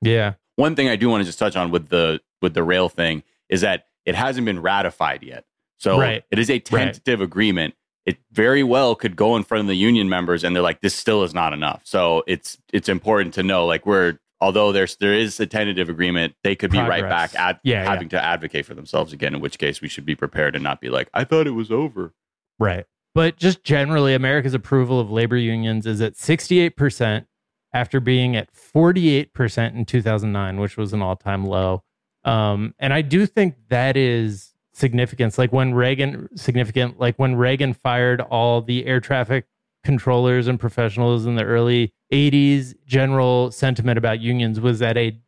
Yeah. 0.01 0.35
One 0.57 0.77
thing 0.77 0.89
I 0.89 0.97
do 0.97 1.09
want 1.09 1.23
to 1.23 1.27
just 1.27 1.39
touch 1.39 1.57
on 1.57 1.71
with 1.71 1.89
the 1.89 2.21
with 2.41 2.55
the 2.55 2.63
rail 2.63 2.89
thing 2.89 3.23
is 3.49 3.63
that 3.63 3.87
it 4.05 4.15
hasn't 4.15 4.45
been 4.45 4.61
ratified 4.63 5.23
yet. 5.23 5.45
So 5.79 5.99
Right. 5.99 6.25
it 6.31 6.39
is 6.39 6.51
a 6.51 6.59
tentative 6.59 7.21
agreement. 7.21 7.75
It 8.07 8.19
very 8.33 8.63
well 8.63 8.95
could 8.95 9.15
go 9.17 9.37
in 9.37 9.45
front 9.45 9.61
of 9.63 9.67
the 9.69 9.77
union 9.77 10.09
members 10.09 10.43
and 10.45 10.55
they're 10.55 10.63
like, 10.63 10.81
this 10.81 10.95
still 10.95 11.23
is 11.23 11.35
not 11.35 11.53
enough. 11.53 11.83
So 11.85 12.23
it's 12.27 12.59
it's 12.73 12.89
important 12.89 13.35
to 13.35 13.43
know 13.43 13.67
like 13.67 13.87
we're 13.87 14.19
although 14.41 14.73
there's 14.73 14.97
there 14.97 15.13
is 15.15 15.39
a 15.39 15.47
tentative 15.47 15.89
agreement, 15.89 16.35
they 16.43 16.57
could 16.57 16.71
be 16.71 16.79
right 16.79 17.03
back 17.03 17.35
at 17.39 17.61
Yeah, 17.63 17.85
having 17.85 18.09
to 18.11 18.23
advocate 18.23 18.65
for 18.67 18.75
themselves 18.75 19.13
again, 19.13 19.35
in 19.35 19.41
which 19.41 19.59
case 19.59 19.81
we 19.83 19.89
should 19.89 20.07
be 20.07 20.15
prepared 20.15 20.55
and 20.55 20.65
not 20.65 20.81
be 20.81 20.89
like, 20.89 21.09
I 21.13 21.25
thought 21.25 21.47
it 21.47 21.51
was 21.51 21.71
over. 21.71 22.15
Right. 22.59 22.87
But 23.15 23.37
just 23.37 23.65
generally, 23.65 24.15
America's 24.15 24.55
approval 24.55 24.99
of 25.01 25.11
labor 25.11 25.37
unions 25.37 25.85
is 25.85 26.01
at 26.01 26.15
68% 26.15 27.27
after 27.75 28.01
being 28.01 28.35
at 28.37 28.53
48% 28.53 29.75
in 29.75 29.85
2009, 29.85 30.61
which 30.61 30.77
was 30.77 30.93
an 30.93 31.03
all 31.03 31.17
time 31.17 31.45
low. 31.45 31.83
Um, 32.25 32.75
and 32.79 32.93
I 32.93 33.03
do 33.03 33.27
think 33.27 33.57
that 33.69 33.97
is 33.97 34.53
significant. 34.73 35.37
Like 35.39 35.53
when 35.53 35.75
Reagan, 35.75 36.29
significant, 36.37 36.99
like 36.99 37.17
when 37.19 37.37
Reagan 37.37 37.73
fired 37.75 38.21
all 38.21 38.63
the 38.63 38.87
air 38.87 39.01
traffic 39.01 39.47
controllers 39.85 40.47
and 40.47 40.61
professionals 40.61 41.27
in 41.27 41.37
the 41.37 41.45
early 41.45 41.93
80s, 42.13 42.75
general 42.87 43.51
sentiment 43.51 43.99
about 43.99 44.21
unions 44.21 44.61
was 44.61 44.83
at 44.83 44.97
a 44.97 45.19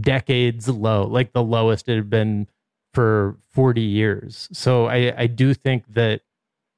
decades 0.00 0.68
low, 0.68 1.06
like 1.06 1.32
the 1.32 1.42
lowest 1.42 1.88
it 1.88 1.96
had 1.96 2.10
been 2.10 2.46
for 2.92 3.36
40 3.52 3.80
years. 3.80 4.48
So 4.52 4.86
I, 4.86 5.14
I 5.16 5.26
do 5.26 5.54
think 5.54 5.84
that 5.94 6.22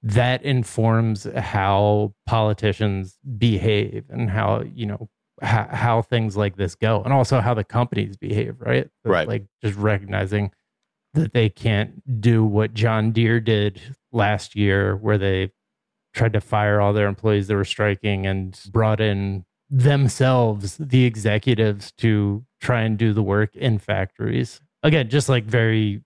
that 0.02 0.42
informs 0.42 1.24
how 1.36 2.14
politicians 2.26 3.18
behave 3.36 4.04
and 4.10 4.30
how, 4.30 4.62
you 4.62 4.86
know, 4.86 5.08
how, 5.42 5.68
how 5.70 6.02
things 6.02 6.36
like 6.36 6.56
this 6.56 6.74
go 6.74 7.02
and 7.02 7.12
also 7.12 7.40
how 7.40 7.54
the 7.54 7.64
companies 7.64 8.16
behave, 8.16 8.56
right? 8.58 8.88
Right. 9.04 9.28
Like 9.28 9.46
just 9.62 9.76
recognizing 9.76 10.52
that 11.14 11.32
they 11.32 11.48
can't 11.48 12.20
do 12.20 12.44
what 12.44 12.74
John 12.74 13.12
Deere 13.12 13.40
did 13.40 13.80
last 14.12 14.54
year, 14.54 14.96
where 14.96 15.18
they 15.18 15.52
tried 16.14 16.32
to 16.34 16.40
fire 16.40 16.80
all 16.80 16.92
their 16.92 17.08
employees 17.08 17.48
that 17.48 17.54
were 17.54 17.64
striking 17.64 18.26
and 18.26 18.60
brought 18.70 19.00
in 19.00 19.44
themselves, 19.70 20.76
the 20.78 21.04
executives, 21.04 21.92
to 21.98 22.44
try 22.60 22.82
and 22.82 22.98
do 22.98 23.12
the 23.12 23.22
work 23.22 23.54
in 23.54 23.78
factories. 23.78 24.60
Again, 24.82 25.08
just 25.08 25.28
like 25.28 25.44
very, 25.44 26.02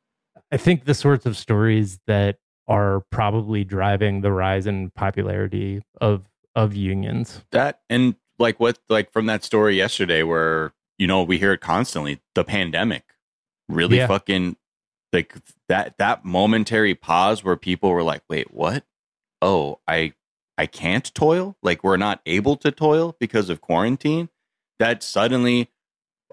I 0.51 0.57
think 0.57 0.85
the 0.85 0.95
sorts 0.95 1.26
of 1.26 1.37
stories 1.37 1.99
that 2.07 2.39
are 2.68 3.05
probably 3.11 3.64
driving 3.64 4.20
the 4.20 4.33
rise 4.33 4.66
in 4.66 4.91
popularity 4.91 5.83
of 6.01 6.28
of 6.55 6.74
unions. 6.74 7.45
That 7.51 7.80
and 7.89 8.14
like 8.43 8.61
what 8.61 8.78
like 8.90 9.11
from 9.11 9.24
that 9.26 9.43
story 9.45 9.76
yesterday 9.76 10.22
where 10.22 10.74
you 10.99 11.07
know 11.07 11.22
we 11.22 11.38
hear 11.38 11.53
it 11.55 11.61
constantly 11.62 12.20
the 12.34 12.45
pandemic 12.45 13.05
really 13.68 13.97
Yeah. 13.97 14.07
fucking 14.09 14.57
like 15.14 15.34
that 15.68 15.97
that 15.99 16.24
momentary 16.24 16.95
pause 16.95 17.43
where 17.43 17.57
people 17.57 17.90
were 17.90 18.03
like 18.03 18.22
wait 18.28 18.53
what? 18.53 18.84
Oh 19.40 19.80
i 19.88 20.12
i 20.59 20.66
can't 20.66 21.14
toil? 21.14 21.57
Like 21.62 21.82
we're 21.82 21.97
not 21.97 22.20
able 22.26 22.57
to 22.57 22.70
toil 22.70 23.16
because 23.18 23.49
of 23.49 23.61
quarantine? 23.62 24.28
That 24.78 25.03
suddenly 25.03 25.70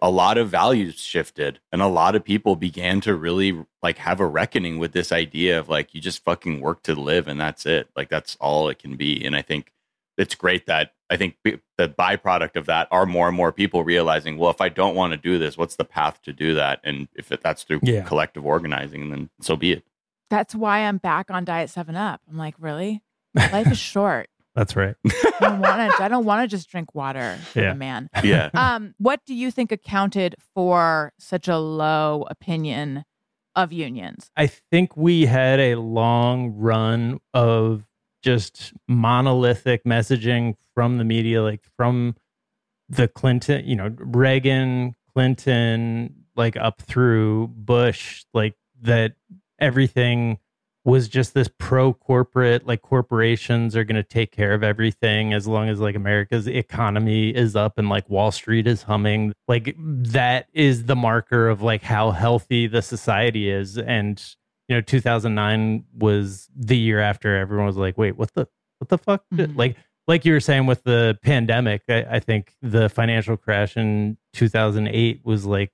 a 0.02 0.10
lot 0.10 0.38
of 0.38 0.50
values 0.50 0.96
shifted 1.00 1.60
and 1.74 1.82
a 1.82 1.88
lot 1.88 2.16
of 2.16 2.24
people 2.24 2.56
began 2.56 3.02
to 3.02 3.14
really 3.16 3.66
like 3.84 3.98
have 3.98 4.20
a 4.22 4.26
reckoning 4.26 4.80
with 4.80 4.94
this 4.94 5.12
idea 5.12 5.60
of 5.60 5.68
like 5.68 5.94
you 5.94 6.00
just 6.02 6.24
fucking 6.24 6.62
work 6.62 6.82
to 6.84 6.96
live 6.96 7.28
and 7.28 7.40
that's 7.40 7.66
it. 7.66 7.90
Like 7.98 8.10
that's 8.10 8.38
all 8.40 8.70
it 8.70 8.80
can 8.80 8.96
be. 8.96 9.24
And 9.26 9.36
i 9.36 9.42
think 9.42 9.72
it's 10.20 10.36
great 10.36 10.66
that 10.68 10.92
I 11.10 11.18
think 11.18 11.38
b- 11.44 11.58
the 11.78 11.90
byproduct 11.90 12.56
of 12.56 12.68
that 12.68 12.88
are 12.92 13.06
more 13.08 13.28
and 13.28 13.36
more 13.36 13.52
people 13.52 13.84
realizing, 13.84 14.38
well, 14.38 14.52
if 14.52 14.62
I 14.62 14.70
don't 14.70 14.94
want 14.96 15.12
to 15.14 15.18
do 15.18 15.40
this, 15.40 15.58
what's 15.58 15.76
the 15.78 15.86
path 15.86 16.22
to 16.24 16.34
do 16.34 16.54
that? 16.56 16.80
And 16.84 17.08
if 17.16 17.32
it, 17.32 17.42
that's 17.42 17.64
through 17.64 17.80
Yeah. 17.84 18.02
collective 18.04 18.46
organizing, 18.46 19.10
then 19.10 19.30
so 19.42 19.56
be 19.56 19.72
it. 19.72 19.84
That's 20.30 20.54
why 20.54 20.80
I'm 20.82 20.98
back 20.98 21.32
on 21.32 21.46
Diet 21.46 21.70
Seven 21.72 21.96
Up. 21.96 22.22
I'm 22.30 22.38
like, 22.38 22.54
really? 22.60 23.02
My 23.34 23.50
life 23.52 23.72
is 23.72 23.80
short. 23.80 24.30
That's 24.56 24.76
right. 24.76 24.96
I 25.06 25.32
don't 25.40 25.60
want 25.62 25.92
to. 25.98 26.04
I 26.04 26.08
don't 26.10 26.26
want 26.26 26.44
to 26.44 26.48
just 26.54 26.70
drink 26.70 26.94
water, 26.94 27.38
Yeah. 27.56 27.74
man. 27.74 28.10
Yeah. 28.24 28.50
Um, 28.56 28.94
what 28.98 29.22
do 29.26 29.34
you 29.34 29.52
think 29.52 29.72
accounted 29.72 30.36
for 30.54 31.14
such 31.18 31.48
a 31.48 31.58
low 31.58 32.26
opinion 32.30 33.06
of 33.56 33.72
unions? 33.72 34.30
I 34.36 34.48
think 34.48 34.98
we 34.98 35.26
had 35.28 35.60
a 35.60 35.76
long 35.76 36.54
run 36.56 37.20
of 37.34 37.86
just 38.22 38.74
monolithic 38.88 39.84
messaging 39.84 40.56
from 40.74 40.98
the 40.98 41.04
media, 41.04 41.42
like 41.42 41.62
from 41.78 42.16
the 42.88 43.08
Clinton, 43.08 43.66
you 43.66 43.76
know, 43.76 43.94
Reagan, 43.98 44.96
Clinton, 45.14 46.16
like 46.36 46.58
up 46.58 46.82
through 46.82 47.48
Bush, 47.48 48.24
like 48.34 48.56
that 48.82 49.14
everything 49.60 50.40
was 50.86 51.08
just 51.08 51.34
this 51.34 51.50
pro 51.60 51.94
corporate, 51.94 52.66
like 52.66 52.82
corporations 52.82 53.76
are 53.76 53.84
going 53.84 53.96
to 53.96 54.04
take 54.04 54.32
care 54.32 54.54
of 54.54 54.64
everything 54.64 55.34
as 55.34 55.48
long 55.48 55.70
as 55.70 55.80
like 55.80 55.96
America's 55.96 56.48
economy 56.48 57.30
is 57.30 57.56
up 57.56 57.78
and 57.78 57.90
like 57.90 58.10
Wall 58.10 58.32
Street 58.32 58.66
is 58.66 58.84
humming. 58.84 59.34
Like 59.48 59.76
that 59.78 60.48
is 60.54 60.86
the 60.86 60.96
marker 60.96 61.50
of 61.50 61.62
like 61.62 61.84
how 61.84 62.12
healthy 62.12 62.68
the 62.68 62.82
society 62.82 63.50
is. 63.50 63.78
And, 63.78 64.24
you 64.70 64.76
know, 64.76 64.82
2009 64.82 65.84
was 65.98 66.48
the 66.56 66.78
year 66.78 67.00
after 67.00 67.36
everyone 67.38 67.66
was 67.66 67.76
like, 67.76 67.98
wait, 67.98 68.16
what 68.16 68.34
the, 68.36 68.48
what 68.78 68.88
the 68.90 68.98
fuck? 68.98 69.24
Mhm. 69.34 69.58
Like, 69.58 69.76
like 70.08 70.26
you 70.26 70.34
were 70.34 70.40
saying 70.40 70.68
with 70.68 70.84
the 70.84 71.18
pandemic, 71.24 71.82
I, 71.90 72.06
I 72.10 72.20
think 72.20 72.56
the 72.62 72.88
financial 72.88 73.36
crash 73.36 73.76
in 73.76 74.18
2008 74.34 75.22
was 75.24 75.46
like 75.46 75.72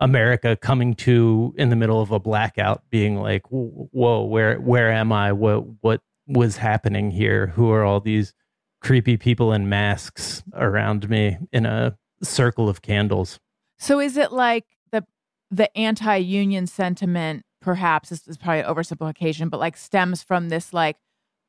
America 0.00 0.56
coming 0.56 0.94
to 0.94 1.54
in 1.56 1.70
the 1.70 1.76
middle 1.76 2.00
of 2.00 2.10
a 2.10 2.18
blackout, 2.20 2.82
being 2.90 3.16
like, 3.16 3.42
"Whoa, 3.48 4.24
where 4.24 4.60
where 4.60 4.92
am 4.92 5.10
I? 5.10 5.32
What 5.32 5.64
what 5.80 6.02
was 6.26 6.58
happening 6.58 7.10
here? 7.10 7.46
Who 7.48 7.70
are 7.70 7.82
all 7.82 8.00
these 8.00 8.34
creepy 8.82 9.16
people 9.16 9.52
in 9.52 9.68
masks 9.68 10.42
around 10.52 11.08
me 11.08 11.38
in 11.50 11.64
a 11.64 11.96
circle 12.22 12.68
of 12.68 12.82
candles?" 12.82 13.40
So 13.78 13.98
is 13.98 14.16
it 14.16 14.32
like 14.32 14.64
the 14.92 15.04
the 15.50 15.74
anti-union 15.76 16.66
sentiment? 16.66 17.44
Perhaps 17.66 18.10
this 18.10 18.28
is 18.28 18.36
probably 18.36 18.62
oversimplification, 18.62 19.50
but 19.50 19.58
like 19.58 19.76
stems 19.76 20.22
from 20.22 20.50
this 20.50 20.72
like 20.72 20.96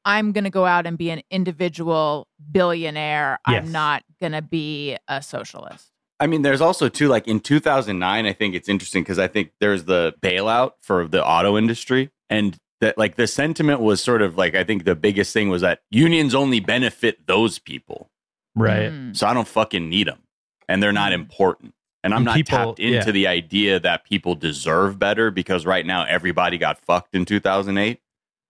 I'm 0.03 0.31
going 0.31 0.45
to 0.45 0.49
go 0.49 0.65
out 0.65 0.87
and 0.87 0.97
be 0.97 1.11
an 1.11 1.21
individual 1.29 2.27
billionaire. 2.51 3.37
Yes. 3.47 3.65
I'm 3.65 3.71
not 3.71 4.03
going 4.19 4.31
to 4.31 4.41
be 4.41 4.97
a 5.07 5.21
socialist. 5.21 5.91
I 6.19 6.25
mean, 6.25 6.41
there's 6.41 6.59
also 6.59 6.89
too 6.89 7.07
like 7.07 7.27
in 7.27 7.39
2009. 7.39 8.25
I 8.25 8.33
think 8.33 8.55
it's 8.55 8.67
interesting 8.67 9.03
because 9.03 9.19
I 9.19 9.27
think 9.27 9.51
there's 9.59 9.83
the 9.83 10.15
bailout 10.19 10.71
for 10.81 11.07
the 11.07 11.23
auto 11.23 11.55
industry, 11.55 12.09
and 12.31 12.57
that 12.81 12.97
like 12.97 13.15
the 13.15 13.27
sentiment 13.27 13.79
was 13.81 14.01
sort 14.01 14.23
of 14.23 14.35
like 14.37 14.55
I 14.55 14.63
think 14.63 14.85
the 14.85 14.95
biggest 14.95 15.33
thing 15.33 15.49
was 15.49 15.61
that 15.61 15.81
unions 15.91 16.33
only 16.33 16.59
benefit 16.59 17.27
those 17.27 17.59
people, 17.59 18.09
Right. 18.57 18.89
Hmm. 18.89 19.13
So 19.13 19.27
I 19.27 19.35
don't 19.35 19.47
fucking 19.47 19.87
need 19.87 20.07
them, 20.07 20.23
and 20.67 20.81
they're 20.81 20.91
not 20.91 21.11
hmm. 21.11 21.21
important. 21.21 21.73
And 22.03 22.13
I'm 22.13 22.19
And 22.19 22.25
not 22.25 22.35
people- 22.35 22.57
tapped 22.57 22.79
into 22.79 22.93
yeah. 23.07 23.11
the 23.11 23.27
idea 23.27 23.79
that 23.79 24.03
people 24.05 24.35
deserve 24.35 24.97
better 24.99 25.31
because 25.31 25.65
right 25.65 25.85
now 25.85 26.03
everybody 26.03 26.57
got 26.57 26.79
fucked 26.79 27.15
in 27.15 27.25
2008. 27.25 27.99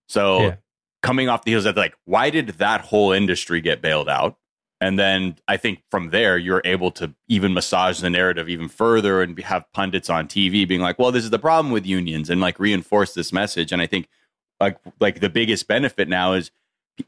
So 0.09 0.41
Yeah. 0.41 0.55
coming 1.01 1.29
off 1.29 1.43
the 1.43 1.51
heels 1.51 1.65
of 1.65 1.75
like, 1.77 1.95
why 2.05 2.29
did 2.29 2.47
that 2.49 2.81
whole 2.81 3.11
industry 3.11 3.61
get 3.61 3.81
bailed 3.81 4.09
out? 4.09 4.37
And 4.79 4.99
then 4.99 5.37
I 5.47 5.57
think 5.57 5.81
from 5.89 6.11
there, 6.11 6.37
you're 6.37 6.61
able 6.63 6.91
to 6.91 7.15
even 7.27 7.51
massage 7.53 7.99
the 7.99 8.11
narrative 8.11 8.47
even 8.47 8.67
further 8.67 9.23
and 9.23 9.37
have 9.39 9.65
pundits 9.73 10.07
on 10.09 10.27
TV 10.27 10.67
being 10.67 10.81
like, 10.81 10.99
well, 10.99 11.11
this 11.11 11.23
is 11.23 11.31
the 11.31 11.39
problem 11.39 11.71
with 11.71 11.85
unions 11.85 12.29
and 12.29 12.39
like 12.39 12.59
reinforce 12.59 13.13
this 13.15 13.33
message. 13.33 13.71
And 13.71 13.81
I 13.81 13.87
think 13.87 14.07
like 14.59 14.77
like 14.99 15.19
the 15.19 15.29
biggest 15.29 15.67
benefit 15.67 16.07
now 16.07 16.33
is 16.33 16.51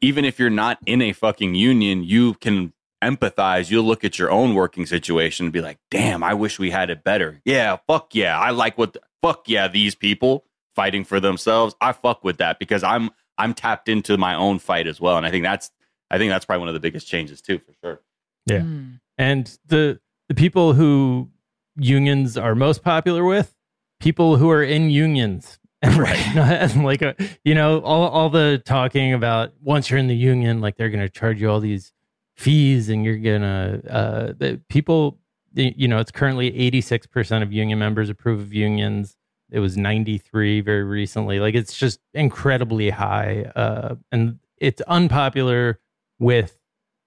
even 0.02 0.26
if 0.26 0.40
you're 0.40 0.50
not 0.50 0.80
in 0.88 1.02
a 1.02 1.14
fucking 1.14 1.54
union, 1.56 2.04
you 2.04 2.34
can 2.36 2.74
empathize. 3.04 3.70
You'll 3.70 3.86
look 3.86 4.04
at 4.04 4.20
your 4.20 4.32
own 4.32 4.54
working 4.54 4.86
situation 4.86 5.48
and 5.48 5.54
be 5.54 5.62
like, 5.62 5.78
damn, 5.92 6.24
I 6.24 6.34
wish 6.34 6.60
we 6.60 6.72
had 6.72 6.90
it 6.90 7.04
better. 7.04 7.42
Yeah, 7.46 7.78
fuck 7.88 8.14
yeah. 8.14 8.38
I 8.40 8.52
like 8.52 8.78
what 8.78 8.94
the, 8.94 9.02
fuck 9.22 9.48
yeah, 9.48 9.68
these 9.68 9.96
people 9.96 10.46
fighting 10.76 11.04
for 11.04 11.20
themselves. 11.20 11.76
I 11.82 11.94
fuck 11.94 12.24
with 12.24 12.38
that 12.38 12.60
because 12.60 12.84
I'm 12.84 13.10
I'm 13.38 13.54
tapped 13.54 13.90
into 13.90 14.18
my 14.18 14.36
own 14.36 14.60
fight 14.60 14.88
as 14.88 15.00
well. 15.00 15.18
And 15.18 15.26
I 15.26 15.32
think 15.32 15.44
that's 15.44 15.72
I 16.12 16.18
think 16.18 16.30
that's 16.30 16.46
probably 16.46 16.60
one 16.60 16.68
of 16.70 16.74
the 16.74 16.80
biggest 16.80 17.08
changes 17.08 17.42
too, 17.42 17.60
for 17.60 17.74
sure. 17.84 18.02
Yeah. 18.46 18.62
Hmm. 18.62 18.86
And 19.18 19.60
the 19.68 20.00
the 20.28 20.36
people 20.36 20.74
who 20.74 21.30
unions 21.76 22.38
are 22.38 22.56
most 22.56 22.84
popular 22.84 23.24
with, 23.24 23.56
people 24.00 24.38
who 24.38 24.50
are 24.50 24.64
in 24.64 24.90
unions. 24.90 25.58
Right. 25.96 26.36
and 26.36 26.84
like 26.84 27.02
a, 27.02 27.16
you 27.46 27.56
know, 27.56 27.80
all 27.80 28.10
all 28.10 28.30
the 28.30 28.62
talking 28.66 29.14
about 29.14 29.54
once 29.62 29.90
you're 29.90 29.98
in 29.98 30.08
the 30.08 30.16
union, 30.16 30.60
like 30.60 30.76
they're 30.76 30.90
gonna 30.90 31.08
charge 31.08 31.40
you 31.40 31.50
all 31.50 31.62
these 31.62 31.94
fees 32.40 32.88
and 32.88 33.04
you're 33.04 33.18
gonna 33.18 33.82
uh 33.90 34.34
the 34.38 34.62
people 34.70 35.20
you 35.54 35.88
know, 35.88 35.98
it's 35.98 36.12
currently 36.12 36.52
86% 36.72 37.42
of 37.42 37.52
union 37.52 37.80
members 37.80 38.08
approve 38.10 38.40
of 38.40 38.54
unions. 38.54 39.18
It 39.52 39.60
was 39.60 39.76
93 39.76 40.62
very 40.62 40.84
recently. 40.84 41.40
Like 41.40 41.56
it's 41.56 41.76
just 41.76 42.00
incredibly 42.14 42.92
high. 42.92 43.52
Uh, 43.56 43.96
and 44.12 44.38
it's 44.58 44.80
unpopular 44.84 45.80
with 46.20 46.60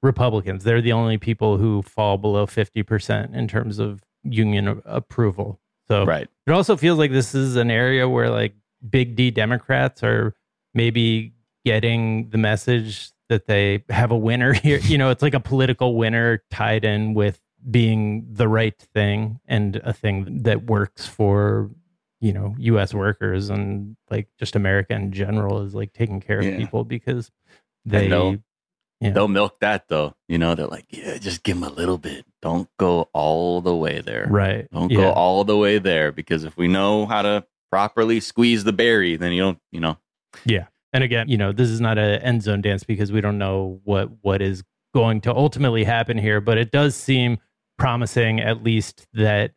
Republicans. 0.02 0.64
They're 0.64 0.82
the 0.82 0.92
only 0.92 1.18
people 1.18 1.56
who 1.56 1.82
fall 1.82 2.18
below 2.18 2.46
50% 2.46 3.32
in 3.32 3.46
terms 3.46 3.78
of 3.78 4.02
union 4.24 4.66
a- 4.66 4.82
approval. 4.86 5.60
So 5.86 6.04
Right. 6.04 6.26
it 6.48 6.50
also 6.50 6.76
feels 6.76 6.98
like 6.98 7.12
this 7.12 7.36
is 7.36 7.54
an 7.54 7.70
area 7.70 8.08
where 8.08 8.28
like 8.28 8.54
big 8.90 9.14
D 9.14 9.30
Democrats 9.30 10.02
are 10.02 10.34
maybe 10.74 11.32
getting 11.64 12.28
the 12.30 12.38
message 12.38 13.12
that 13.32 13.46
they 13.46 13.82
have 13.88 14.10
a 14.10 14.16
winner 14.16 14.52
here. 14.66 14.78
You 14.78 14.98
know, 14.98 15.08
it's 15.10 15.22
like 15.22 15.34
a 15.34 15.40
political 15.40 15.96
winner 15.96 16.42
tied 16.50 16.84
in 16.84 17.14
with 17.14 17.40
being 17.70 18.26
the 18.30 18.46
right 18.48 18.78
thing 18.94 19.40
and 19.46 19.76
a 19.76 19.92
thing 19.92 20.42
that 20.42 20.64
works 20.66 21.06
for, 21.06 21.70
you 22.20 22.32
know, 22.32 22.54
US 22.58 22.92
workers 22.92 23.50
and 23.50 23.96
like 24.10 24.28
just 24.38 24.54
America 24.56 24.94
in 24.94 25.12
general 25.12 25.62
is 25.62 25.74
like 25.74 25.92
taking 25.92 26.20
care 26.20 26.38
of 26.40 26.44
Yeah. 26.44 26.56
people 26.58 26.84
because 26.84 27.30
they 27.84 28.08
they'll, 28.08 28.36
yeah. 29.00 29.10
they'll 29.10 29.28
milk 29.28 29.60
that 29.60 29.88
though. 29.88 30.14
You 30.28 30.38
know, 30.38 30.54
they're 30.54 30.66
like, 30.66 30.86
yeah, 30.90 31.18
just 31.18 31.42
give 31.44 31.58
them 31.60 31.70
a 31.70 31.72
little 31.72 31.98
bit. 31.98 32.24
Don't 32.42 32.68
go 32.78 33.08
all 33.12 33.60
the 33.60 33.74
way 33.74 34.00
there. 34.00 34.26
Right. 34.28 34.68
Don't 34.72 34.90
Yeah. 34.90 34.98
go 34.98 35.10
all 35.12 35.44
the 35.44 35.56
way 35.56 35.78
there 35.78 36.12
because 36.12 36.44
if 36.44 36.56
we 36.56 36.68
know 36.68 37.06
how 37.06 37.22
to 37.22 37.44
properly 37.70 38.20
squeeze 38.20 38.64
the 38.64 38.72
berry, 38.72 39.16
then 39.16 39.32
you 39.32 39.40
don't, 39.40 39.58
you 39.70 39.80
know. 39.80 39.96
Yeah. 40.44 40.66
And 40.92 41.02
again, 41.02 41.28
you 41.28 41.38
know, 41.38 41.52
this 41.52 41.68
is 41.68 41.80
not 41.80 41.98
an 41.98 42.20
end 42.22 42.42
zone 42.42 42.60
dance 42.60 42.84
because 42.84 43.12
we 43.12 43.20
don't 43.20 43.38
know 43.38 43.80
what 43.84 44.10
what 44.22 44.42
is 44.42 44.62
going 44.94 45.20
to 45.22 45.34
ultimately 45.34 45.84
happen 45.84 46.18
here, 46.18 46.40
but 46.40 46.58
it 46.58 46.70
does 46.70 46.94
seem 46.94 47.38
promising 47.78 48.40
at 48.40 48.62
least 48.62 49.06
that 49.14 49.52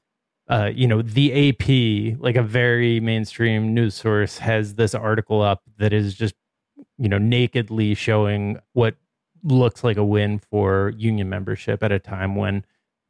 uh, 0.47 0.71
you 0.73 0.87
know, 0.87 1.01
the 1.01 1.49
AP, 1.49 2.19
like 2.19 2.35
a 2.35 2.43
very 2.43 2.99
mainstream 2.99 3.73
news 3.73 3.95
source, 3.95 4.37
has 4.37 4.75
this 4.75 4.93
article 4.93 5.41
up 5.41 5.63
that 5.77 5.91
is 5.91 6.13
just, 6.13 6.35
you 6.97 7.09
know, 7.09 7.17
nakedly 7.17 7.95
showing 7.95 8.59
what 8.73 8.95
looks 9.43 9.83
like 9.83 9.97
a 9.97 10.05
win 10.05 10.39
for 10.39 10.93
union 10.97 11.29
membership 11.29 11.83
at 11.83 11.91
a 11.91 11.99
time 11.99 12.35
when 12.35 12.63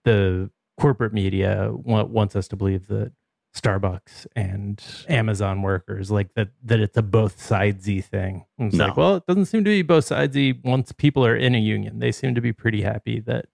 the 0.06 0.50
corporate 0.80 1.14
media 1.14 1.72
wa- 1.74 2.04
wants 2.04 2.36
us 2.36 2.48
to 2.48 2.56
believe 2.56 2.88
that 2.88 3.12
Starbucks 3.56 4.28
and 4.36 4.84
Amazon 5.08 5.62
workers 5.62 6.12
like 6.12 6.34
that 6.36 6.50
that 6.64 6.80
it's 6.80 6.98
a 6.98 7.02
both 7.02 7.38
sidesy 7.40 8.04
thing. 8.04 8.46
It's 8.58 8.76
No. 8.76 8.88
like, 8.88 8.98
well, 8.98 9.16
it 9.16 9.26
doesn't 9.28 9.46
seem 9.46 9.64
to 9.64 9.70
be 9.70 9.82
both 9.82 10.10
sidesy 10.10 10.62
once 10.64 10.92
people 10.92 11.26
are 11.26 11.36
in 11.36 11.56
a 11.56 11.60
union. 11.60 12.00
They 12.00 12.12
seem 12.12 12.36
to 12.36 12.42
be 12.42 12.52
pretty 12.54 12.82
happy 12.82 13.20
that 13.22 13.46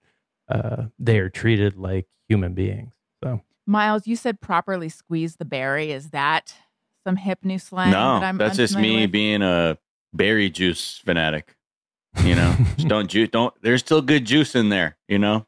uh, 0.49 0.85
they 0.97 1.19
are 1.19 1.29
treated 1.29 1.77
like 1.77 2.07
human 2.27 2.53
beings. 2.53 2.93
So 3.23 3.41
Miles, 3.67 4.07
you 4.07 4.15
said 4.15 4.41
properly 4.41 4.89
squeeze 4.89 5.35
the 5.35 5.45
berry. 5.45 5.91
Is 5.91 6.09
that 6.09 6.55
some 7.05 7.15
hip 7.17 7.39
new 7.43 7.59
slang? 7.59 7.91
no, 7.91 8.19
that 8.19 8.25
I'm 8.25 8.37
that's 8.37 8.57
just 8.57 8.75
me 8.77 9.01
with? 9.01 9.11
being 9.11 9.41
a 9.43 9.77
berry 10.13 10.49
juice 10.49 10.97
fanatic. 11.05 11.55
You 12.23 12.35
know, 12.35 12.55
just 12.75 12.87
don't 12.87 13.07
juice. 13.09 13.29
Don't. 13.29 13.53
There's 13.61 13.81
still 13.81 14.01
good 14.01 14.25
juice 14.25 14.55
in 14.55 14.69
there. 14.69 14.97
You 15.07 15.19
know. 15.19 15.45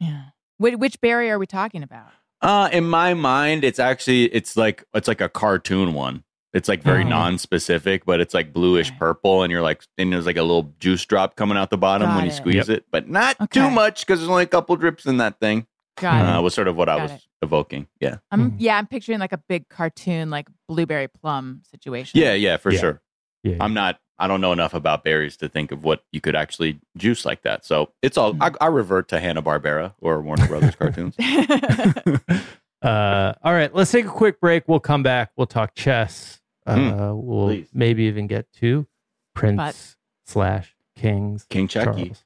Yeah. 0.00 0.22
Which, 0.58 0.76
which 0.76 1.00
berry 1.00 1.30
are 1.30 1.38
we 1.38 1.46
talking 1.46 1.82
about? 1.82 2.08
Uh, 2.42 2.68
in 2.72 2.84
my 2.88 3.14
mind, 3.14 3.64
it's 3.64 3.78
actually 3.78 4.24
it's 4.26 4.56
like 4.56 4.84
it's 4.94 5.08
like 5.08 5.20
a 5.20 5.28
cartoon 5.28 5.94
one. 5.94 6.22
It's 6.52 6.68
like 6.68 6.82
very 6.82 7.04
Oh. 7.04 7.08
non-specific, 7.08 8.06
but 8.06 8.18
it's 8.20 8.32
like 8.32 8.52
bluish 8.52 8.88
Okay. 8.88 8.98
purple, 8.98 9.42
and 9.42 9.50
you're 9.50 9.62
like, 9.62 9.82
and 9.98 10.12
there's 10.12 10.24
like 10.26 10.36
a 10.38 10.42
little 10.42 10.72
juice 10.78 11.04
drop 11.04 11.36
coming 11.36 11.56
out 11.58 11.68
the 11.70 11.76
bottom 11.76 12.08
Got 12.08 12.16
when 12.16 12.24
you 12.24 12.30
it. 12.30 12.34
squeeze 12.34 12.68
it, 12.68 12.84
but 12.90 13.08
not 13.08 13.36
Okay. 13.40 13.60
too 13.60 13.70
much 13.70 14.06
because 14.06 14.20
there's 14.20 14.30
only 14.30 14.44
a 14.44 14.46
couple 14.46 14.74
drips 14.76 15.04
in 15.06 15.18
that 15.18 15.38
thing. 15.40 15.66
Got 15.98 16.24
Uh, 16.34 16.38
it. 16.38 16.42
was 16.42 16.54
sort 16.54 16.68
of 16.68 16.76
what 16.76 16.88
I 16.88 16.96
was 17.02 17.10
it. 17.12 17.22
evoking. 17.42 17.88
Yeah, 18.00 18.16
I'm 18.30 18.52
Mhm. 18.52 18.54
yeah, 18.58 18.78
I'm 18.78 18.86
picturing 18.86 19.18
like 19.18 19.32
a 19.32 19.40
big 19.48 19.68
cartoon, 19.68 20.30
like 20.30 20.46
blueberry 20.68 21.08
plum 21.08 21.62
situation. 21.70 22.20
yeah, 22.20 22.32
yeah, 22.34 22.56
for 22.58 22.70
Yeah. 22.72 22.80
sure. 22.80 23.02
yeah, 23.42 23.56
I'm 23.60 23.74
not. 23.74 23.98
I 24.18 24.26
don't 24.28 24.40
know 24.40 24.52
enough 24.52 24.72
about 24.72 25.04
berries 25.04 25.36
to 25.38 25.48
think 25.48 25.72
of 25.72 25.84
what 25.84 26.02
you 26.10 26.20
could 26.22 26.34
actually 26.34 26.80
juice 26.96 27.24
like 27.26 27.42
that. 27.42 27.64
So 27.66 27.90
it's 28.02 28.16
all. 28.16 28.34
I, 28.40 28.50
I 28.60 28.66
revert 28.68 29.08
to 29.08 29.20
Hanna 29.20 29.42
Barbera 29.42 29.92
or 30.00 30.20
Warner 30.22 30.46
Brothers 30.46 30.74
cartoons. 30.78 31.14
uh, 32.82 33.34
all 33.42 33.52
right, 33.52 33.74
let's 33.74 33.90
take 33.90 34.06
a 34.06 34.10
quick 34.10 34.40
break. 34.40 34.64
We'll 34.66 34.80
come 34.80 35.02
back. 35.02 35.32
We'll 35.36 35.46
talk 35.46 35.74
chess. 35.74 36.40
Uh, 36.66 36.74
Hmm, 36.76 37.26
we'll 37.26 37.46
please. 37.48 37.68
maybe 37.74 38.04
even 38.04 38.26
get 38.26 38.50
to 38.54 38.86
Prince 39.34 39.56
But- 39.56 39.94
slash 40.24 40.74
Kings 40.96 41.44
King 41.50 41.68
Chucky. 41.68 42.04
Charles. 42.06 42.24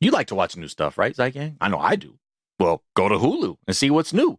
You 0.00 0.10
like 0.10 0.28
to 0.28 0.34
watch 0.34 0.56
new 0.56 0.68
stuff, 0.68 0.96
right, 0.96 1.14
Zeitgang? 1.14 1.56
I 1.60 1.68
know 1.68 1.78
I 1.78 1.96
do. 1.96 2.18
Well, 2.58 2.82
go 2.94 3.08
to 3.08 3.16
Hulu 3.16 3.56
and 3.66 3.76
see 3.76 3.90
what's 3.90 4.12
new. 4.12 4.38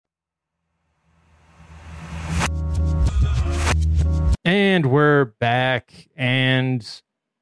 And 4.43 4.87
we're 4.87 5.25
back, 5.25 6.07
and 6.15 6.83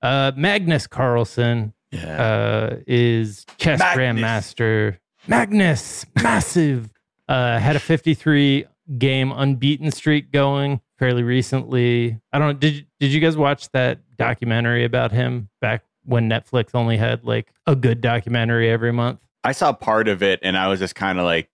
uh, 0.01 0.33
Magnus 0.35 0.85
Carlsen 0.85 1.73
uh, 1.93 2.75
is 2.87 3.45
chess 3.57 3.79
Magnus. 3.79 4.21
grandmaster. 4.53 4.97
Magnus, 5.25 6.05
massive, 6.21 6.91
uh, 7.29 7.57
had 7.59 7.77
a 7.77 7.79
53 7.79 8.65
game 8.97 9.31
unbeaten 9.31 9.91
streak 9.91 10.31
going 10.31 10.81
fairly 10.97 11.23
recently. 11.23 12.19
I 12.33 12.39
don't 12.39 12.47
know. 12.47 12.53
Did 12.53 12.85
did 12.99 13.13
you 13.13 13.21
guys 13.21 13.37
watch 13.37 13.69
that 13.71 13.99
documentary 14.17 14.83
about 14.83 15.13
him 15.13 15.49
back 15.61 15.83
when 16.03 16.29
Netflix 16.29 16.71
only 16.73 16.97
had 16.97 17.23
like 17.23 17.53
a 17.65 17.75
good 17.77 18.01
documentary 18.01 18.69
every 18.69 18.91
month? 18.91 19.19
I 19.45 19.53
saw 19.53 19.71
part 19.71 20.09
of 20.09 20.21
it 20.21 20.39
and 20.43 20.57
I 20.57 20.67
was 20.67 20.79
just 20.79 20.95
kind 20.95 21.17
of 21.17 21.23
like, 21.23 21.49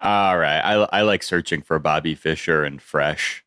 all 0.00 0.38
right, 0.38 0.60
I, 0.60 0.74
I 0.92 1.02
like 1.02 1.22
searching 1.22 1.60
for 1.60 1.78
Bobby 1.78 2.14
Fischer 2.14 2.64
and 2.64 2.80
Fresh 2.80 3.44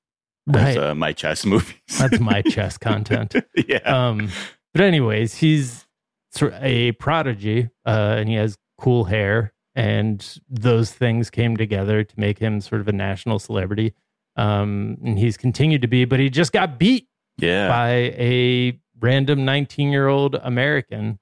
Right. 0.59 0.77
uh, 0.77 0.95
my 0.95 1.13
chess 1.13 1.45
movies. 1.45 1.75
That's 1.97 2.19
my 2.19 2.41
chess 2.41 2.77
content. 2.77 3.35
yeah. 3.67 3.77
Um, 3.79 4.29
but 4.73 4.81
anyways, 4.81 5.35
he's 5.35 5.85
a 6.41 6.93
prodigy, 6.93 7.69
uh, 7.85 8.15
and 8.17 8.29
he 8.29 8.35
has 8.35 8.57
cool 8.77 9.05
hair, 9.05 9.53
and 9.75 10.39
those 10.49 10.91
things 10.91 11.29
came 11.29 11.57
together 11.57 12.03
to 12.03 12.19
make 12.19 12.39
him 12.39 12.61
sort 12.61 12.81
of 12.81 12.87
a 12.87 12.93
national 12.93 13.39
celebrity. 13.39 13.93
Um, 14.37 14.97
and 15.03 15.19
he's 15.19 15.37
continued 15.37 15.81
to 15.81 15.87
be, 15.87 16.05
but 16.05 16.19
he 16.19 16.29
just 16.29 16.53
got 16.53 16.79
beat 16.79 17.07
yeah. 17.37 17.67
by 17.67 17.89
a 18.17 18.79
random 18.99 19.43
19 19.43 19.91
year 19.91 20.07
old 20.07 20.35
American, 20.35 21.19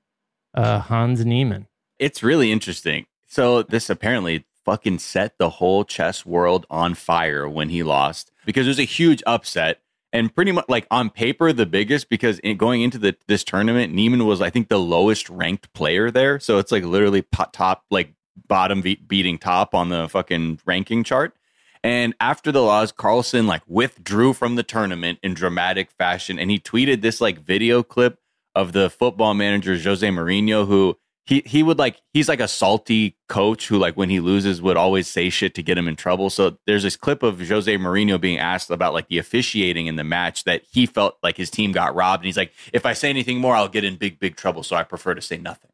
uh, 0.54 0.80
Hans 0.80 1.26
Niemann. 1.26 1.68
It's 1.98 2.22
really 2.22 2.52
interesting. 2.52 3.06
So 3.28 3.64
this 3.64 3.90
apparently 3.90 4.46
fucking 4.70 5.00
set 5.00 5.36
the 5.40 5.50
whole 5.50 5.84
chess 5.84 6.28
world 6.28 6.68
on 6.70 6.94
fire 6.94 7.50
when 7.50 7.70
he 7.70 7.82
lost 7.82 8.32
because 8.46 8.68
it 8.68 8.70
was 8.70 8.80
a 8.80 8.84
huge 8.84 9.24
upset 9.26 9.82
and 10.14 10.36
pretty 10.36 10.52
much 10.52 10.66
like 10.68 10.86
on 10.92 11.10
paper 11.10 11.52
the 11.52 11.66
biggest 11.66 12.08
because 12.08 12.38
in 12.40 12.56
going 12.56 12.84
into 12.84 13.00
the 13.00 13.16
this 13.28 13.44
tournament 13.44 13.92
Niemann 13.92 14.28
was 14.28 14.44
I 14.44 14.52
think 14.52 14.70
the 14.70 14.80
lowest 14.80 15.28
ranked 15.28 15.74
player 15.74 16.12
there. 16.12 16.40
So 16.40 16.60
it's 16.60 16.72
like 16.72 16.84
literally 16.84 17.26
top 17.52 17.84
like 17.90 18.14
bottom 18.48 18.82
be- 18.82 19.04
beating 19.08 19.40
top 19.40 19.74
on 19.74 19.90
the 19.90 20.08
fucking 20.08 20.60
ranking 20.66 21.04
chart. 21.04 21.36
And 21.84 22.14
after 22.20 22.52
the 22.52 22.62
loss, 22.62 22.92
Carlsen 22.92 23.48
like 23.48 23.64
withdrew 23.66 24.34
from 24.34 24.56
the 24.56 24.64
tournament 24.64 25.18
in 25.24 25.34
dramatic 25.34 25.90
fashion, 25.92 26.38
and 26.38 26.52
he 26.52 26.60
tweeted 26.60 27.02
this 27.02 27.20
like 27.20 27.40
video 27.40 27.82
clip 27.82 28.20
of 28.54 28.74
the 28.74 28.92
football 28.92 29.34
manager 29.34 29.78
Jose 29.80 30.08
Mourinho, 30.08 30.68
who 30.68 30.96
he 31.30 31.44
he 31.46 31.62
would 31.62 31.78
like 31.78 32.02
he's 32.12 32.28
like 32.28 32.40
a 32.40 32.48
salty 32.48 33.16
coach 33.28 33.68
who 33.68 33.78
like 33.78 33.96
when 33.96 34.10
he 34.10 34.20
loses 34.20 34.64
would 34.64 34.78
always 34.78 35.08
say 35.08 35.30
shit 35.30 35.54
to 35.54 35.62
get 35.62 35.78
him 35.78 35.88
in 35.88 35.96
trouble. 35.96 36.32
So 36.32 36.58
there's 36.66 36.82
this 36.82 36.96
clip 36.96 37.22
of 37.22 37.48
Jose 37.48 37.78
Mourinho 37.78 38.20
being 38.20 38.40
asked 38.40 38.72
about 38.72 38.96
like 38.96 39.10
the 39.10 39.20
officiating 39.20 39.86
in 39.86 39.96
the 39.96 40.04
match 40.04 40.46
that 40.46 40.64
he 40.72 40.88
felt 40.88 41.20
like 41.22 41.38
his 41.38 41.52
team 41.52 41.72
got 41.72 41.94
robbed, 41.94 42.24
and 42.24 42.26
he's 42.26 42.38
like, 42.38 42.52
if 42.74 42.84
I 42.84 42.94
say 42.94 43.12
anything 43.12 43.38
more, 43.38 43.56
I'll 43.56 43.68
get 43.68 43.84
in 43.84 43.96
big 43.96 44.20
big 44.20 44.38
trouble. 44.38 44.64
So 44.64 44.76
I 44.76 44.82
prefer 44.82 45.14
to 45.14 45.22
say 45.22 45.38
nothing. 45.38 45.70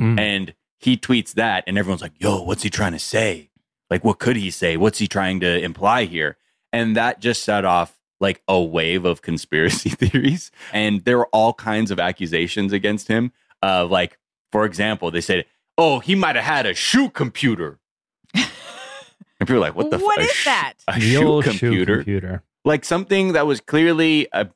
Mm. 0.00 0.18
And 0.18 0.54
he 0.78 0.96
tweets 0.96 1.34
that, 1.34 1.64
and 1.66 1.76
everyone's 1.76 2.00
like, 2.00 2.18
yo, 2.18 2.40
what's 2.40 2.62
he 2.62 2.70
trying 2.70 2.92
to 2.92 2.98
say? 2.98 3.50
Like, 3.90 4.02
what 4.02 4.18
could 4.18 4.36
he 4.36 4.50
say? 4.50 4.78
What's 4.78 4.98
he 4.98 5.08
trying 5.08 5.40
to 5.40 5.62
imply 5.62 6.06
here? 6.06 6.38
And 6.72 6.96
that 6.96 7.20
just 7.20 7.42
set 7.42 7.66
off 7.66 8.00
like 8.18 8.40
a 8.48 8.58
wave 8.58 9.04
of 9.04 9.20
conspiracy 9.30 9.90
theories. 9.90 10.50
And 10.72 11.04
there 11.04 11.18
were 11.18 11.28
all 11.32 11.52
kinds 11.52 11.90
of 11.90 12.00
accusations 12.00 12.72
against 12.72 13.08
him. 13.08 13.32
of 13.60 13.90
like, 13.90 14.18
for 14.56 14.64
example, 14.64 15.10
they 15.10 15.20
said, 15.20 15.44
oh, 15.76 15.98
he 15.98 16.14
might 16.14 16.34
have 16.34 16.44
had 16.46 16.64
a 16.64 16.72
shoe 16.72 17.10
computer. 17.10 17.78
and 18.34 18.46
people 19.40 19.56
were 19.56 19.60
like, 19.60 19.74
what 19.76 19.90
the 19.90 19.98
What 19.98 20.16
fuck? 20.18 20.24
is 20.24 20.44
that? 20.46 20.72
A 20.88 20.94
The 20.94 21.00
shoe 21.00 21.26
old 21.28 21.44
shoe 21.44 21.50
computer? 21.50 21.96
computer. 21.96 22.42
like 22.64 22.86
something 22.86 23.34
that 23.34 23.46
was 23.46 23.60
clearly 23.60 24.32
uh, 24.32 24.46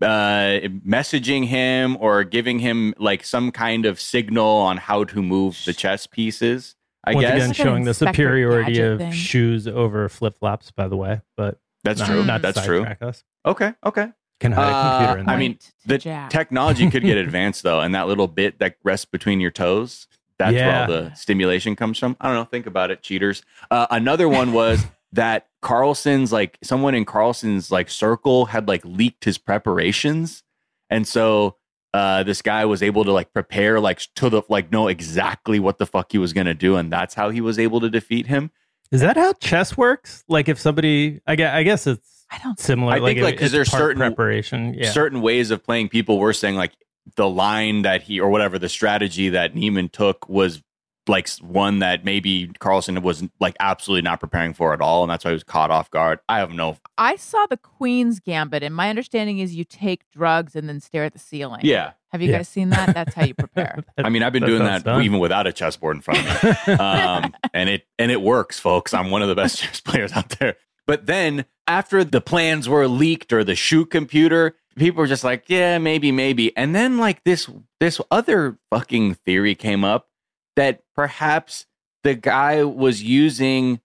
uh, 0.00 0.60
messaging 0.96 1.44
him 1.46 1.98
or 2.00 2.24
giving 2.24 2.58
him 2.58 2.94
like 2.98 3.22
some 3.22 3.52
kind 3.52 3.84
of 3.84 4.00
signal 4.00 4.46
on 4.56 4.78
how 4.78 5.04
to 5.04 5.20
move 5.22 5.60
the 5.66 5.74
chess 5.74 6.06
pieces. 6.06 6.74
I 7.04 7.12
Once 7.14 7.26
guess 7.26 7.34
again, 7.36 7.48
Like 7.48 7.56
showing 7.56 7.84
the 7.84 7.92
superiority 7.94 8.80
of 8.80 8.98
thing. 8.98 9.12
shoes 9.12 9.68
over 9.68 10.08
flip 10.08 10.38
flops, 10.38 10.70
by 10.70 10.88
the 10.88 10.96
way. 10.96 11.20
But 11.36 11.58
that's 11.84 12.00
not- 12.00 12.08
true. 12.08 12.24
Not 12.24 12.40
that's 12.40 12.64
true. 12.64 12.86
Us. 13.02 13.24
Okay. 13.44 13.74
Okay. 13.84 14.08
Can 14.40 14.52
hide 14.52 14.72
a 14.72 14.74
Uh, 14.74 14.98
computer 14.98 15.20
in 15.20 15.28
I 15.28 15.36
mean, 15.36 15.58
the 15.86 15.98
Jack. 15.98 16.30
technology 16.30 16.90
could 16.90 17.02
get 17.02 17.16
advanced 17.26 17.62
though, 17.62 17.80
and 17.80 17.94
that 17.94 18.08
little 18.08 18.26
bit 18.26 18.58
that 18.58 18.76
rests 18.82 19.04
between 19.06 19.38
your 19.40 19.50
toes. 19.50 20.06
That's 20.38 20.54
Yeah. 20.54 20.66
where 20.66 20.80
all 20.80 20.86
the 21.04 21.14
stimulation 21.14 21.76
comes 21.76 21.98
from. 21.98 22.16
I 22.20 22.26
don't 22.28 22.36
know. 22.36 22.44
Think 22.44 22.66
about 22.66 22.90
it, 22.90 23.02
cheaters. 23.02 23.42
Uh, 23.70 23.86
another 23.90 24.28
one 24.28 24.52
was 24.54 24.84
that 25.12 25.48
Carlsen's 25.62 26.32
like 26.32 26.56
someone 26.62 26.94
in 26.94 27.04
Carlsen's 27.04 27.70
like 27.70 27.90
circle 27.90 28.46
had 28.46 28.66
like 28.66 28.82
leaked 28.84 29.24
his 29.24 29.36
preparations, 29.38 30.42
and 30.88 31.06
so 31.06 31.56
uh, 31.92 32.22
this 32.22 32.40
guy 32.40 32.64
was 32.64 32.82
able 32.82 33.04
to 33.04 33.12
like 33.12 33.32
prepare 33.32 33.80
like 33.80 34.00
to 34.14 34.30
the 34.30 34.42
like 34.48 34.70
know 34.72 34.88
exactly 34.88 35.58
what 35.60 35.78
the 35.78 35.84
fuck 35.86 36.12
he 36.12 36.18
was 36.18 36.32
gonna 36.32 36.54
do, 36.54 36.76
and 36.76 36.90
that's 36.92 37.14
how 37.14 37.28
he 37.30 37.40
was 37.40 37.58
able 37.58 37.80
to 37.80 37.90
defeat 37.90 38.26
him. 38.26 38.50
Is 38.90 39.00
that 39.02 39.16
how 39.16 39.32
chess 39.34 39.76
works? 39.76 40.24
Like 40.28 40.48
if 40.48 40.58
somebody, 40.58 41.20
I 41.26 41.36
guess, 41.36 41.54
I 41.54 41.62
guess 41.62 41.86
it's 41.86 42.19
I 42.30 42.38
don't 42.38 42.58
similar. 42.58 42.94
I 42.94 42.98
like, 42.98 43.16
think, 43.16 43.24
like, 43.24 43.34
'cause 43.36 43.46
it's 43.46 43.52
there's 43.52 43.70
certain- 43.70 43.98
preparation. 43.98 44.74
Yeah. 44.74 44.90
certain 44.92 45.20
ways 45.20 45.50
of 45.50 45.64
playing 45.64 45.88
people 45.88 46.18
were 46.18 46.32
saying 46.32 46.54
like 46.56 46.72
the 47.16 47.28
line 47.28 47.82
that 47.82 48.02
he 48.02 48.20
or 48.20 48.30
whatever 48.30 48.58
the 48.58 48.68
strategy 48.68 49.30
that 49.30 49.54
Niemann 49.54 49.88
took 49.88 50.28
was 50.28 50.62
like 51.08 51.28
one 51.38 51.80
that 51.80 52.04
maybe 52.04 52.48
Carlsen 52.60 53.00
was 53.02 53.24
like 53.40 53.56
absolutely 53.58 54.02
not 54.02 54.20
preparing 54.20 54.54
for 54.54 54.72
at 54.74 54.80
all, 54.80 55.02
and 55.02 55.10
that's 55.10 55.24
why 55.24 55.30
he 55.30 55.34
was 55.34 55.42
caught 55.42 55.70
off 55.70 55.90
guard. 55.90 56.20
I 56.28 56.38
have 56.38 56.52
no, 56.52 56.76
I 56.98 57.16
saw 57.16 57.46
the 57.46 57.56
Queen's 57.56 58.20
Gambit, 58.20 58.62
and 58.62 58.72
my 58.74 58.90
understanding 58.90 59.38
is 59.40 59.56
you 59.56 59.64
take 59.64 60.08
drugs 60.10 60.54
and 60.54 60.68
then 60.68 60.78
stare 60.78 61.04
at 61.04 61.12
the 61.14 61.18
ceiling. 61.18 61.62
yeah. 61.64 61.92
Have 62.12 62.20
you 62.22 62.30
Yeah. 62.30 62.38
guys 62.38 62.48
seen 62.48 62.70
that? 62.70 62.92
That's 62.94 63.14
how 63.14 63.24
you 63.24 63.34
prepare. 63.38 63.82
I 63.96 64.08
mean, 64.08 64.22
I've 64.24 64.32
been 64.32 64.42
That 64.42 64.46
doing 64.48 64.64
that 64.64 64.82
done. 64.84 65.02
even 65.02 65.20
without 65.20 65.46
a 65.46 65.52
chessboard 65.52 65.96
in 65.96 66.02
front 66.02 66.20
of 66.20 66.66
me, 66.66 66.72
um, 66.74 67.34
and 67.54 67.68
it 67.70 67.86
and 67.98 68.10
it 68.12 68.20
works, 68.20 68.58
folks. 68.60 68.92
I'm 68.94 69.10
one 69.10 69.22
of 69.22 69.28
the 69.28 69.34
best 69.36 69.58
chess 69.62 69.80
players 69.80 70.12
out 70.12 70.28
there. 70.38 70.56
But 70.90 71.06
then 71.06 71.44
after 71.68 72.02
the 72.02 72.20
plans 72.20 72.68
were 72.68 72.88
leaked 72.88 73.32
or 73.32 73.44
the 73.44 73.54
shoe 73.54 73.86
computer, 73.86 74.56
people 74.74 74.98
were 75.02 75.06
just 75.06 75.22
like, 75.22 75.44
yeah, 75.46 75.78
maybe, 75.78 76.10
maybe. 76.10 76.56
And 76.56 76.74
then 76.74 76.98
like 76.98 77.22
this 77.22 77.48
this 77.78 78.00
other 78.10 78.58
fucking 78.70 79.14
theory 79.14 79.54
came 79.54 79.84
up 79.84 80.08
that 80.56 80.82
perhaps 80.96 81.66
the 82.02 82.16
guy 82.16 82.64
was 82.64 83.04
using 83.04 83.78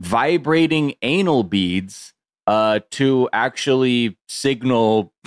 vibrating 0.00 0.94
anal 1.02 1.42
beads 1.42 2.14
uh 2.46 2.80
to 2.92 3.28
actually 3.34 4.16
signal 4.26 5.12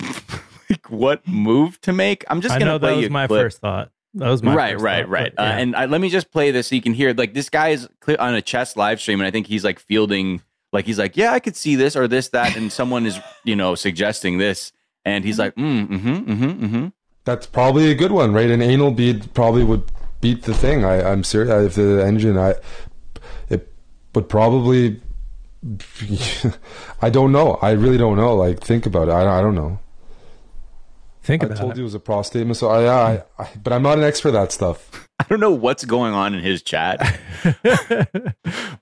like 0.68 0.90
what 0.90 1.28
move 1.28 1.80
to 1.82 1.92
make. 1.92 2.24
I'm 2.26 2.40
just 2.40 2.56
I 2.56 2.58
gonna 2.58 2.72
know 2.72 2.78
play 2.80 2.88
that 2.88 2.96
you 2.96 3.02
was 3.02 3.06
a 3.06 3.12
my 3.12 3.26
clip. 3.28 3.44
first 3.44 3.60
thought. 3.60 3.92
That 4.14 4.30
was 4.30 4.42
my 4.42 4.52
right, 4.52 4.72
first 4.72 4.82
right, 4.82 5.02
thought, 5.04 5.08
right. 5.08 5.32
but 5.36 5.42
Uh, 5.44 5.46
and 5.46 5.76
I, 5.76 5.86
let 5.86 6.00
me 6.00 6.08
just 6.10 6.32
play 6.32 6.50
this 6.50 6.66
so 6.66 6.74
you 6.74 6.82
can 6.82 6.92
hear. 6.92 7.14
Like 7.14 7.34
this 7.34 7.48
guy 7.48 7.68
is 7.68 7.88
on 8.18 8.34
a 8.34 8.42
chess 8.42 8.76
live 8.76 9.00
stream, 9.00 9.20
and 9.20 9.28
I 9.28 9.30
think 9.30 9.46
he's 9.46 9.62
like 9.62 9.78
fielding. 9.78 10.42
Like 10.72 10.86
he's 10.86 10.98
like, 10.98 11.16
yeah, 11.16 11.32
I 11.32 11.40
could 11.40 11.56
see 11.56 11.74
this 11.74 11.96
or 11.96 12.06
this 12.06 12.28
that, 12.28 12.56
and 12.56 12.70
someone 12.70 13.06
is 13.06 13.18
you 13.44 13.56
know 13.56 13.74
suggesting 13.74 14.38
this, 14.38 14.72
and 15.04 15.24
he's 15.24 15.38
like, 15.38 15.54
mm, 15.56 15.88
mm-hmm, 15.88 16.08
mm-hmm, 16.08 16.64
mm-hmm. 16.64 16.86
That's 17.24 17.46
probably 17.46 17.90
a 17.90 17.94
good 17.94 18.12
one, 18.12 18.32
right? 18.32 18.50
An 18.50 18.62
anal 18.62 18.92
bead 18.92 19.34
probably 19.34 19.64
would 19.64 19.90
beat 20.20 20.44
the 20.44 20.54
thing. 20.54 20.84
I, 20.84 21.02
I'm 21.10 21.24
serious. 21.24 21.50
If 21.66 21.74
the 21.74 22.04
engine, 22.04 22.38
I 22.38 22.54
it 23.48 23.72
would 24.14 24.28
probably. 24.28 25.00
I 27.02 27.10
don't 27.10 27.32
know. 27.32 27.58
I 27.60 27.72
really 27.72 27.98
don't 27.98 28.16
know. 28.16 28.34
Like, 28.34 28.60
think 28.60 28.86
about 28.86 29.08
it. 29.08 29.12
I, 29.12 29.38
I 29.38 29.42
don't 29.42 29.54
know. 29.54 29.78
Think 31.22 31.42
about 31.42 31.56
it. 31.56 31.58
I 31.58 31.60
told 31.60 31.72
it. 31.72 31.76
you 31.76 31.82
it 31.82 31.84
was 31.84 31.94
a 31.94 32.00
prostate 32.00 32.46
massage. 32.46 32.86
I, 32.86 33.12
I, 33.12 33.22
I, 33.38 33.50
but 33.62 33.72
I'm 33.74 33.82
not 33.82 33.98
an 33.98 34.04
expert 34.04 34.30
at 34.30 34.32
that 34.32 34.52
stuff. 34.52 35.09
I 35.24 35.24
don't 35.28 35.40
know 35.40 35.50
what's 35.50 35.84
going 35.84 36.14
on 36.14 36.34
in 36.34 36.42
his 36.42 36.62
chat. 36.62 36.98
yeah, 37.64 38.04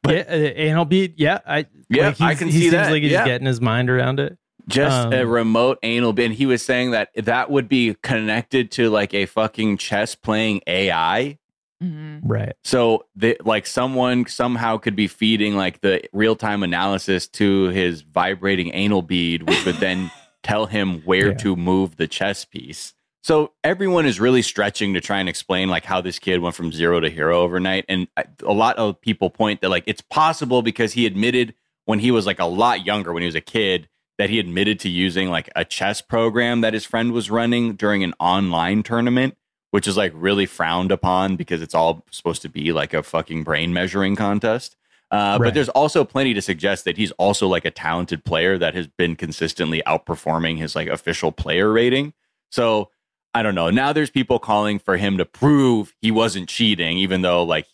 uh, 0.07 0.24
anal 0.32 0.84
bead. 0.84 1.14
Yeah, 1.16 1.41
I 1.47 1.66
Yeah, 1.89 2.09
like, 2.09 2.20
I 2.20 2.26
he's- 2.28 2.39
can 2.39 2.47
he 2.49 2.53
see 2.53 2.61
seems 2.62 2.72
that, 2.72 2.91
Like 2.93 3.03
he's 3.03 3.12
yeah. 3.12 3.24
getting 3.26 3.47
his 3.47 3.61
mind 3.61 3.91
around 3.91 4.20
it. 4.20 4.39
Just 4.68 5.12
a 5.12 5.22
Um, 5.22 5.28
remote 5.30 5.78
anal 5.82 6.12
bin. 6.12 6.30
He 6.32 6.45
was 6.45 6.62
saying 6.62 6.91
that 6.91 7.09
that 7.16 7.51
would 7.51 7.68
be 7.68 7.97
connected 8.03 8.70
to 8.72 8.91
like 8.91 9.14
a 9.14 9.26
fucking 9.26 9.78
chess 9.78 10.14
playing 10.14 10.61
AI 10.66 11.39
Mm-hmm. 11.82 12.26
Right. 12.26 12.55
So 12.64 13.05
they 13.14 13.36
like 13.45 13.64
someone 13.64 14.26
somehow 14.26 14.78
could 14.78 14.97
be 14.97 15.07
feeding 15.07 15.55
like 15.55 15.80
the 15.80 16.03
real 16.12 16.34
time 16.34 16.64
analysis 16.64 17.28
to 17.28 17.68
his 17.68 18.01
vibrating 18.03 18.72
anal 18.74 19.01
bead, 19.01 19.49
which 19.49 19.64
would 19.64 19.76
then 19.76 20.11
tell 20.43 20.66
him 20.66 21.03
where 21.03 21.28
Yeah. 21.28 21.34
to 21.34 21.55
move 21.55 21.95
the 21.97 22.09
chess 22.09 22.45
piece. 22.45 22.95
So 23.29 23.53
everyone 23.62 24.07
is 24.07 24.18
really 24.18 24.41
stretching 24.41 24.95
to 24.95 25.03
try 25.03 25.20
and 25.20 25.29
explain 25.29 25.68
like 25.68 25.85
how 25.85 26.01
this 26.01 26.18
kid 26.18 26.41
went 26.41 26.55
from 26.55 26.72
zero 26.72 26.99
to 26.99 27.11
hero 27.11 27.43
overnight. 27.43 27.85
And 27.87 28.09
a 28.43 28.55
lot 28.55 28.79
of 28.79 28.99
people 29.03 29.29
point 29.29 29.61
that 29.61 29.68
like 29.68 29.85
it's 29.87 30.01
possible 30.01 30.62
because 30.62 30.95
he 30.95 31.05
admitted 31.05 31.53
when 31.85 31.99
he 31.99 32.11
was 32.11 32.24
like 32.24 32.39
a 32.39 32.47
lot 32.47 32.87
younger, 32.87 33.12
when 33.12 33.20
he 33.22 33.26
was 33.26 33.35
a 33.35 33.43
kid, 33.43 33.87
that 34.16 34.31
he 34.31 34.39
admitted 34.39 34.81
to 34.81 34.89
using 34.89 35.29
like 35.29 35.51
a 35.55 35.62
chess 35.62 36.01
program 36.01 36.62
that 36.62 36.72
his 36.72 36.87
friend 36.87 37.12
was 37.12 37.31
running 37.31 37.74
during 37.74 38.03
an 38.03 38.14
online 38.18 38.83
tournament 38.83 39.37
which 39.70 39.87
is 39.87 39.97
like 39.97 40.12
really 40.14 40.47
frowned 40.47 40.91
upon 40.91 41.37
because 41.37 41.61
it's 41.61 41.74
all 41.74 42.05
supposed 42.11 42.43
to 42.43 42.49
be 42.49 42.72
like 42.72 42.95
a 42.95 43.03
fucking 43.03 43.45
brain 43.45 43.72
measuring 43.72 44.16
contest. 44.16 44.76
Uh, 45.11 45.39
But 45.39 45.55
there's 45.55 45.68
also 45.70 46.05
plenty 46.05 46.35
to 46.35 46.43
suggest 46.43 46.85
that 46.85 46.97
he's 46.97 47.12
also 47.12 47.47
like 47.49 47.64
a 47.64 47.70
talented 47.70 48.24
player 48.24 48.59
that 48.59 48.74
has 48.74 48.87
been 48.87 49.16
consistently 49.16 49.83
outperforming 49.87 50.59
his 50.59 50.74
like 50.74 50.89
official 50.89 51.33
player 51.33 51.70
rating. 51.70 52.12
So 52.51 52.91
I 53.35 53.43
don't 53.43 53.55
know. 53.55 53.70
Now 53.70 53.93
there's 53.93 54.11
people 54.11 54.39
calling 54.39 54.79
for 54.79 54.97
him 54.97 55.18
to 55.18 55.24
prove 55.24 55.95
he 56.01 56.11
wasn't 56.11 56.49
cheating, 56.49 56.99
even 56.99 57.22
though 57.22 57.43
like 57.45 57.66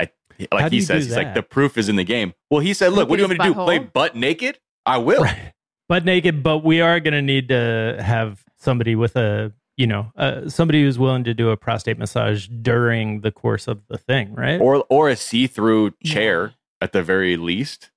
I, 0.00 0.08
like 0.52 0.70
do 0.70 0.76
he 0.76 0.80
says, 0.80 1.06
he's 1.06 1.16
like 1.16 1.34
the 1.34 1.42
proof 1.42 1.76
is 1.76 1.88
in 1.88 1.96
the 1.96 2.04
game. 2.04 2.34
Well, 2.50 2.60
he 2.60 2.72
said, 2.74 2.92
"Look, 2.92 3.08
what 3.08 3.16
do 3.16 3.22
you 3.22 3.28
want 3.28 3.38
me 3.38 3.44
to 3.48 3.54
do? 3.54 3.64
Play 3.64 3.78
butt 3.78 4.16
naked? 4.16 4.58
I 4.86 4.98
will." 4.98 5.22
Right. 5.24 5.52
Butt 5.88 6.04
naked, 6.04 6.42
but 6.42 6.58
we 6.58 6.80
are 6.80 7.00
going 7.00 7.12
to 7.12 7.20
need 7.20 7.48
to 7.48 7.98
have 8.02 8.44
somebody 8.56 8.94
with 8.94 9.14
a, 9.16 9.52
you 9.76 9.86
know, 9.86 10.10
uh, 10.16 10.48
somebody 10.48 10.82
who's 10.82 10.98
willing 10.98 11.24
to 11.24 11.34
do 11.34 11.50
a 11.50 11.56
prostate 11.56 11.98
massage 11.98 12.46
during 12.46 13.20
the 13.20 13.30
course 13.30 13.68
of 13.68 13.82
the 13.88 13.98
thing, 13.98 14.32
right? 14.34 14.58
Or 14.60 14.86
or 14.88 15.10
a 15.10 15.16
see 15.16 15.46
through 15.46 15.90
chair 16.04 16.54
at 16.80 16.92
the 16.92 17.02
very 17.02 17.36
least. 17.36 17.90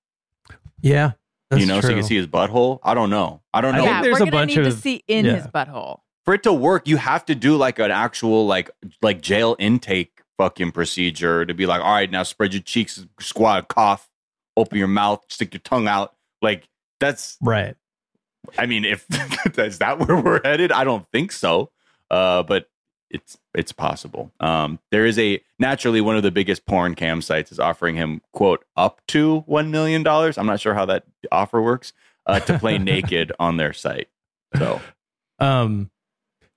yeah. 0.82 1.12
That's 1.51 1.62
you 1.62 1.68
know, 1.68 1.80
so 1.80 1.89
you 1.89 1.95
can 1.97 2.03
see 2.03 2.16
his 2.16 2.26
butthole. 2.26 2.80
I 2.82 2.95
don't 2.95 3.12
know. 3.12 3.41
I 3.53 3.62
don't 3.62 3.76
I 3.76 3.78
know. 3.78 3.84
think 3.84 3.93
yeah, 3.95 4.01
there's 4.01 4.20
we're 4.20 4.28
a 4.28 4.32
bunch 4.32 4.56
need 4.58 4.64
to 4.64 4.68
of- 4.70 4.80
see 4.80 5.03
in 5.08 5.26
yeah. 5.26 5.36
his 5.36 5.45
butthole. 5.47 5.99
For 6.26 6.34
it 6.34 6.43
to 6.43 6.53
work, 6.53 6.88
you 6.88 6.97
have 6.97 7.26
to 7.26 7.36
do 7.36 7.55
like 7.55 7.80
an 7.80 7.91
actual 7.91 8.45
like 8.45 8.69
like 9.01 9.21
jail 9.21 9.55
intake 9.59 10.21
fucking 10.38 10.71
procedure 10.71 11.45
to 11.45 11.53
be 11.53 11.65
like, 11.65 11.82
all 11.82 11.93
right, 11.93 12.11
now 12.11 12.23
spread 12.23 12.53
your 12.53 12.63
cheeks, 12.63 13.05
squat, 13.19 13.67
cough, 13.67 14.09
open 14.57 14.78
your 14.78 14.88
mouth, 14.88 15.23
stick 15.30 15.53
your 15.53 15.61
tongue 15.61 15.88
out. 15.88 16.15
Like 16.41 16.67
that's 16.99 17.38
right. 17.41 17.76
I 18.57 18.65
mean, 18.65 18.86
if 18.86 19.05
is 19.57 19.80
that 19.80 19.99
where 19.99 20.19
we're 20.19 20.41
headed, 20.43 20.71
I 20.71 20.84
don't 20.84 21.05
think 21.11 21.32
so. 21.32 21.71
Uh, 22.11 22.43
but 22.43 22.69
it's 23.09 23.38
it's 23.53 23.71
possible. 23.71 24.32
Um, 24.39 24.80
there 24.91 25.05
is 25.05 25.17
a 25.19 25.41
naturally 25.59 26.01
one 26.01 26.17
of 26.17 26.23
the 26.23 26.32
biggest 26.32 26.65
porn 26.65 26.95
cam 26.95 27.21
sites 27.21 27.51
is 27.51 27.59
offering 27.59 27.95
him 27.95 28.21
quote 28.34 28.65
up 28.76 29.01
to 29.09 29.39
one 29.41 29.71
million 29.71 30.03
dollars. 30.03 30.38
I'm 30.38 30.47
not 30.47 30.59
sure 30.59 30.73
how 30.73 30.86
that 30.86 31.03
offer 31.32 31.61
works 31.61 31.93
uh, 32.26 32.39
to 32.41 32.59
play 32.59 32.78
naked 32.80 33.32
on 33.39 33.57
their 33.57 33.73
site. 33.73 34.09
So 34.57 34.82
Um, 35.39 35.89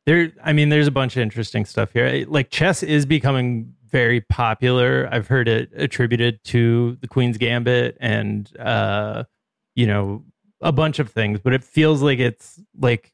there, 0.09 0.33
I 0.43 0.55
mean, 0.55 0.71
there's 0.71 0.87
a 0.87 0.91
bunch 0.91 1.17
of 1.17 1.23
interesting 1.23 1.67
stuff 1.67 1.93
here. 1.93 2.25
Like 2.27 2.49
chess 2.49 2.83
is 2.83 3.05
becoming 3.05 3.75
very 3.91 4.23
popular. 4.23 5.07
I've 5.13 5.27
heard 5.29 5.49
it 5.49 5.71
attributed 5.77 6.43
to 6.45 6.97
the 7.03 7.09
Queen's 7.09 7.37
Gambit 7.37 7.99
and, 8.01 8.51
uh, 8.59 9.25
you 9.75 9.87
know, 9.87 10.25
a 10.63 10.73
bunch 10.73 10.99
of 10.99 11.11
things, 11.11 11.41
but 11.45 11.53
it 11.53 11.63
feels 11.63 12.01
like 12.03 12.19
it's 12.21 12.59
like, 12.81 13.13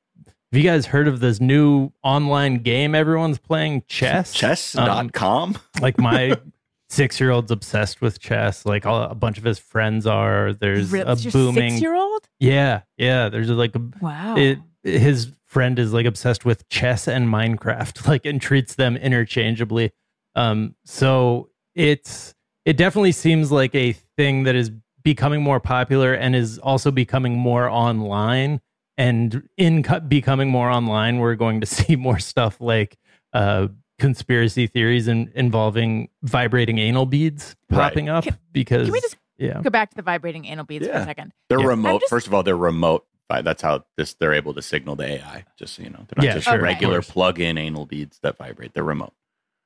have 0.53 0.63
you 0.63 0.63
guys 0.63 0.87
heard 0.87 1.09
of 1.09 1.19
this 1.19 1.41
new 1.41 1.91
online 2.05 2.59
game 2.59 2.95
everyone's 2.95 3.39
playing? 3.39 3.83
Chess? 3.89 4.33
chess.com. 4.33 5.57
like 5.81 5.99
my 5.99 6.37
six 6.91 7.19
year 7.19 7.31
old's 7.33 7.51
obsessed 7.51 8.01
with 8.01 8.21
chess. 8.21 8.65
Like 8.65 8.87
all, 8.87 9.03
a 9.03 9.17
bunch 9.17 9.37
of 9.37 9.43
his 9.43 9.59
friends 9.59 10.07
are. 10.07 10.53
There's 10.53 10.93
Really? 10.93 11.09
a 11.09 11.13
It's 11.13 11.25
your 11.25 11.33
booming. 11.33 11.73
six-year-old? 11.73 12.29
Yeah, 12.39 12.83
yeah. 12.97 13.31
There's 13.31 13.51
like 13.51 13.75
a 13.75 13.83
Wow. 14.01 14.37
It, 14.37 14.59
his 14.85 15.33
friend 15.55 15.79
is 15.79 15.93
like 15.95 16.05
obsessed 16.05 16.45
with 16.45 16.69
chess 16.69 17.09
and 17.09 17.29
Minecraft, 17.29 18.07
like 18.09 18.27
and 18.27 18.43
treats 18.43 18.75
them 18.75 18.97
interchangeably. 18.97 19.93
Um, 20.35 20.75
so 20.85 21.49
it's 21.75 22.35
it 22.67 22.77
definitely 22.77 23.13
seems 23.13 23.51
like 23.53 23.75
a 23.75 23.93
thing 24.19 24.43
that 24.45 24.55
is 24.55 24.71
becoming 25.03 25.43
more 25.43 25.61
popular 25.61 26.13
and 26.15 26.35
is 26.35 26.59
also 26.59 26.91
becoming 26.91 27.37
more 27.39 27.69
online. 27.69 28.61
And 28.97 29.49
in 29.57 29.83
co- 29.83 30.01
becoming 30.01 30.49
more 30.51 30.71
online, 30.71 31.19
we're 31.19 31.35
going 31.37 31.61
to 31.61 31.67
see 31.79 31.95
more 31.97 32.19
stuff 32.19 32.61
like 32.61 32.97
uh, 33.33 33.69
conspiracy 33.99 34.67
theories 34.67 35.09
in, 35.09 35.31
involving 35.35 36.09
vibrating 36.23 36.79
anal 36.79 37.07
beads 37.07 37.55
Right. 37.71 37.89
popping 37.89 38.09
up 38.09 38.25
because 38.53 38.87
Can 38.87 38.93
we 38.93 39.01
just 39.01 39.17
yeah. 39.37 39.61
go 39.63 39.71
back 39.71 39.91
to 39.91 39.97
the 39.97 40.03
vibrating 40.03 40.45
anal 40.47 40.65
beads 40.65 40.87
for 40.87 40.93
a 40.95 41.05
second? 41.05 41.33
They're 41.49 41.61
Yeah. 41.61 41.67
remote. 41.67 42.01
Just- 42.03 42.11
First 42.11 42.27
of 42.27 42.35
all, 42.35 42.43
they're 42.43 42.57
remote. 42.57 43.05
That's 43.29 43.63
how 43.63 43.85
this 43.97 44.15
they're 44.15 44.33
able 44.35 44.55
to 44.55 44.63
signal 44.63 44.97
the 44.97 45.05
AI. 45.07 45.45
Just 45.59 45.75
so 45.75 45.83
you 45.83 45.91
know, 45.91 46.07
they're 46.09 46.15
not 46.19 46.25
Yeah, 46.25 46.35
just 46.35 46.47
sure, 46.47 46.61
regular 46.61 46.97
course. 46.97 47.11
plug-in 47.11 47.59
anal 47.59 47.87
beads 47.87 48.19
that 48.23 48.37
vibrate. 48.39 48.75
They're 48.75 48.85
remote. 48.85 49.13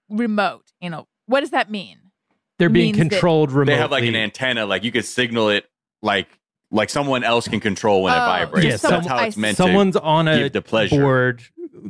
Remote. 0.08 0.64
You 0.80 0.90
know 0.90 1.06
what 1.26 1.40
does 1.40 1.50
that 1.50 1.70
mean? 1.70 1.98
They're 2.58 2.68
being 2.70 2.86
means 2.96 2.96
that- 2.98 3.10
controlled 3.10 3.52
remotely. 3.52 3.74
They 3.74 3.80
have 3.80 3.90
like 3.90 4.04
an 4.04 4.16
antenna. 4.16 4.64
Like 4.66 4.84
you 4.84 4.92
could 4.92 5.04
signal 5.04 5.50
it 5.50 5.66
like 6.02 6.28
like 6.70 6.90
someone 6.90 7.24
else 7.24 7.48
can 7.48 7.60
control 7.60 8.02
when 8.02 8.12
it 8.14 8.16
Oh, 8.16 8.20
vibrates. 8.26 8.64
Yeah, 8.64 8.70
That's 8.72 8.82
some- 8.82 9.04
how 9.04 9.24
it's 9.24 9.36
meant 9.36 9.56
someone's 9.56 9.94
to 9.96 10.02
on 10.02 10.28
a 10.28 10.38
give 10.44 10.52
the 10.52 10.62
pleasure. 10.62 11.00
board 11.00 11.42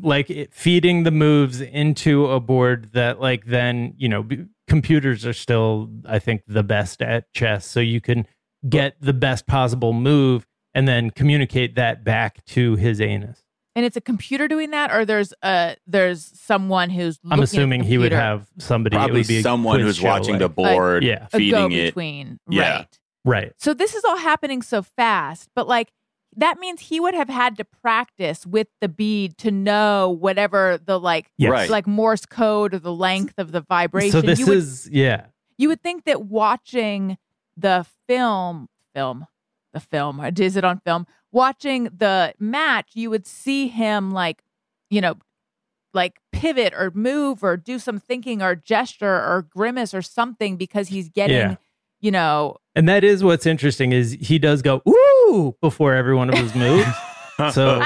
like 0.02 0.30
it, 0.30 0.52
feeding 0.52 1.02
the 1.04 1.10
moves 1.10 1.60
into 1.60 2.26
a 2.26 2.40
board 2.40 2.90
that 2.92 3.20
like 3.20 3.46
then 3.46 3.94
you 3.96 4.08
know 4.08 4.22
b- 4.22 4.44
computers 4.66 5.24
are 5.24 5.32
still 5.32 5.88
i 6.06 6.18
think 6.18 6.42
the 6.46 6.62
best 6.62 7.00
at 7.00 7.32
chess 7.32 7.64
so 7.64 7.80
you 7.80 7.98
can 8.00 8.26
get 8.68 8.96
the 9.00 9.14
best 9.14 9.46
possible 9.46 9.94
move 9.94 10.46
and 10.74 10.86
then 10.88 11.10
communicate 11.10 11.74
that 11.76 12.04
back 12.04 12.44
to 12.46 12.76
his 12.76 13.00
anus 13.00 13.42
And 13.76 13.84
it's 13.84 13.96
a 13.96 14.00
computer 14.00 14.48
doing 14.48 14.70
that, 14.70 14.90
or 14.92 15.04
there's 15.04 15.32
a 15.42 15.76
there's 15.86 16.30
someone 16.38 16.90
who's. 16.90 17.18
i'm 17.24 17.30
looking 17.30 17.42
at 17.42 17.50
the 17.50 17.56
assuming 17.58 17.82
he 17.84 17.98
would 17.98 18.12
have 18.12 18.48
somebody 18.58 18.96
it 18.96 18.98
Probably 18.98 19.20
would 19.20 19.28
be 19.28 19.42
someone 19.42 19.80
who's 19.80 19.96
show, 19.98 20.06
watching 20.06 20.38
the 20.38 20.46
like- 20.48 20.54
board, 20.56 21.04
yeah 21.04 21.26
a 21.32 21.38
feeding 21.38 21.72
it. 21.72 21.94
go-between, 21.94 22.38
Yeah. 22.48 22.76
right? 22.76 22.98
right 23.24 23.52
So 23.58 23.74
this 23.74 23.94
is 23.94 24.04
all 24.04 24.16
happening 24.18 24.62
so 24.62 24.82
fast, 24.82 25.48
but 25.54 25.66
like 25.68 25.92
that 26.36 26.58
means 26.58 26.82
he 26.82 27.00
would 27.00 27.14
have 27.14 27.28
had 27.30 27.56
to 27.56 27.64
practice 27.64 28.46
with 28.46 28.68
the 28.80 28.88
bead 28.88 29.38
to 29.38 29.50
know 29.50 30.10
whatever 30.10 30.78
the 30.84 30.98
like 31.00 31.30
Yes. 31.38 31.50
Right. 31.50 31.70
like 31.70 31.86
Morse 31.86 32.26
code 32.26 32.74
or 32.74 32.78
the 32.78 32.92
length 32.92 33.34
of 33.38 33.50
the 33.52 33.60
vibration. 33.62 34.12
so 34.12 34.20
this 34.20 34.38
you 34.40 34.46
would, 34.46 34.58
is 34.58 34.88
yeah 34.92 35.26
you 35.56 35.68
would 35.68 35.82
think 35.82 36.04
that 36.04 36.22
watching 36.26 37.16
the 37.56 37.86
film 38.06 38.68
film 38.94 39.26
the 39.72 39.80
film 39.80 40.20
or 40.20 40.30
is 40.36 40.56
it 40.56 40.64
on 40.64 40.78
film 40.80 41.06
watching 41.32 41.84
the 41.96 42.32
match 42.38 42.90
you 42.94 43.10
would 43.10 43.26
see 43.26 43.68
him 43.68 44.10
like 44.10 44.42
you 44.90 45.00
know 45.00 45.14
like 45.94 46.18
pivot 46.32 46.72
or 46.74 46.90
move 46.94 47.42
or 47.42 47.56
do 47.56 47.78
some 47.78 47.98
thinking 47.98 48.42
or 48.42 48.54
gesture 48.54 49.06
or 49.16 49.46
grimace 49.48 49.92
or 49.94 50.02
something 50.02 50.56
because 50.56 50.88
he's 50.88 51.08
getting 51.08 51.36
Yeah. 51.36 51.56
you 52.00 52.10
know 52.10 52.56
and 52.74 52.88
that 52.88 53.04
is 53.04 53.22
what's 53.24 53.46
interesting 53.46 53.92
is 53.92 54.16
he 54.20 54.38
does 54.38 54.62
go 54.62 54.82
ooh 54.88 55.54
before 55.60 55.94
every 55.94 56.14
one 56.14 56.28
of 56.28 56.38
his 56.38 56.54
moves 56.54 56.86
so 57.52 57.80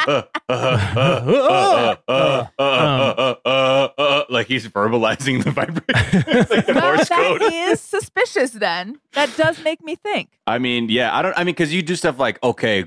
like 4.32 4.46
he's 4.46 4.66
verbalizing 4.68 5.44
the 5.44 5.50
vibration. 5.50 5.82
It's 6.38 6.50
like 6.50 6.66
the 6.66 6.74
well, 6.74 6.94
Morse 6.94 7.08
that 7.08 7.38
code. 7.38 7.42
is 7.42 7.80
suspicious 7.80 8.50
then 8.52 8.98
that 9.12 9.34
does 9.36 9.62
make 9.62 9.82
me 9.82 9.94
think 9.94 10.30
I 10.46 10.58
mean, 10.58 10.88
yeah, 10.88 11.16
I 11.16 11.22
don't. 11.22 11.34
I 11.36 11.44
mean, 11.44 11.54
because 11.54 11.72
you 11.72 11.82
do 11.82 11.94
stuff 11.94 12.18
like, 12.18 12.42
okay, 12.42 12.84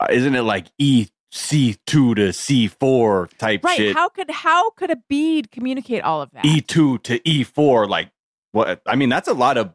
uh, 0.00 0.06
isn't 0.10 0.34
it 0.34 0.42
like 0.42 0.66
E 0.78 1.08
C 1.30 1.76
two 1.86 2.14
to 2.14 2.32
C 2.32 2.68
four 2.68 3.28
type 3.38 3.64
right 3.64 3.76
shit? 3.76 3.94
how 3.94 4.08
could 4.08 4.30
how 4.30 4.70
could 4.70 4.90
a 4.90 4.96
bead 5.08 5.50
communicate 5.50 6.02
all 6.02 6.22
of 6.22 6.30
that 6.32 6.44
E 6.44 6.60
two 6.60 6.98
to 6.98 7.26
E 7.28 7.44
four, 7.44 7.86
like 7.86 8.10
what? 8.52 8.80
I 8.86 8.96
mean, 8.96 9.08
that's 9.08 9.28
a 9.28 9.34
lot 9.34 9.58
of 9.58 9.74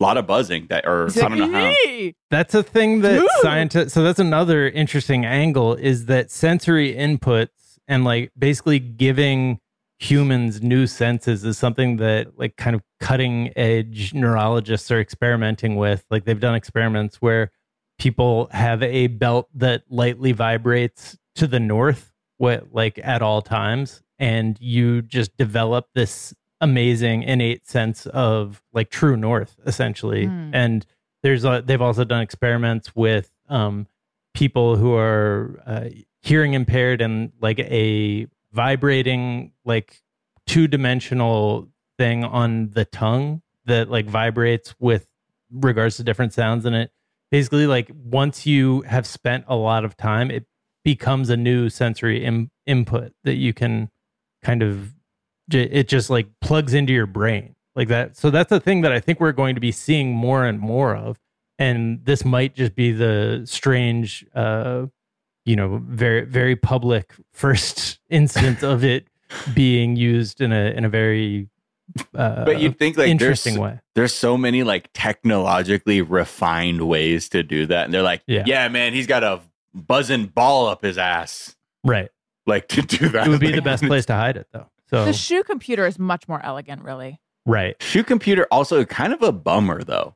lot 0.00 0.16
of 0.16 0.26
buzzing 0.26 0.66
that, 0.68 0.86
or 0.86 1.06
He's 1.06 1.18
I 1.18 1.28
don't 1.28 1.38
know 1.38 1.50
how. 1.50 2.10
That's 2.30 2.54
a 2.54 2.62
thing 2.62 3.00
that 3.00 3.22
Ooh. 3.22 3.28
scientists. 3.40 3.94
So 3.94 4.02
that's 4.02 4.18
another 4.18 4.68
interesting 4.68 5.24
angle 5.24 5.74
is 5.74 6.06
that 6.06 6.30
sensory 6.30 6.94
inputs 6.94 7.78
and 7.86 8.04
like 8.04 8.30
basically 8.38 8.78
giving 8.78 9.60
humans 9.98 10.62
new 10.62 10.86
senses 10.86 11.44
is 11.44 11.58
something 11.58 11.96
that 11.96 12.38
like 12.38 12.56
kind 12.56 12.76
of 12.76 12.82
cutting 13.00 13.52
edge 13.56 14.14
neurologists 14.14 14.90
are 14.90 15.00
experimenting 15.00 15.76
with. 15.76 16.04
Like 16.10 16.24
they've 16.24 16.38
done 16.38 16.54
experiments 16.54 17.16
where 17.16 17.50
people 17.98 18.48
have 18.52 18.82
a 18.82 19.08
belt 19.08 19.48
that 19.54 19.82
lightly 19.88 20.32
vibrates 20.32 21.18
to 21.34 21.46
the 21.46 21.60
north, 21.60 22.12
what 22.36 22.68
like 22.72 23.00
at 23.02 23.22
all 23.22 23.42
times, 23.42 24.02
and 24.18 24.56
you 24.60 25.02
just 25.02 25.36
develop 25.36 25.88
this 25.94 26.32
amazing 26.60 27.22
innate 27.22 27.66
sense 27.68 28.06
of 28.06 28.62
like 28.72 28.90
true 28.90 29.16
north 29.16 29.56
essentially 29.64 30.26
Hmm. 30.26 30.50
and 30.52 30.86
there's 31.22 31.44
a, 31.44 31.62
they've 31.64 31.80
also 31.80 32.02
done 32.04 32.20
experiments 32.20 32.96
with 32.96 33.30
um, 33.48 33.86
people 34.34 34.74
who 34.76 34.92
are 34.94 35.62
uh, 35.66 35.84
hearing 36.22 36.54
impaired 36.54 37.00
and 37.00 37.32
like 37.40 37.60
a 37.60 38.26
vibrating 38.52 39.52
like 39.64 40.00
two 40.46 40.68
dimensional 40.68 41.68
thing 41.98 42.24
on 42.24 42.70
the 42.70 42.84
tongue 42.84 43.42
that 43.66 43.90
like 43.90 44.06
vibrates 44.06 44.74
with 44.78 45.06
regards 45.50 45.96
to 45.96 46.04
different 46.04 46.32
sounds 46.32 46.64
and 46.64 46.74
it. 46.74 46.90
Basically 47.30 47.66
like 47.66 47.90
once 47.94 48.46
you 48.46 48.82
have 48.82 49.06
spent 49.06 49.44
a 49.48 49.56
lot 49.56 49.84
of 49.84 49.96
time 49.96 50.30
it 50.30 50.46
becomes 50.84 51.28
a 51.28 51.36
new 51.36 51.68
sensory 51.68 52.24
Im- 52.24 52.50
input 52.66 53.12
that 53.24 53.34
you 53.34 53.52
can 53.52 53.90
kind 54.42 54.62
of 54.62 54.94
it 55.50 55.88
just 55.88 56.10
like 56.10 56.28
plugs 56.40 56.74
into 56.74 56.92
your 56.92 57.06
brain. 57.06 57.54
Like 57.74 57.88
that 57.88 58.16
so 58.16 58.30
that's 58.30 58.50
a 58.50 58.58
thing 58.58 58.80
that 58.80 58.90
i 58.90 58.98
think 58.98 59.20
we're 59.20 59.30
going 59.30 59.54
to 59.54 59.60
be 59.60 59.70
seeing 59.70 60.12
more 60.12 60.44
and 60.44 60.58
more 60.58 60.96
of 60.96 61.16
and 61.60 62.04
this 62.04 62.24
might 62.24 62.56
just 62.56 62.74
be 62.74 62.90
the 62.90 63.42
strange 63.44 64.26
uh 64.34 64.86
you 65.48 65.56
know 65.56 65.80
very 65.88 66.24
very 66.26 66.54
public 66.56 67.14
first 67.32 67.98
instance 68.10 68.62
of 68.62 68.84
it 68.84 69.06
being 69.54 69.96
used 69.96 70.40
in 70.40 70.52
a 70.52 70.70
in 70.76 70.84
a 70.84 70.88
very 70.88 71.48
uh, 72.14 72.44
but 72.44 72.60
you'd 72.60 72.78
think 72.78 72.98
like 72.98 73.08
interesting 73.08 73.54
there's, 73.54 73.62
way. 73.62 73.80
there's 73.94 74.14
so 74.14 74.36
many 74.36 74.62
like 74.62 74.90
technologically 74.92 76.02
refined 76.02 76.86
ways 76.86 77.28
to 77.30 77.42
do 77.42 77.64
that 77.66 77.86
and 77.86 77.94
they're 77.94 78.02
like 78.02 78.22
Yeah. 78.26 78.44
yeah, 78.46 78.68
man 78.68 78.92
he's 78.92 79.06
got 79.06 79.24
a 79.24 79.40
buzzing 79.74 80.26
ball 80.26 80.66
up 80.66 80.82
his 80.82 80.98
ass. 80.98 81.56
Right. 81.84 82.10
Like 82.46 82.68
to 82.68 82.82
do 82.82 83.08
that. 83.10 83.26
It 83.26 83.30
would 83.30 83.40
be 83.40 83.46
Like, 83.46 83.56
the 83.56 83.62
best 83.72 83.84
place 83.84 84.04
to 84.06 84.14
hide 84.14 84.36
it 84.36 84.48
though. 84.52 84.66
So 84.90 85.04
The 85.06 85.12
shoe 85.12 85.42
computer 85.42 85.86
is 85.86 85.98
much 85.98 86.28
more 86.28 86.44
elegant, 86.44 86.82
really. 86.82 87.20
right. 87.46 87.74
Shoe 87.82 88.04
computer 88.04 88.46
also 88.50 88.84
kind 88.84 89.12
of 89.14 89.22
a 89.22 89.32
bummer 89.32 89.82
though 89.82 90.14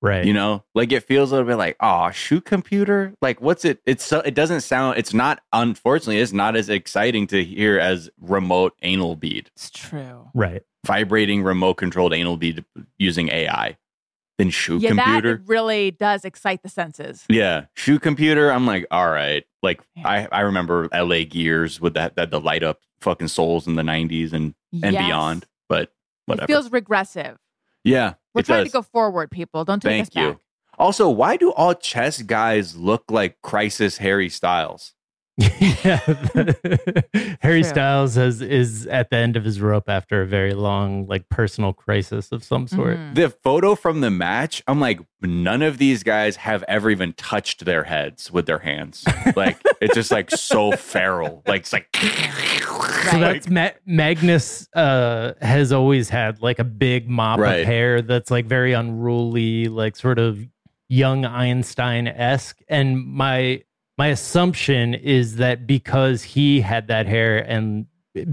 right 0.00 0.24
you 0.24 0.32
know 0.32 0.62
like 0.74 0.92
it 0.92 1.02
feels 1.02 1.32
a 1.32 1.34
little 1.34 1.48
bit 1.48 1.56
like 1.56 1.76
oh 1.80 2.10
shoe 2.10 2.40
computer 2.40 3.12
like 3.20 3.40
what's 3.40 3.64
it 3.64 3.80
it's 3.84 4.04
so 4.04 4.20
it 4.20 4.34
doesn't 4.34 4.60
sound 4.60 4.96
it's 4.96 5.12
not 5.12 5.40
unfortunately 5.52 6.18
it's 6.20 6.32
not 6.32 6.54
as 6.56 6.68
exciting 6.68 7.26
to 7.26 7.42
hear 7.44 7.78
as 7.78 8.08
remote 8.20 8.74
anal 8.82 9.16
bead 9.16 9.50
It's 9.56 9.70
true. 9.70 10.28
right 10.34 10.62
vibrating 10.86 11.42
remote 11.42 11.74
controlled 11.74 12.14
anal 12.14 12.36
bead 12.36 12.64
using 12.98 13.28
ai 13.30 13.76
then 14.38 14.50
shoe 14.50 14.78
yeah, 14.78 14.90
computer 14.90 15.38
that 15.38 15.48
really 15.48 15.90
does 15.90 16.24
excite 16.24 16.62
the 16.62 16.68
senses. 16.68 17.24
Yeah, 17.28 17.64
shoe 17.74 17.98
computer. 17.98 18.52
I'm 18.52 18.66
like, 18.66 18.86
all 18.88 19.10
right. 19.10 19.44
Like 19.64 19.80
I, 20.04 20.28
I 20.30 20.42
remember 20.42 20.88
LA 20.94 21.24
Gears 21.28 21.80
with 21.80 21.94
that 21.94 22.14
that 22.14 22.30
the 22.30 22.38
light 22.38 22.62
up 22.62 22.78
fucking 23.00 23.26
soles 23.26 23.66
in 23.66 23.74
the 23.74 23.82
90s 23.82 24.32
and 24.32 24.54
and 24.80 24.92
Yes. 24.92 25.06
beyond. 25.08 25.44
But 25.68 25.92
whatever. 26.26 26.44
It 26.44 26.46
feels 26.54 26.70
regressive. 26.70 27.38
yeah, 27.82 28.14
We're 28.38 28.40
it 28.40 28.46
trying 28.46 28.64
does. 28.64 28.72
to 28.72 28.78
go 28.78 28.82
forward, 28.82 29.30
people. 29.30 29.64
Don't 29.64 29.80
take 29.82 30.02
us 30.02 30.08
Thank 30.08 30.26
you. 30.26 30.32
back. 30.32 30.40
Also, 30.78 31.10
why 31.10 31.36
do 31.36 31.52
all 31.52 31.74
chess 31.74 32.22
guys 32.22 32.76
look 32.76 33.04
like 33.10 33.40
Crisis 33.42 33.98
Harry 33.98 34.28
Styles? 34.28 34.94
yeah 35.60 35.98
harry 37.40 37.62
True. 37.62 37.62
styles 37.62 38.16
has 38.16 38.42
is 38.42 38.86
at 38.88 39.08
the 39.10 39.16
end 39.16 39.36
of 39.36 39.44
his 39.44 39.60
rope 39.60 39.88
after 39.88 40.20
a 40.22 40.26
very 40.26 40.52
long 40.52 41.06
like 41.06 41.28
personal 41.28 41.72
crisis 41.72 42.32
of 42.32 42.42
some 42.42 42.66
sort 42.66 42.96
Mhm. 42.96 43.14
The 43.14 43.30
photo 43.30 43.76
from 43.76 44.00
the 44.00 44.10
match, 44.10 44.64
I'm 44.66 44.80
like, 44.80 44.98
none 45.20 45.62
of 45.62 45.78
these 45.78 46.02
guys 46.02 46.34
have 46.36 46.64
ever 46.66 46.90
even 46.90 47.12
touched 47.12 47.64
their 47.64 47.84
heads 47.84 48.32
with 48.32 48.46
their 48.46 48.58
hands. 48.58 49.04
Like 49.36 49.58
it's 49.80 49.94
just 49.94 50.10
like 50.10 50.32
so 50.32 50.72
feral. 50.76 51.44
Like 51.46 51.60
it's 51.62 51.72
like 51.72 51.86
So 53.10 53.18
that's 53.18 53.48
Ma- 53.48 53.70
Magnus 53.86 54.68
uh, 54.74 55.32
has 55.40 55.72
always 55.72 56.08
had 56.08 56.42
like 56.42 56.58
a 56.58 56.64
big 56.64 57.08
mop 57.08 57.38
Right. 57.40 57.60
of 57.60 57.66
hair 57.66 58.02
that's 58.02 58.30
like 58.30 58.46
very 58.46 58.72
unruly, 58.72 59.66
like 59.66 59.96
sort 59.96 60.18
of 60.18 60.38
young 60.88 61.24
Einstein 61.24 62.06
esque. 62.08 62.60
And 62.68 63.04
my 63.04 63.62
my 63.96 64.08
assumption 64.08 64.94
is 64.94 65.36
that 65.36 65.66
because 65.66 66.22
he 66.22 66.60
had 66.60 66.88
that 66.88 67.06
hair 67.06 67.38
and 67.38 67.86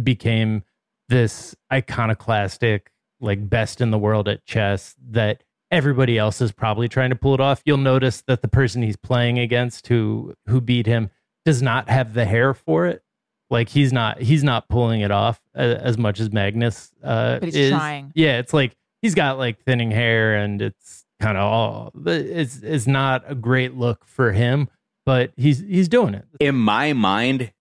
became 0.04 0.64
this 1.10 1.56
iconoclastic, 1.72 2.92
like 3.20 3.50
best 3.50 3.82
in 3.82 3.92
the 3.92 3.98
world 3.98 4.28
at 4.28 4.46
chess, 4.46 4.96
that 5.10 5.44
everybody 5.72 6.18
else 6.18 6.42
is 6.42 6.52
probably 6.52 6.88
trying 6.88 7.10
to 7.10 7.16
pull 7.16 7.34
it 7.34 7.42
off. 7.42 7.62
You'll 7.66 7.78
notice 7.78 8.22
that 8.28 8.42
the 8.42 8.48
person 8.48 8.82
he's 8.84 8.96
playing 8.98 9.40
against 9.40 9.88
who 9.88 10.34
who 10.48 10.62
beat 10.62 10.86
him 10.86 11.10
does 11.46 11.62
not 11.62 11.90
have 11.90 12.14
the 12.14 12.26
hair 12.26 12.54
for 12.54 12.86
it. 12.88 13.02
Like 13.50 13.70
he's 13.70 13.94
not 13.94 14.22
he's 14.22 14.44
not 14.44 14.68
pulling 14.70 15.02
it 15.02 15.12
off 15.12 15.40
uh, 15.56 15.60
as 15.62 15.98
much 15.98 16.20
as 16.20 16.32
Magnus 16.32 16.92
uh, 17.04 17.40
But 17.40 17.46
he's 17.46 17.56
is. 17.56 17.72
trying. 17.72 18.12
Yeah, 18.16 18.40
it's 18.40 18.54
like 18.54 18.76
he's 19.02 19.14
got 19.16 19.38
like 19.38 19.60
thinning 19.64 19.92
hair 19.92 20.36
and 20.36 20.62
it's 20.62 21.06
kind 21.22 21.38
of 21.38 21.44
all 21.44 21.92
it's 22.06 22.58
it's 22.64 22.88
not 22.88 23.24
a 23.28 23.36
great 23.36 23.76
look 23.76 24.04
for 24.06 24.32
him, 24.32 24.68
but 25.06 25.32
he's 25.38 25.60
he's 25.60 25.88
doing 25.88 26.14
it. 26.16 26.26
in 26.40 26.56
my 26.56 26.94
mind, 26.94 27.52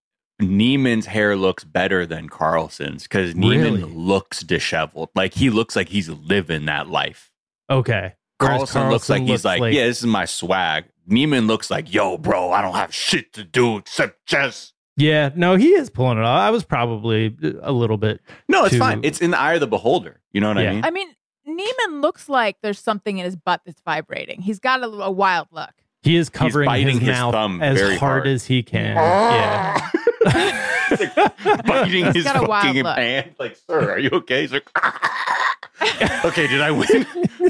Niemann's 0.40 1.06
hair 1.06 1.36
looks 1.36 1.64
better 1.64 2.06
than 2.06 2.28
Carlsen's 2.28 3.04
because 3.04 3.34
Niemann 3.36 3.74
Really? 3.74 3.82
looks 3.84 4.40
disheveled. 4.40 5.10
Like 5.14 5.34
he 5.34 5.50
looks 5.50 5.76
like 5.76 5.88
he's 5.90 6.08
living 6.08 6.64
that 6.66 6.88
life. 6.88 7.30
Okay. 7.70 8.14
Whereas 8.38 8.56
Carlsen, 8.72 8.90
looks 8.90 9.08
like 9.08 9.20
he's 9.22 9.30
looks 9.30 9.44
like, 9.44 9.72
yeah, 9.72 9.86
this 9.86 10.00
is 10.00 10.06
my 10.06 10.24
swag. 10.24 10.84
Niemann 11.06 11.46
looks 11.46 11.70
like, 11.70 11.92
yo, 11.92 12.18
bro, 12.18 12.50
I 12.50 12.60
don't 12.62 12.74
have 12.74 12.92
shit 12.92 13.32
to 13.34 13.44
do 13.44 13.76
except 13.78 14.26
chess. 14.26 14.72
Yeah, 14.96 15.30
no, 15.34 15.56
he 15.56 15.70
is 15.70 15.90
pulling 15.90 16.18
it 16.18 16.24
off. 16.24 16.38
I 16.40 16.50
was 16.50 16.62
probably 16.64 17.36
a 17.62 17.72
little 17.72 17.96
bit. 17.96 18.20
No, 18.48 18.64
it's 18.64 18.74
too- 18.74 18.78
fine. 18.78 19.00
It's 19.02 19.20
in 19.20 19.32
the 19.32 19.40
eye 19.40 19.54
of 19.54 19.60
the 19.60 19.66
beholder. 19.66 20.20
You 20.32 20.40
know 20.40 20.48
what 20.54 20.58
Yeah. 20.62 20.70
I 20.70 20.74
mean? 20.74 20.84
I 20.84 20.90
mean, 20.90 21.08
Niemann 21.46 22.00
looks 22.00 22.28
like 22.28 22.56
there's 22.62 22.78
something 22.78 23.18
in 23.18 23.24
his 23.24 23.36
butt 23.36 23.62
that's 23.66 23.80
vibrating. 23.84 24.40
He's 24.42 24.58
got 24.60 24.82
a, 24.82 24.86
a 24.86 25.10
wild 25.10 25.48
look. 25.50 25.70
He 26.02 26.16
is 26.16 26.28
covering 26.28 26.66
biting 26.66 26.98
his 27.00 27.08
his 27.08 27.08
mouth 27.08 27.32
thumb 27.32 27.62
as 27.62 27.80
hard, 27.80 27.98
hard. 27.98 28.26
as 28.28 28.44
he 28.46 28.62
can. 28.62 28.94
Yeah. 28.96 29.90
Biting 31.66 32.04
He's 32.06 32.14
his 32.16 32.24
got 32.24 32.42
a 32.44 32.46
wild 32.46 32.66
fucking 32.66 32.82
look. 32.82 32.96
hand. 32.96 33.34
Like, 33.38 33.56
sir, 33.68 33.90
are 33.92 33.98
you 33.98 34.10
okay? 34.12 34.42
He's 34.42 34.52
like, 34.52 34.68
okay, 36.24 36.46
did 36.46 36.60
I 36.60 36.70
win? 36.70 37.06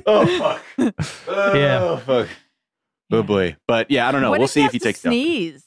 Oh, 0.07 0.27
oh, 0.27 0.39
fuck. 0.39 0.95
Oh, 1.29 1.55
Yeah. 1.55 1.97
fuck. 1.99 2.29
Oh, 3.13 3.23
boy. 3.23 3.57
But 3.67 3.91
yeah, 3.91 4.09
I 4.09 4.13
don't 4.13 4.23
know. 4.23 4.31
What 4.31 4.39
we'll 4.41 4.49
see 4.49 4.65
if 4.65 4.73
he 4.73 4.79
has 4.79 4.83
takes 4.83 5.01
it. 5.01 5.05
down. 5.05 5.13
sneeze. 5.13 5.64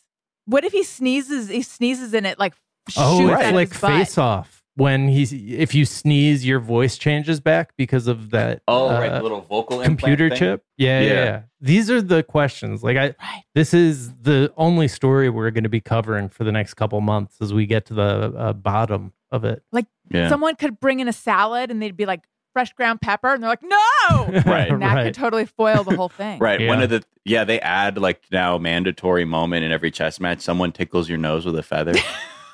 What 0.48 0.64
if 0.64 0.72
he 0.74 0.84
sneezes? 0.84 1.50
He 1.50 1.62
sneezes 1.62 2.14
in 2.14 2.26
it 2.26 2.40
like 2.40 2.56
Oh, 2.98 3.20
shoots 3.20 3.42
it's 3.44 3.52
like 3.54 3.74
face 3.74 4.18
off. 4.18 4.64
When 4.76 5.08
he's 5.08 5.34
if 5.34 5.74
you 5.76 5.86
sneeze, 5.86 6.46
your 6.46 6.60
voice 6.60 6.98
changes 6.98 7.40
back 7.40 7.72
because 7.78 8.08
of 8.08 8.30
that. 8.30 8.62
Oh, 8.68 8.90
right. 8.92 9.10
uh, 9.12 9.18
The 9.18 9.24
little 9.24 9.42
vocal 9.42 9.82
implant 9.82 10.00
computer 10.00 10.30
thing? 10.30 10.38
chip. 10.38 10.64
Yeah, 10.78 11.00
yeah, 11.02 11.08
Yeah. 11.10 11.24
yeah. 11.26 11.42
These 11.60 11.90
are 11.90 12.02
the 12.02 12.22
questions. 12.24 12.84
Like 12.84 12.96
I, 12.98 13.16
this 13.56 13.74
is 13.74 14.14
the 14.22 14.54
only 14.56 14.88
story 14.88 15.30
we're 15.30 15.50
going 15.52 15.64
to 15.64 15.70
be 15.70 15.82
covering 15.82 16.30
for 16.30 16.44
the 16.44 16.52
next 16.52 16.76
couple 16.76 17.02
months 17.02 17.38
as 17.42 17.54
we 17.54 17.66
get 17.66 17.88
to 17.88 17.94
the 17.96 18.04
uh, 18.38 18.54
bottom 18.54 19.14
of 19.32 19.44
it. 19.44 19.64
Like 19.72 19.88
Yeah. 20.12 20.30
someone 20.30 20.56
could 20.56 20.80
bring 20.80 21.00
in 21.00 21.08
a 21.08 21.14
salad 21.14 21.72
and 21.72 21.82
they'd 21.82 21.98
be 21.98 22.06
like 22.06 22.22
fresh 22.58 22.74
ground 22.74 23.00
pepper, 23.02 23.32
and 23.36 23.44
they're 23.44 23.52
like, 23.52 23.62
no. 23.62 24.42
Right. 24.52 24.72
And 24.72 24.82
that 24.82 24.96
Right. 24.96 25.04
could 25.06 25.14
totally 25.14 25.46
foil 25.46 25.84
the 25.84 25.96
whole 25.96 26.10
thing. 26.10 26.40
Right. 26.48 26.68
One 26.68 26.82
of 26.82 26.90
the 26.90 27.04
yeah, 27.24 27.44
they 27.44 27.60
add 27.60 28.00
like 28.00 28.22
now 28.32 28.58
mandatory 28.58 29.26
moment 29.26 29.64
in 29.64 29.72
every 29.72 29.92
chess 29.92 30.20
match. 30.20 30.40
Someone 30.42 30.72
tickles 30.72 31.08
your 31.08 31.20
nose 31.20 31.46
with 31.46 31.56
a 31.56 31.62
feather. 31.62 31.94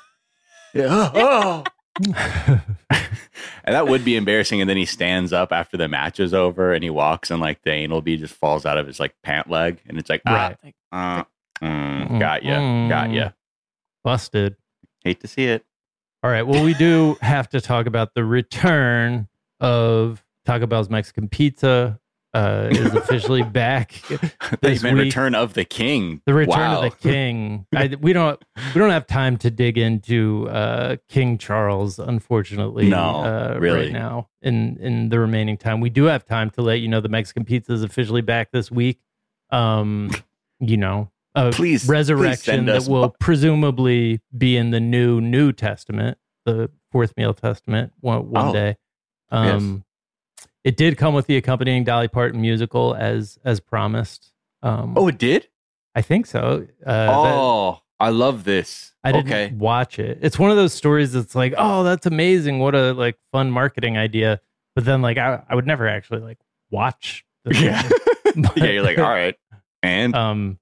yeah. 0.74 1.10
Oh. 1.14 1.64
and 3.64 3.74
that 3.74 3.88
would 3.88 4.04
be 4.04 4.16
embarrassing. 4.16 4.60
And 4.60 4.68
then 4.68 4.76
he 4.76 4.84
stands 4.84 5.32
up 5.32 5.52
after 5.52 5.78
the 5.78 5.88
match 5.88 6.20
is 6.20 6.34
over 6.34 6.74
and 6.74 6.84
he 6.84 6.90
walks 6.90 7.30
and 7.30 7.40
like 7.40 7.62
the 7.62 7.70
anal 7.70 8.02
bead 8.02 8.20
just 8.20 8.34
falls 8.34 8.66
out 8.66 8.76
of 8.76 8.86
his 8.86 9.00
like 9.00 9.14
pant 9.22 9.48
leg. 9.48 9.80
And 9.88 9.96
it's 9.98 10.10
like, 10.10 10.20
ah, 10.26 10.54
Right. 10.62 10.74
uh, 10.92 11.24
mm, 11.62 12.18
got 12.20 12.42
ya, 12.42 12.88
got 12.90 13.10
you 13.10 13.32
Busted. 14.02 14.56
Hate 15.02 15.20
to 15.20 15.28
see 15.28 15.44
it. 15.46 15.64
All 16.22 16.30
right. 16.30 16.42
Well, 16.42 16.62
we 16.64 16.74
do 16.74 17.16
have 17.22 17.48
to 17.50 17.60
talk 17.62 17.86
about 17.86 18.12
the 18.14 18.24
return 18.24 19.28
of 19.60 20.24
Taco 20.44 20.66
Bell's 20.66 20.90
Mexican 20.90 21.28
Pizza. 21.28 21.98
Uh, 22.32 22.68
is 22.72 22.92
officially 22.96 23.44
back. 23.44 23.92
This 24.60 24.82
week. 24.82 24.94
Return 24.94 25.36
of 25.36 25.54
the 25.54 25.64
King. 25.64 26.20
The 26.26 26.34
Return 26.34 26.58
Wow. 26.58 26.82
of 26.82 26.90
the 26.90 26.96
King. 27.08 27.64
I, 27.76 27.94
we 28.00 28.12
don't 28.12 28.44
we 28.74 28.80
don't 28.80 28.90
have 28.90 29.06
time 29.06 29.36
to 29.36 29.52
dig 29.52 29.78
into 29.78 30.48
uh, 30.48 30.96
King 31.08 31.38
Charles, 31.38 32.00
unfortunately. 32.00 32.88
No, 32.88 33.20
uh, 33.20 33.56
really. 33.60 33.84
right 33.84 33.92
now 33.92 34.30
in 34.42 34.76
in 34.78 35.10
the 35.10 35.20
remaining 35.20 35.56
time, 35.56 35.80
we 35.80 35.90
do 35.90 36.04
have 36.06 36.24
time 36.24 36.50
to 36.50 36.60
let 36.62 36.80
you 36.80 36.88
know 36.88 37.00
the 37.00 37.08
Mexican 37.08 37.44
pizza 37.44 37.72
is 37.72 37.84
officially 37.84 38.20
back 38.20 38.50
this 38.50 38.68
week. 38.68 38.98
Um, 39.50 40.10
you 40.58 40.76
know, 40.76 41.12
a 41.36 41.52
Please- 41.52 41.84
please 41.84 41.88
resurrection 41.88 42.66
send 42.66 42.68
that 42.68 42.88
will 42.90 43.10
bu- 43.10 43.14
presumably 43.20 44.20
be 44.36 44.56
in 44.56 44.70
the 44.72 44.80
new 44.80 45.20
New 45.20 45.52
Testament, 45.52 46.18
the 46.46 46.68
fourth 46.90 47.16
meal 47.16 47.32
testament, 47.32 47.92
one 48.00 48.28
one 48.28 48.48
Oh, 48.48 48.52
day. 48.52 48.76
Um, 49.30 49.84
It 50.62 50.76
did 50.76 50.96
come 50.96 51.14
with 51.14 51.26
the 51.26 51.36
accompanying 51.36 51.84
Dolly 51.84 52.08
Parton 52.08 52.40
musical 52.40 52.94
as 52.94 53.38
as 53.44 53.60
promised. 53.60 54.32
Um, 54.62 54.94
Oh, 54.96 55.08
it 55.08 55.18
did? 55.18 55.48
I 55.94 56.02
think 56.02 56.26
so. 56.26 56.66
Uh, 56.84 57.22
that- 57.22 57.34
oh, 57.34 57.80
I 58.00 58.08
love 58.10 58.44
this. 58.44 58.92
I 59.04 59.12
didn't 59.12 59.30
okay. 59.32 59.54
watch 59.54 59.98
it. 59.98 60.18
It's 60.22 60.38
one 60.38 60.50
of 60.50 60.56
those 60.56 60.72
stories 60.72 61.12
that's 61.12 61.34
like, 61.34 61.52
oh, 61.58 61.84
that's 61.84 62.06
amazing. 62.06 62.58
What 62.58 62.74
a 62.74 62.92
like 62.92 63.16
fun 63.32 63.50
marketing 63.50 63.98
idea. 63.98 64.40
But 64.74 64.86
then 64.86 65.02
like 65.02 65.18
I, 65.18 65.42
I 65.48 65.54
would 65.54 65.66
never 65.66 65.86
actually 65.86 66.20
like 66.20 66.38
watch 66.70 67.24
the 67.44 67.54
Yeah. 67.62 67.82
thing. 67.82 68.44
yeah, 68.56 68.64
you're 68.64 68.82
like, 68.82 68.98
all 68.98 69.04
right. 69.10 69.36
And 69.82 70.14
um 70.16 70.58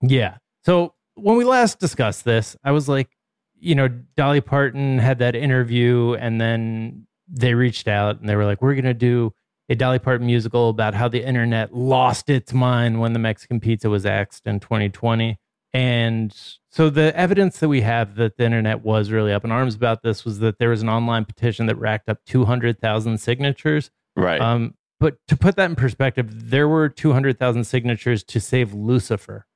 yeah. 0.00 0.36
So 0.64 0.94
when 1.14 1.36
we 1.36 1.44
last 1.44 1.80
discussed 1.80 2.24
this, 2.24 2.56
I 2.64 2.70
was 2.70 2.88
like, 2.88 3.10
you 3.58 3.74
know, 3.74 3.88
Dolly 4.16 4.40
Parton 4.40 4.98
had 4.98 5.18
that 5.18 5.34
interview 5.34 6.14
and 6.14 6.40
then 6.40 7.06
they 7.32 7.54
reached 7.54 7.88
out 7.88 8.20
and 8.20 8.28
they 8.28 8.36
were 8.36 8.44
like, 8.44 8.60
"We're 8.62 8.74
gonna 8.74 8.94
do 8.94 9.32
a 9.68 9.74
Dolly 9.74 9.98
Parton 9.98 10.26
musical 10.26 10.68
about 10.68 10.94
how 10.94 11.08
the 11.08 11.24
internet 11.26 11.74
lost 11.74 12.28
its 12.30 12.52
mind 12.52 13.00
when 13.00 13.12
the 13.14 13.18
Mexican 13.18 13.58
pizza 13.58 13.88
was 13.90 14.04
axed 14.06 14.46
in 14.46 14.60
2020." 14.60 15.38
And 15.74 16.34
so 16.70 16.90
the 16.90 17.16
evidence 17.16 17.58
that 17.60 17.68
we 17.70 17.80
have 17.80 18.16
that 18.16 18.36
the 18.36 18.44
internet 18.44 18.82
was 18.84 19.10
really 19.10 19.32
up 19.32 19.42
in 19.44 19.50
arms 19.50 19.74
about 19.74 20.02
this 20.02 20.22
was 20.24 20.40
that 20.40 20.58
there 20.58 20.68
was 20.68 20.82
an 20.82 20.90
online 20.90 21.24
petition 21.24 21.64
that 21.66 21.76
racked 21.76 22.10
up 22.10 22.18
200,000 22.26 23.16
signatures. 23.18 23.90
Right. 24.14 24.38
Um, 24.40 24.74
but 25.00 25.16
to 25.28 25.36
put 25.36 25.56
that 25.56 25.70
in 25.70 25.74
perspective, 25.76 26.50
there 26.50 26.68
were 26.68 26.90
200,000 26.90 27.64
signatures 27.64 28.22
to 28.24 28.38
save 28.38 28.74
Lucifer, 28.74 29.46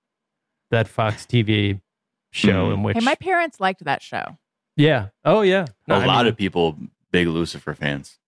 that 0.71 0.89
Fox 0.89 1.27
TV 1.27 1.81
show 2.33 2.71
Mhm. 2.71 2.75
in 2.75 2.83
which 2.83 2.97
Hey, 2.99 3.05
my 3.05 3.15
parents 3.17 3.61
liked 3.61 3.85
that 3.85 4.01
show. 4.03 4.39
yeah. 4.77 5.09
Oh 5.25 5.43
yeah. 5.43 5.67
No, 5.87 5.97
a 5.97 5.99
I 6.01 6.07
lot 6.07 6.25
mean, 6.25 6.33
of 6.33 6.37
people 6.39 6.79
big 7.17 7.29
Lucifer 7.29 7.73
fans. 7.75 8.19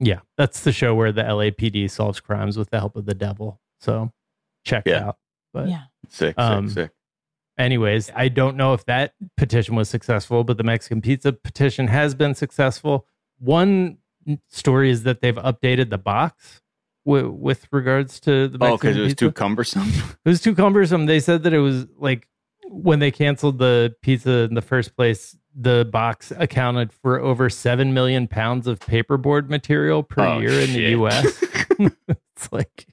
Yeah, 0.00 0.20
that's 0.36 0.60
the 0.62 0.72
show 0.72 0.94
where 0.94 1.12
the 1.12 1.22
LAPD 1.22 1.90
solves 1.90 2.20
crimes 2.20 2.56
with 2.56 2.70
the 2.70 2.78
help 2.78 2.96
of 2.96 3.04
the 3.04 3.14
devil. 3.14 3.60
So 3.80 4.12
check 4.64 4.86
it 4.86 4.94
out. 4.94 5.16
But 5.52 5.68
Yeah. 5.68 5.82
Sick, 6.08 6.34
Um, 6.38 6.68
sick, 6.68 6.74
sick. 6.86 6.90
anyways, 7.58 8.10
I 8.14 8.28
don't 8.28 8.56
know 8.56 8.72
if 8.74 8.84
that 8.86 9.14
petition 9.36 9.74
was 9.74 9.88
successful, 9.88 10.44
but 10.44 10.56
the 10.56 10.62
Mexican 10.64 11.00
pizza 11.02 11.32
petition 11.32 11.88
has 11.88 12.14
been 12.14 12.34
successful. 12.34 13.06
One 13.38 13.98
story 14.48 14.90
is 14.90 15.02
that 15.02 15.20
they've 15.20 15.34
updated 15.36 15.90
the 15.90 15.98
box 15.98 16.60
with, 17.04 17.26
with 17.26 17.66
regards 17.72 18.20
to 18.20 18.48
the 18.48 18.58
Mexican 18.58 18.72
Oh, 18.72 18.76
because 18.76 18.96
it 18.96 19.00
was 19.00 19.10
pizza. 19.12 19.24
too 19.26 19.32
cumbersome. 19.32 19.88
It 20.24 20.28
was 20.28 20.40
too 20.40 20.54
cumbersome. 20.54 21.06
They 21.06 21.20
said 21.20 21.42
that 21.44 21.52
it 21.52 21.58
was 21.60 21.86
like 21.98 22.28
when 22.70 22.98
they 22.98 23.10
canceled 23.10 23.58
the 23.58 23.94
pizza 24.02 24.40
in 24.48 24.54
the 24.54 24.62
first 24.62 24.94
place, 24.96 25.36
the 25.60 25.88
box 25.90 26.32
accounted 26.36 26.92
for 26.92 27.18
over 27.18 27.50
7 27.50 27.92
million 27.92 28.28
pounds 28.28 28.66
of 28.68 28.78
paperboard 28.78 29.48
material 29.48 30.02
per 30.04 30.22
Oh, 30.24 30.38
year 30.38 30.52
in 30.60 30.72
the. 30.72 30.82
US. 31.02 31.42
it's 31.78 32.52
like, 32.52 32.86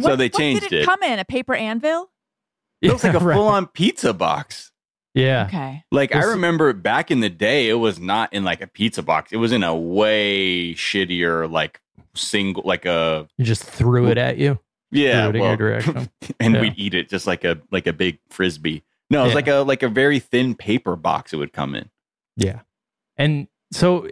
so 0.00 0.16
they 0.16 0.26
What 0.26 0.34
changed 0.34 0.62
did 0.62 0.72
it, 0.72 0.80
it. 0.82 0.84
come 0.86 1.02
in? 1.02 1.18
A 1.18 1.24
paper 1.24 1.54
anvil? 1.54 2.10
It 2.80 2.88
looks 2.88 3.04
like 3.04 3.14
a 3.14 3.18
right. 3.24 3.34
full 3.34 3.48
on 3.48 3.66
pizza 3.66 4.14
box. 4.14 4.72
yeah. 5.14 5.44
Okay. 5.48 5.84
Like 5.90 6.14
I 6.14 6.24
remember 6.24 6.72
back 6.72 7.10
in 7.10 7.20
the 7.20 7.28
day, 7.30 7.68
it 7.68 7.74
was 7.74 7.98
not 7.98 8.32
in 8.32 8.44
like 8.44 8.62
a 8.62 8.66
pizza 8.66 9.02
box. 9.02 9.32
It 9.32 9.36
was 9.36 9.52
in 9.52 9.62
a 9.62 9.74
way 9.76 10.72
shittier, 10.74 11.50
like 11.50 11.80
single, 12.14 12.62
like 12.64 12.86
a 12.86 13.28
You 13.36 13.44
just 13.44 13.64
threw 13.64 14.06
it 14.08 14.16
at 14.18 14.38
you. 14.38 14.58
yeah, 14.90 15.22
Threw 15.22 15.30
it 15.30 15.34
in 15.36 15.40
well, 15.42 15.50
your 15.50 15.56
direction. 15.80 16.10
and 16.38 16.54
Yeah. 16.54 16.60
we'd 16.62 16.74
eat 16.78 16.94
it 16.94 17.08
just 17.10 17.26
like 17.26 17.44
a 17.44 17.60
like 17.70 17.86
a 17.86 17.92
big 17.92 18.18
frisbee. 18.30 18.82
No, 19.10 19.22
it 19.22 19.24
was 19.24 19.30
Yeah. 19.32 19.34
like 19.34 19.48
a 19.48 19.54
like 19.56 19.82
a 19.82 19.88
very 19.88 20.18
thin 20.20 20.54
paper 20.54 20.96
box. 20.96 21.32
It 21.32 21.36
would 21.36 21.52
come 21.52 21.74
in. 21.74 21.90
Yeah. 22.36 22.60
And 23.16 23.48
so 23.72 24.08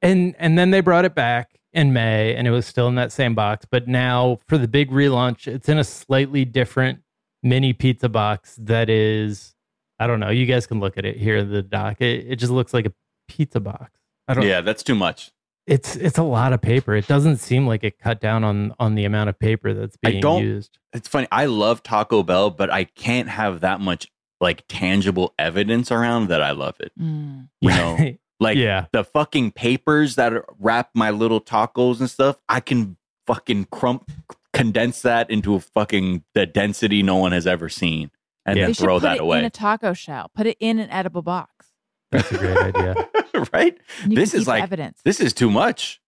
and 0.00 0.34
and 0.38 0.56
then 0.58 0.70
they 0.70 0.80
brought 0.80 1.04
it 1.04 1.14
back 1.14 1.58
in 1.72 1.92
May 1.92 2.34
and 2.34 2.46
it 2.46 2.50
was 2.50 2.66
still 2.66 2.86
in 2.88 2.94
that 2.96 3.12
same 3.12 3.34
box, 3.34 3.66
but 3.70 3.88
now 3.88 4.38
for 4.46 4.58
the 4.58 4.68
big 4.68 4.90
relaunch, 4.90 5.46
it's 5.46 5.68
in 5.68 5.78
a 5.78 5.84
slightly 5.84 6.44
different 6.44 7.00
mini 7.42 7.72
pizza 7.72 8.08
box 8.08 8.56
that 8.60 8.88
is 8.88 9.54
I 9.98 10.06
don't 10.06 10.20
know, 10.20 10.30
you 10.30 10.46
guys 10.46 10.66
can 10.66 10.80
look 10.80 10.98
at 10.98 11.04
it 11.04 11.16
here 11.16 11.36
in 11.38 11.50
the 11.50 11.62
doc. 11.62 12.00
It, 12.00 12.26
it 12.28 12.36
just 12.36 12.52
looks 12.52 12.72
like 12.74 12.86
a 12.86 12.92
pizza 13.28 13.60
box. 13.60 13.90
I 14.28 14.34
don't 14.34 14.44
Yeah, 14.46 14.60
that's 14.60 14.82
too 14.82 14.94
much. 14.94 15.30
It's 15.66 15.96
it's 15.96 16.18
a 16.18 16.22
lot 16.22 16.52
of 16.52 16.60
paper. 16.60 16.94
It 16.94 17.06
doesn't 17.06 17.36
seem 17.38 17.66
like 17.66 17.84
it 17.84 17.98
cut 17.98 18.20
down 18.20 18.42
on 18.44 18.74
on 18.78 18.94
the 18.94 19.04
amount 19.04 19.28
of 19.30 19.38
paper 19.38 19.72
that's 19.74 19.96
I 20.04 20.10
being 20.10 20.20
don't- 20.20 20.42
used. 20.42 20.78
It's 20.92 21.08
funny. 21.08 21.26
I 21.32 21.46
love 21.46 21.82
Taco 21.82 22.22
Bell, 22.22 22.50
but 22.50 22.70
I 22.70 22.84
can't 22.84 23.28
have 23.28 23.60
that 23.60 23.80
much 23.80 24.08
like 24.40 24.64
tangible 24.68 25.32
evidence 25.38 25.90
around 25.92 26.28
that 26.28 26.42
I 26.42 26.50
love 26.50 26.74
it. 26.80 26.92
Mm. 27.00 27.48
You 27.60 27.68
know, 27.70 27.96
like 28.40 28.56
Yeah. 28.58 28.86
the 28.92 29.04
fucking 29.04 29.52
papers 29.52 30.16
that 30.16 30.32
wrap 30.58 30.90
my 30.94 31.10
little 31.10 31.40
tacos 31.40 32.00
and 32.00 32.10
stuff. 32.10 32.38
I 32.48 32.58
can 32.60 32.96
fucking 33.26 33.66
crump 33.70 34.10
condense 34.52 35.00
that 35.02 35.30
into 35.30 35.54
a 35.54 35.60
fucking 35.60 36.24
the 36.34 36.44
density 36.44 37.02
no 37.02 37.16
one 37.16 37.30
has 37.32 37.46
ever 37.46 37.68
seen, 37.68 38.10
and 38.44 38.56
They 38.56 38.62
then 38.62 38.74
should 38.74 38.82
throw 38.82 38.96
put 38.96 39.02
that 39.04 39.12
it 39.16 39.20
in 39.20 39.22
away. 39.22 39.44
a 39.44 39.50
taco 39.50 39.92
shell. 39.94 40.30
Put 40.34 40.46
it 40.48 40.56
in 40.60 40.78
an 40.80 40.90
edible 40.90 41.22
box. 41.22 41.68
That's 42.10 42.30
a 42.32 42.36
great 42.38 42.58
idea. 42.58 43.08
right? 43.52 43.76
This 44.06 44.34
is 44.34 44.46
like 44.46 44.62
evidence. 44.62 45.00
this 45.04 45.20
is 45.20 45.32
too 45.32 45.50
much. 45.50 46.00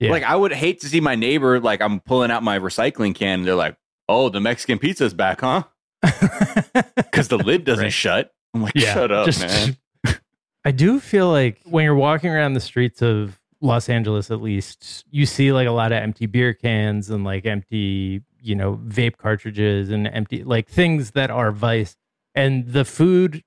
Yeah. 0.00 0.10
Like 0.10 0.22
I 0.22 0.36
would 0.36 0.52
hate 0.52 0.80
to 0.82 0.88
see 0.88 1.00
my 1.00 1.14
neighbor 1.16 1.58
like 1.60 1.80
I'm 1.80 2.00
pulling 2.00 2.30
out 2.30 2.42
my 2.42 2.58
recycling 2.58 3.14
can. 3.14 3.40
And 3.40 3.46
they're 3.48 3.54
like, 3.54 3.76
"Oh, 4.08 4.28
the 4.28 4.40
Mexican 4.40 4.78
pizza's 4.78 5.12
back, 5.14 5.40
huh?" 5.40 5.64
Because 6.96 7.28
the 7.28 7.38
lid 7.38 7.64
doesn't 7.64 7.84
Right. 7.84 7.92
shut. 7.92 8.32
I'm 8.54 8.62
like, 8.62 8.74
Yeah, 8.74 8.94
"Shut 8.94 9.10
up, 9.12 9.26
just- 9.26 9.40
man." 9.40 9.76
I 10.64 10.70
do 10.70 11.00
feel 11.00 11.30
like 11.30 11.60
when 11.64 11.84
you're 11.84 11.94
walking 11.94 12.30
around 12.30 12.54
the 12.54 12.60
streets 12.60 13.00
of 13.02 13.38
Los 13.60 13.88
Angeles, 13.88 14.30
at 14.30 14.40
least, 14.42 15.04
you 15.10 15.24
see 15.26 15.52
like 15.52 15.66
a 15.66 15.70
lot 15.72 15.92
of 15.92 16.02
empty 16.02 16.26
beer 16.26 16.52
cans 16.54 17.10
and 17.10 17.24
like 17.24 17.46
empty, 17.46 18.22
you 18.40 18.54
know, 18.54 18.76
vape 18.86 19.16
cartridges 19.16 19.90
and 19.90 20.06
empty, 20.06 20.44
like 20.44 20.68
things 20.68 21.12
that 21.12 21.30
are 21.30 21.50
vice. 21.52 21.96
And 22.34 22.68
the 22.68 22.84
food 22.84 23.42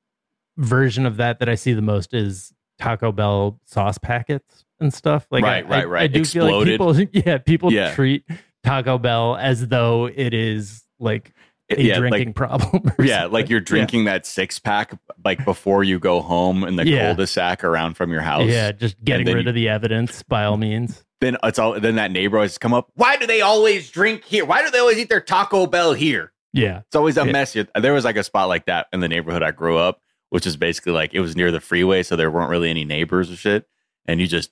version 0.58 1.06
of 1.06 1.18
that 1.18 1.40
that 1.40 1.48
I 1.48 1.56
see 1.56 1.74
the 1.74 1.82
most 1.82 2.14
is 2.14 2.54
Taco 2.82 3.12
Bell 3.12 3.60
sauce 3.66 3.98
packets 3.98 4.66
and 4.80 4.94
stuff. 4.94 5.28
Like, 5.32 5.44
Right, 5.44 5.66
I, 5.66 5.68
right, 5.70 5.82
I- 5.84 5.86
right. 5.86 6.04
I 6.04 6.08
do 6.08 6.26
feel 6.26 6.46
like 6.52 6.66
people, 6.66 7.00
yeah, 7.14 7.38
people 7.38 7.72
Yeah. 7.72 7.94
treat 7.94 8.26
Taco 8.64 8.98
Bell 8.98 9.38
as 9.38 9.68
though 9.68 10.08
it 10.08 10.34
is 10.34 10.84
like 11.00 11.34
a 11.70 11.82
Yeah, 11.82 12.00
like- 12.00 12.10
drinking 12.10 12.34
problem. 12.34 12.92
or 13.00 13.06
Yeah, 13.06 13.20
something. 13.22 13.32
like 13.34 13.50
you're 13.50 13.60
Yeah. 13.60 13.66
drinking 13.66 14.06
that 14.06 14.26
six 14.26 14.60
pack 14.60 14.94
like 15.24 15.46
before 15.46 15.84
you 15.84 16.00
go 16.00 16.22
home 16.22 16.64
in 16.64 16.76
the 16.76 16.86
Yeah. 16.88 17.08
cul-de-sac 17.08 17.64
around 17.64 17.96
from 17.96 18.12
your 18.12 18.22
house. 18.22 18.50
Yeah, 18.50 18.72
just 18.72 19.02
getting 19.04 19.28
rid 19.28 19.44
you- 19.46 19.50
of 19.50 19.56
the 19.56 19.70
evidence 19.70 20.24
by 20.24 20.44
all 20.46 20.58
means. 20.58 21.04
Then 21.22 21.38
it's 21.44 21.60
all. 21.60 21.80
Then 21.80 21.96
that 21.98 22.10
neighbor 22.10 22.38
always 22.38 22.58
come 22.58 22.74
up. 22.74 22.90
Why 22.96 23.16
do 23.16 23.28
they 23.28 23.42
always 23.42 23.92
drink 23.92 24.26
here? 24.26 24.44
Why 24.44 24.64
do 24.64 24.72
they 24.72 24.80
always 24.80 24.98
eat 24.98 25.08
their 25.08 25.22
Taco 25.22 25.68
Bell 25.68 25.94
here? 25.94 26.32
Yeah. 26.52 26.80
It's 26.88 26.96
always 26.96 27.16
a 27.16 27.26
Yeah. 27.28 27.32
mess. 27.32 27.56
There 27.80 27.94
was 27.94 28.04
like 28.04 28.16
a 28.18 28.24
spot 28.24 28.48
like 28.48 28.66
that 28.66 28.88
in 28.92 29.02
the 29.02 29.08
neighborhood 29.08 29.44
I 29.44 29.52
grew 29.52 29.78
up, 29.78 30.02
which 30.32 30.48
is 30.48 30.58
basically 30.58 30.92
like 30.94 31.14
it 31.14 31.20
was 31.22 31.36
near 31.36 31.52
the 31.52 31.62
freeway, 31.62 32.02
so 32.04 32.16
there 32.16 32.32
weren't 32.32 32.50
really 32.50 32.70
any 32.72 32.84
neighbors 32.84 33.30
or 33.32 33.36
shit. 33.36 33.68
And 34.08 34.20
you 34.20 34.26
just 34.28 34.52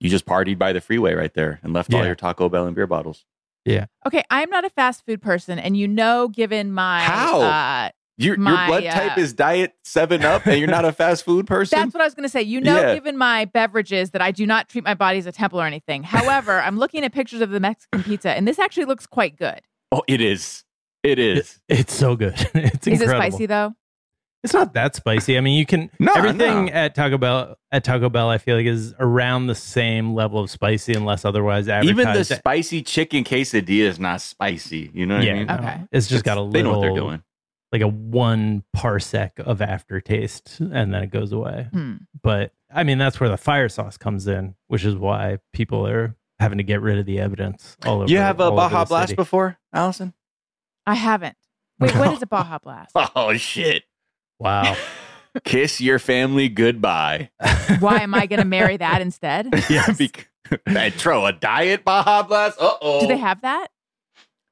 you 0.00 0.10
just 0.10 0.26
partied 0.26 0.58
by 0.58 0.72
the 0.72 0.80
freeway 0.80 1.14
right 1.14 1.32
there 1.32 1.60
and 1.62 1.72
left 1.72 1.94
all 1.94 2.04
your 2.04 2.14
Taco 2.16 2.48
Bell 2.48 2.66
and 2.66 2.74
beer 2.74 2.86
bottles. 2.86 3.24
Yeah. 3.64 3.86
Okay, 4.06 4.22
I'm 4.30 4.50
not 4.50 4.64
a 4.64 4.70
fast 4.70 5.04
food 5.06 5.22
person, 5.22 5.58
and 5.58 5.76
you 5.76 5.86
know, 5.86 6.28
given 6.28 6.72
my 6.72 7.00
How? 7.02 7.40
uh, 7.42 7.90
Your 8.16 8.34
your 8.36 8.42
My, 8.42 8.66
blood 8.66 8.84
uh, 8.84 8.92
type 8.92 9.18
is 9.18 9.32
diet 9.34 9.74
seven 9.84 10.24
up, 10.24 10.46
and 10.46 10.58
you're 10.58 10.68
not 10.68 10.84
a 10.84 10.92
fast 10.92 11.24
food 11.24 11.46
person. 11.46 11.78
That's 11.78 11.92
what 11.92 12.00
I 12.00 12.04
was 12.04 12.14
going 12.14 12.22
to 12.24 12.28
say. 12.30 12.42
You 12.42 12.60
know, 12.60 12.76
Yeah. 12.80 12.94
given 12.94 13.16
my 13.18 13.44
beverages, 13.44 14.10
that 14.12 14.22
I 14.22 14.30
do 14.30 14.46
not 14.46 14.68
treat 14.68 14.84
my 14.84 14.94
body 14.94 15.18
as 15.18 15.26
a 15.26 15.32
temple 15.32 15.60
or 15.60 15.66
anything. 15.66 16.02
However, 16.04 16.60
I'm 16.60 16.78
looking 16.78 17.04
at 17.04 17.12
pictures 17.12 17.40
of 17.42 17.50
the 17.50 17.60
Mexican 17.60 18.02
pizza, 18.02 18.30
and 18.30 18.48
this 18.48 18.58
actually 18.58 18.86
looks 18.86 19.06
quite 19.06 19.36
good. 19.36 19.60
oh, 19.92 20.02
it 20.08 20.20
is. 20.20 20.64
It 21.02 21.18
is. 21.18 21.60
It's 21.68 21.92
so 21.94 22.16
good. 22.16 22.34
It's 22.54 22.86
incredible. 22.86 22.92
Is 22.92 23.00
it 23.02 23.08
spicy 23.08 23.46
though? 23.46 23.74
It's 24.44 24.54
not 24.54 24.72
that 24.74 24.94
spicy. 24.94 25.36
I 25.36 25.40
mean, 25.40 25.58
you 25.58 25.66
can 25.66 25.90
No, 25.98 26.12
everything 26.14 26.66
no. 26.66 26.72
at 26.72 26.94
Taco 26.94 27.18
Bell 27.18 27.56
at 27.72 27.82
Taco 27.82 28.08
Bell. 28.08 28.30
I 28.30 28.38
feel 28.38 28.56
like 28.56 28.66
is 28.66 28.94
around 29.00 29.48
the 29.48 29.54
same 29.54 30.14
level 30.14 30.38
of 30.38 30.48
spicy, 30.50 30.94
unless 30.94 31.24
otherwise 31.24 31.68
advertised. 31.68 32.00
Even 32.00 32.14
the 32.14 32.24
spicy 32.24 32.82
chicken 32.82 33.24
quesadilla 33.24 33.88
is 33.88 33.98
not 33.98 34.20
spicy. 34.20 34.90
You 34.94 35.06
know 35.06 35.16
what 35.16 35.24
yeah, 35.24 35.32
I 35.32 35.34
mean? 35.34 35.46
no. 35.48 35.54
Okay. 35.54 35.80
It's 35.90 36.06
just 36.06 36.24
got 36.24 36.38
a 36.38 36.40
little. 36.40 36.52
They 36.52 36.62
know 36.62 36.70
what 36.70 36.80
they're 36.82 36.94
doing. 36.94 37.22
Like 37.72 37.82
a 37.82 37.88
one 37.88 38.62
parsec 38.76 39.40
of 39.40 39.60
aftertaste, 39.60 40.60
and 40.60 40.94
then 40.94 41.02
it 41.02 41.10
goes 41.10 41.32
away. 41.32 41.66
Hmm. 41.72 41.96
But 42.22 42.52
I 42.72 42.84
mean, 42.84 42.98
that's 42.98 43.18
where 43.18 43.28
the 43.28 43.36
fire 43.36 43.68
sauce 43.68 43.96
comes 43.96 44.26
in, 44.28 44.54
which 44.68 44.84
is 44.84 44.94
why 44.94 45.38
people 45.52 45.86
are 45.86 46.16
having 46.38 46.58
to 46.58 46.64
get 46.64 46.80
rid 46.80 46.98
of 46.98 47.06
the 47.06 47.18
evidence 47.18 47.76
all 47.84 48.02
over. 48.02 48.10
You 48.10 48.18
have 48.18 48.38
a 48.40 48.50
Baja 48.52 48.84
Blast 48.84 49.16
before, 49.16 49.58
Alison? 49.74 50.14
I 50.86 50.94
haven't. 50.94 51.36
Wait, 51.80 51.94
what 51.96 52.12
is 52.14 52.22
a 52.22 52.26
Baja 52.26 52.58
Blast? 52.58 52.92
Oh 52.94 53.34
shit! 53.34 53.82
Wow. 54.38 54.76
Kiss 55.44 55.80
your 55.80 55.98
family 55.98 56.48
goodbye. 56.48 57.30
Why 57.80 57.98
am 58.00 58.14
I 58.14 58.26
going 58.26 58.40
to 58.40 58.46
marry 58.46 58.76
that 58.78 59.00
instead? 59.02 59.48
Yeah, 59.68 59.86
bec- 59.98 60.28
and 60.66 60.94
throw 60.94 61.26
a 61.26 61.32
diet 61.32 61.84
Baja 61.84 62.22
Blast. 62.22 62.60
Uh 62.60 62.72
oh. 62.80 63.00
Do 63.00 63.06
they 63.06 63.18
have 63.18 63.42
that? 63.42 63.68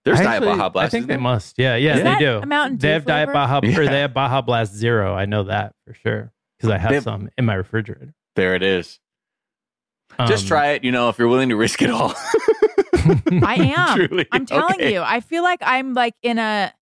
There's 0.05 0.21
I 0.21 0.25
diet 0.25 0.43
actually- 0.43 0.59
Baja 0.59 0.69
Blast. 0.69 0.87
I 0.87 0.89
think 0.91 1.07
they 1.07 1.15
there? 1.15 1.21
must. 1.21 1.55
Yeah, 1.59 1.77
yeah, 1.77 1.93
Is 1.93 1.97
they 1.99 2.03
that 2.05 2.19
do. 2.21 2.39
a 2.39 2.47
Mountain 2.47 2.79
they 2.79 2.89
Dew 2.89 2.93
have 2.93 3.05
Diet 3.07 3.27
flavor? 3.29 3.33
Baja 3.33 3.81
or 3.81 3.87
they 3.87 4.01
have 4.01 4.15
Baja 4.15 4.41
Blast 4.43 4.75
Zero. 4.75 5.15
I 5.15 5.25
know 5.25 5.45
that 5.45 5.73
for 5.87 5.95
sure 5.95 6.33
because 6.59 6.71
I 6.71 6.79
have 6.79 6.91
They 6.91 6.95
have- 6.97 7.05
some 7.05 7.31
in 7.39 7.45
my 7.47 7.55
refrigerator. 7.55 8.13
There 8.37 8.55
it 8.55 8.63
is. 8.63 9.01
Just 10.29 10.45
Um, 10.45 10.49
try 10.49 10.67
it. 10.73 10.85
You 10.85 10.93
know, 10.93 11.09
if 11.09 11.19
you're 11.19 11.29
willing 11.29 11.49
to 11.49 11.57
risk 11.57 11.83
it 11.83 11.91
all. 11.91 12.15
I 13.43 13.75
am. 13.77 13.97
Truly. 13.97 14.27
I'm 14.33 14.47
telling 14.47 14.75
Okay. 14.75 14.93
you. 14.95 15.01
I 15.03 15.21
feel 15.21 15.43
like 15.43 15.61
I'm 15.63 15.95
like 15.95 16.15
in 16.23 16.39
a. 16.39 16.73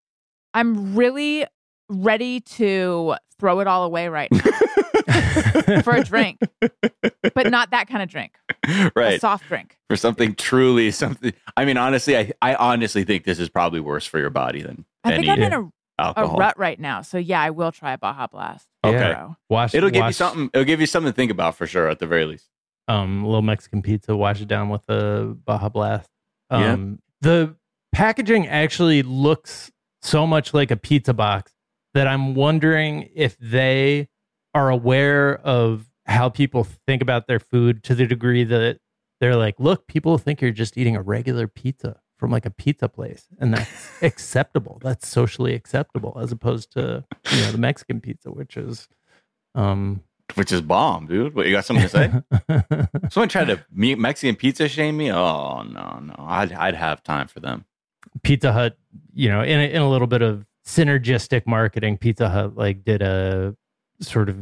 I'm 0.53 0.95
really 0.95 1.47
ready 1.95 2.41
to 2.41 3.15
throw 3.39 3.61
it 3.61 3.67
all 3.67 3.85
away 3.85 4.09
right 4.09 4.31
now 4.31 4.41
for 5.83 5.95
a 5.95 6.05
drink, 6.05 6.39
but 7.35 7.51
not 7.51 7.71
that 7.71 7.89
kind 7.89 8.03
of 8.03 8.09
drink. 8.09 8.33
A 8.67 8.91
right. 8.95 9.21
soft 9.21 9.49
drink. 9.49 9.79
For 9.89 9.97
something 9.97 10.35
truly 10.35 10.91
something. 10.91 11.33
I 11.57 11.65
mean, 11.65 11.77
honestly, 11.77 12.17
I, 12.17 12.33
I 12.41 12.55
honestly 12.55 13.05
think 13.05 13.25
this 13.25 13.39
is 13.39 13.49
probably 13.49 13.81
worse 13.81 14.07
for 14.07 14.19
your 14.19 14.31
body 14.31 14.63
than 14.63 14.85
I 15.03 15.17
think 15.17 15.29
I'm 15.29 15.43
in 15.43 15.53
a, 15.53 16.13
a 16.17 16.27
rut 16.27 16.59
right 16.59 16.79
now. 16.79 17.03
So 17.03 17.19
yeah, 17.19 17.41
I 17.41 17.51
will 17.51 17.73
try 17.73 17.93
a 17.93 17.99
Baja 17.99 18.27
Blast. 18.27 18.67
Okay. 18.85 18.99
Yeah. 18.99 19.35
Watch, 19.49 19.75
It'll 19.75 19.91
give 19.91 20.05
you 20.05 20.13
something. 20.13 20.51
It'll 20.53 20.65
give 20.65 20.81
you 20.81 20.87
something 20.87 21.13
to 21.13 21.17
think 21.17 21.31
about 21.31 21.57
for 21.57 21.67
sure, 21.67 21.89
at 21.89 21.99
the 21.99 22.07
very 22.07 22.25
least. 22.25 22.49
Um, 22.87 23.25
a 23.25 23.27
little 23.27 23.43
Mexican 23.43 23.83
pizza, 23.83 24.15
wash 24.15 24.41
it 24.41 24.49
down 24.49 24.69
with 24.69 24.89
a 24.89 25.35
Baja 25.45 25.69
Blast. 25.69 26.11
Yeah. 26.51 26.73
Um, 26.73 27.01
the 27.23 27.57
packaging 27.93 28.47
actually 28.47 29.03
looks 29.03 29.71
so 30.03 30.27
much 30.27 30.53
like 30.53 30.71
a 30.71 30.77
pizza 30.77 31.15
box 31.15 31.54
that 31.95 32.07
I'm 32.07 32.35
wondering 32.35 33.09
if 33.15 33.39
they 33.39 34.09
are 34.55 34.69
aware 34.71 35.37
of 35.39 35.87
how 36.07 36.29
people 36.29 36.65
think 36.65 37.01
about 37.03 37.27
their 37.27 37.41
food 37.41 37.83
to 37.85 37.95
the 37.95 38.07
degree 38.07 38.45
that 38.45 38.79
they're 39.21 39.37
like, 39.37 39.55
look, 39.59 39.87
people 39.87 40.19
think 40.19 40.41
you're 40.43 40.51
just 40.51 40.77
eating 40.77 40.97
a 40.97 41.03
regular 41.03 41.49
pizza 41.49 42.01
from 42.19 42.31
like 42.31 42.47
a 42.47 42.51
pizza 42.51 42.89
place, 42.89 43.27
and 43.41 43.55
that's 43.55 43.91
acceptable. 44.03 44.79
That's 44.83 45.09
socially 45.09 45.55
acceptable, 45.55 46.17
as 46.21 46.31
opposed 46.33 46.73
to 46.73 47.05
you 47.33 47.41
know 47.41 47.53
the 47.53 47.59
Mexican 47.59 48.01
pizza, 48.01 48.31
which 48.31 48.57
is 48.57 48.89
um 49.55 50.03
Which 50.35 50.53
is 50.53 50.61
bomb, 50.61 51.07
dude. 51.07 51.35
What 51.35 51.47
you 51.47 51.53
got 51.53 51.65
something 51.65 51.89
to 51.89 52.23
say? 52.69 52.89
Someone 53.11 53.29
tried 53.29 53.47
to 53.49 53.65
me- 53.73 53.95
Mexican 53.95 54.37
pizza 54.37 54.69
shame 54.69 54.97
me. 54.97 55.11
Oh 55.13 55.63
no, 55.63 55.99
no, 56.01 56.15
I'd 56.19 56.53
I'd 56.53 56.75
have 56.75 57.03
time 57.03 57.29
for 57.29 57.41
them. 57.41 57.65
Pizza 58.23 58.53
Hut, 58.53 58.77
you 59.13 59.29
know, 59.29 59.43
in 59.43 59.59
a, 59.59 59.65
in 59.65 59.83
a 59.83 59.91
little 59.91 60.07
bit 60.07 60.23
of 60.23 60.45
synergistic 60.67 61.47
marketing, 61.47 61.99
Pizza 61.99 62.29
Hut 62.29 62.57
like 62.57 62.85
did 62.85 63.03
a 63.03 63.57
sort 64.01 64.29
of 64.29 64.37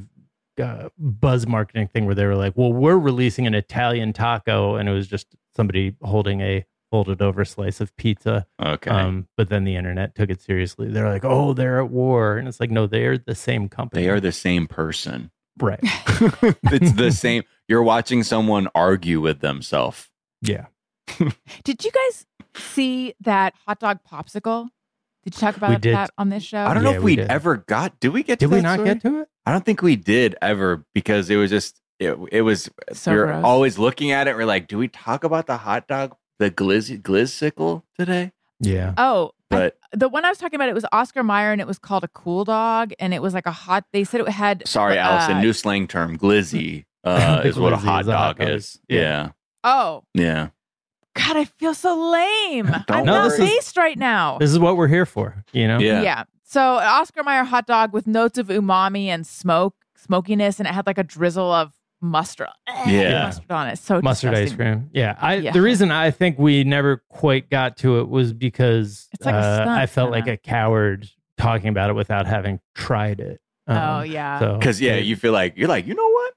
uh, 0.61 0.89
buzz 0.99 1.47
marketing 1.47 1.89
thing 1.89 2.07
where 2.07 2.15
they 2.15 2.27
were 2.27 2.37
like, 2.37 2.57
"Well, 2.57 2.73
we're 2.73 2.99
releasing 2.99 3.47
an 3.47 3.55
Italian 3.55 4.13
taco," 4.13 4.77
and 4.77 4.89
it 4.89 4.93
was 4.93 5.09
just 5.09 5.35
somebody 5.55 5.95
holding 6.03 6.41
a 6.41 6.65
folded 6.91 7.23
over 7.23 7.45
slice 7.45 7.81
of 7.81 7.97
pizza. 7.97 8.47
Okay. 8.63 8.91
Um, 8.91 9.27
but 9.37 9.49
then 9.49 9.65
the 9.65 9.77
internet 9.77 10.15
took 10.15 10.29
it 10.29 10.43
seriously. 10.43 10.89
They're 10.89 11.09
like, 11.09 11.25
"Oh, 11.25 11.55
they're 11.55 11.81
at 11.81 11.91
war," 11.91 12.37
and 12.37 12.47
it's 12.47 12.61
like, 12.61 12.71
no, 12.71 12.87
they're 12.87 13.19
the 13.19 13.35
same 13.35 13.69
company. 13.69 14.03
They 14.03 14.11
are 14.11 14.21
the 14.21 14.33
same 14.33 14.67
person. 14.67 15.31
right. 15.61 15.81
it's 15.83 16.93
the 16.93 17.11
same. 17.11 17.43
You're 17.69 17.83
watching 17.83 18.23
someone 18.23 18.69
argue 18.75 19.21
with 19.21 19.41
themselves. 19.41 20.09
Yeah. 20.43 20.67
Did 21.65 21.85
you 21.85 21.91
guys 21.91 22.27
see 22.55 23.15
that 23.21 23.55
hot 23.67 23.81
dog 23.81 24.01
popsicle? 24.11 24.69
Did 25.25 25.35
you 25.35 25.41
talk 25.41 25.57
about 25.57 25.81
did. 25.81 25.95
that 25.95 26.11
on 26.19 26.29
this 26.31 26.43
show? 26.43 26.65
I 26.65 26.75
don't 26.75 26.83
know 26.83 26.93
if 26.93 27.03
we 27.03 27.19
ever 27.21 27.59
got. 27.59 27.99
Did 28.01 28.09
we 28.13 28.23
get? 28.23 28.39
To 28.41 28.47
it? 28.47 28.49
Did 28.49 28.55
we 28.55 28.57
that 28.57 28.63
not 28.63 28.75
story? 28.75 28.89
get 28.89 29.03
to 29.03 29.21
it? 29.21 29.29
I 29.47 29.53
don't 29.53 29.65
think 29.65 29.83
we 29.83 29.97
did 29.97 30.37
ever 30.43 30.85
because 30.95 31.31
it 31.31 31.37
was 31.37 31.51
just 31.51 31.81
it. 32.01 32.17
It 32.33 32.43
was 32.43 32.69
So 32.93 33.13
We're 33.13 33.27
gross. 33.27 33.45
always 33.45 33.79
looking 33.79 34.11
at 34.11 34.27
it. 34.29 34.35
We're 34.37 34.45
like, 34.47 34.67
do 34.69 34.79
we 34.79 34.89
talk 34.89 35.25
about 35.25 35.47
the 35.47 35.57
hot 35.59 35.87
dog, 35.89 36.17
the 36.39 36.51
glizzy 36.51 37.01
glizzicle 37.01 37.83
today? 37.99 38.33
Yeah. 38.61 38.95
Oh, 38.97 39.33
I- 39.51 39.55
But 39.57 39.77
the 39.93 40.09
one 40.09 40.25
I 40.25 40.29
was 40.29 40.39
talking 40.39 40.57
about, 40.57 40.69
it 40.69 40.75
was 40.75 40.87
Oscar 40.93 41.23
Mayer, 41.23 41.53
and 41.53 41.61
it 41.61 41.67
was 41.67 41.79
called 41.79 42.05
a 42.05 42.09
cool 42.09 42.45
dog, 42.45 42.93
and 42.99 43.13
it 43.13 43.21
was 43.23 43.35
like 43.35 43.47
a 43.47 43.53
hot. 43.53 43.85
They 43.93 44.05
said 44.05 44.21
it 44.21 44.29
had. 44.29 44.67
sorry, 44.67 44.97
Alison. 44.99 45.37
uh, 45.37 45.41
new 45.41 45.53
slang 45.53 45.87
term, 45.87 46.17
glizzy, 46.19 46.85
uh, 47.05 47.43
The 47.43 47.49
is 47.49 47.59
what 47.59 47.73
a 47.73 47.77
hot 47.77 48.03
is 48.03 48.09
a 48.09 48.17
hot 48.17 48.39
dog 48.39 48.47
dog. 48.47 48.57
is. 48.57 48.81
Yeah. 48.89 48.99
Yeah, 49.01 49.29
Oh 49.65 50.05
yeah. 50.15 50.49
God, 51.15 51.37
I 51.37 51.45
feel 51.45 51.75
so 51.75 52.11
lame. 52.11 52.71
I'm 52.89 53.05
No, 53.05 53.29
not 53.29 53.37
based 53.39 53.77
right 53.77 53.99
now. 53.99 54.39
This 54.39 54.51
is 54.51 54.59
what 54.59 54.77
we're 54.77 54.89
here 54.89 55.07
for, 55.07 55.45
you 55.53 55.69
know? 55.69 55.79
Yeah. 55.79 56.03
Yeah. 56.03 56.25
So 56.45 56.61
Oscar 56.61 57.23
Mayer 57.23 57.45
hot 57.45 57.67
dog 57.67 57.93
with 57.93 58.07
notes 58.07 58.39
of 58.39 58.49
umami 58.49 59.07
and 59.07 59.27
smoke, 59.27 59.75
smokiness, 59.97 60.59
and 60.59 60.67
it 60.69 60.73
had 60.73 60.87
like 60.87 60.99
a 60.99 61.03
drizzle 61.05 61.51
of 61.51 61.73
mustard. 62.01 62.49
Yeah. 62.87 63.25
mustard 63.27 63.51
on 63.51 63.69
it. 63.69 63.79
So 63.79 64.01
mustard 64.03 64.35
ice 64.35 64.53
cream. 64.55 64.91
Yeah, 64.93 65.17
I 65.21 65.35
Yeah. 65.37 65.53
the 65.53 65.63
reason 65.63 65.91
I 65.91 66.11
think 66.11 66.39
we 66.39 66.65
never 66.65 67.03
quite 67.09 67.49
got 67.49 67.77
to 67.79 68.01
it 68.01 68.09
was 68.09 68.33
because 68.33 69.09
It's 69.13 69.25
like 69.25 69.35
uh, 69.35 69.55
stunt, 69.57 69.71
I 69.71 69.87
felt 69.87 70.13
kinda. 70.13 70.27
like 70.27 70.29
a 70.29 70.37
coward 70.37 71.09
talking 71.39 71.69
about 71.69 71.91
it 71.91 71.95
without 71.95 72.27
having 72.27 72.59
tried 72.75 73.21
it. 73.21 73.41
Um, 73.69 73.79
Oh, 73.79 74.03
yeah. 74.03 74.39
so 74.41 74.59
Because 74.59 74.81
yeah, 74.81 74.97
you 74.97 75.15
feel 75.17 75.33
like 75.33 75.55
you're 75.57 75.69
like, 75.69 75.87
you 75.87 75.95
know 75.95 76.09
what? 76.11 76.35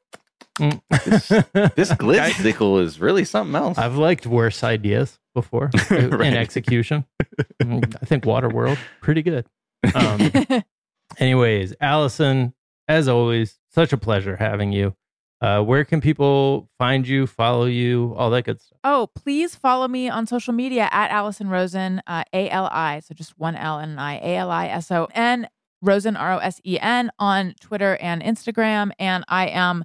Mm. 0.60 0.82
This 1.76 1.92
glizzicle 1.92 2.82
is 2.82 3.00
really 3.00 3.26
something 3.26 3.56
else. 3.56 3.78
I've 3.78 3.98
liked 3.98 4.26
worse 4.26 4.64
ideas 4.64 5.20
before 5.34 5.70
in 5.92 6.34
execution. 6.36 7.06
I 7.62 8.06
think 8.06 8.24
Waterworld 8.24 8.78
pretty 9.02 9.22
good. 9.22 9.46
Um, 9.94 10.32
anyways, 11.20 11.74
Alison, 11.82 12.54
as 12.88 13.08
always, 13.08 13.60
such 13.70 13.94
a 13.94 13.98
pleasure 13.98 14.38
having 14.38 14.72
you. 14.72 14.96
Uh, 15.42 15.62
where 15.62 15.84
can 15.84 16.00
people 16.00 16.70
find 16.80 17.06
you, 17.06 17.28
follow 17.28 17.66
you, 17.66 18.16
all 18.18 18.30
that 18.30 18.46
good 18.46 18.62
stuff? 18.62 18.80
Oh, 18.84 19.10
please 19.14 19.54
follow 19.54 19.88
me 19.88 20.10
on 20.10 20.26
social 20.26 20.54
media 20.54 20.88
at 20.92 21.12
Alison 21.12 21.50
Rosen, 21.50 22.02
uh, 22.08 22.24
A 22.32 22.50
L 22.50 22.68
I, 22.72 23.02
so 23.02 23.14
just 23.14 23.38
one 23.38 23.56
L 23.56 23.78
and 23.78 23.92
an 23.92 24.00
I, 24.00 24.16
A 24.20 24.38
L 24.38 24.50
I 24.50 24.68
S 24.68 24.90
O 24.92 25.08
N, 25.14 25.50
Rosen, 25.82 26.16
R 26.16 26.34
O 26.34 26.38
S 26.38 26.62
E 26.66 26.80
N, 26.80 27.12
on 27.20 27.54
Twitter 27.60 27.98
and 27.98 28.24
Instagram. 28.24 28.92
And 28.98 29.26
I 29.28 29.48
am 29.48 29.84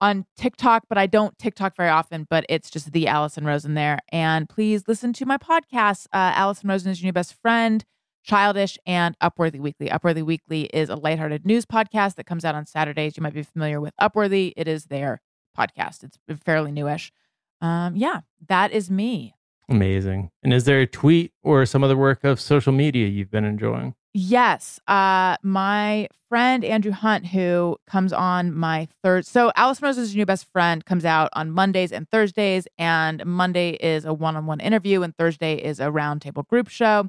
on 0.00 0.26
TikTok, 0.36 0.84
but 0.88 0.98
I 0.98 1.06
don't 1.06 1.38
TikTok 1.38 1.76
very 1.76 1.90
often, 1.90 2.26
but 2.28 2.44
it's 2.48 2.70
just 2.70 2.92
the 2.92 3.06
Alison 3.06 3.44
Rosen 3.44 3.74
there. 3.74 3.98
And 4.10 4.48
please 4.48 4.84
listen 4.88 5.12
to 5.14 5.26
my 5.26 5.36
podcast, 5.36 6.06
uh, 6.12 6.32
Alison 6.34 6.68
Rosen 6.68 6.90
is 6.90 7.00
your 7.02 7.08
new 7.08 7.12
best 7.12 7.34
friend. 7.40 7.84
Childish 8.22 8.76
and 8.84 9.18
Upworthy 9.20 9.60
Weekly. 9.60 9.88
Upworthy 9.88 10.22
Weekly 10.22 10.64
is 10.64 10.90
a 10.90 10.94
lighthearted 10.94 11.46
news 11.46 11.64
podcast 11.64 12.16
that 12.16 12.26
comes 12.26 12.44
out 12.44 12.54
on 12.54 12.66
Saturdays. 12.66 13.16
You 13.16 13.22
might 13.22 13.32
be 13.32 13.42
familiar 13.42 13.80
with 13.80 13.94
Upworthy. 14.00 14.52
It 14.56 14.68
is 14.68 14.84
their 14.84 15.22
podcast. 15.58 16.04
It's 16.04 16.18
fairly 16.44 16.70
newish. 16.70 17.12
Um, 17.60 17.96
yeah, 17.96 18.20
that 18.48 18.72
is 18.72 18.90
me. 18.90 19.34
Amazing. 19.68 20.30
And 20.42 20.52
is 20.52 20.64
there 20.64 20.80
a 20.80 20.86
tweet 20.86 21.32
or 21.42 21.64
some 21.64 21.84
other 21.84 21.96
work 21.96 22.24
of 22.24 22.40
social 22.40 22.72
media 22.72 23.06
you've 23.06 23.30
been 23.30 23.44
enjoying? 23.44 23.94
Yes, 24.12 24.80
uh, 24.88 25.36
my 25.42 26.08
friend 26.28 26.64
Andrew 26.64 26.90
Hunt, 26.90 27.26
who 27.26 27.76
comes 27.86 28.12
on 28.12 28.52
my 28.52 28.88
third. 29.04 29.24
So 29.26 29.52
Alice 29.54 29.80
your 29.80 30.06
new 30.16 30.26
best 30.26 30.46
friend. 30.52 30.84
Comes 30.84 31.04
out 31.04 31.28
on 31.32 31.50
Mondays 31.50 31.92
and 31.92 32.08
Thursdays, 32.10 32.66
and 32.76 33.24
Monday 33.24 33.70
is 33.70 34.04
a 34.04 34.12
one-on-one 34.12 34.58
interview, 34.60 35.02
and 35.02 35.16
Thursday 35.16 35.54
is 35.54 35.78
a 35.78 35.86
roundtable 35.86 36.46
group 36.46 36.68
show. 36.68 37.08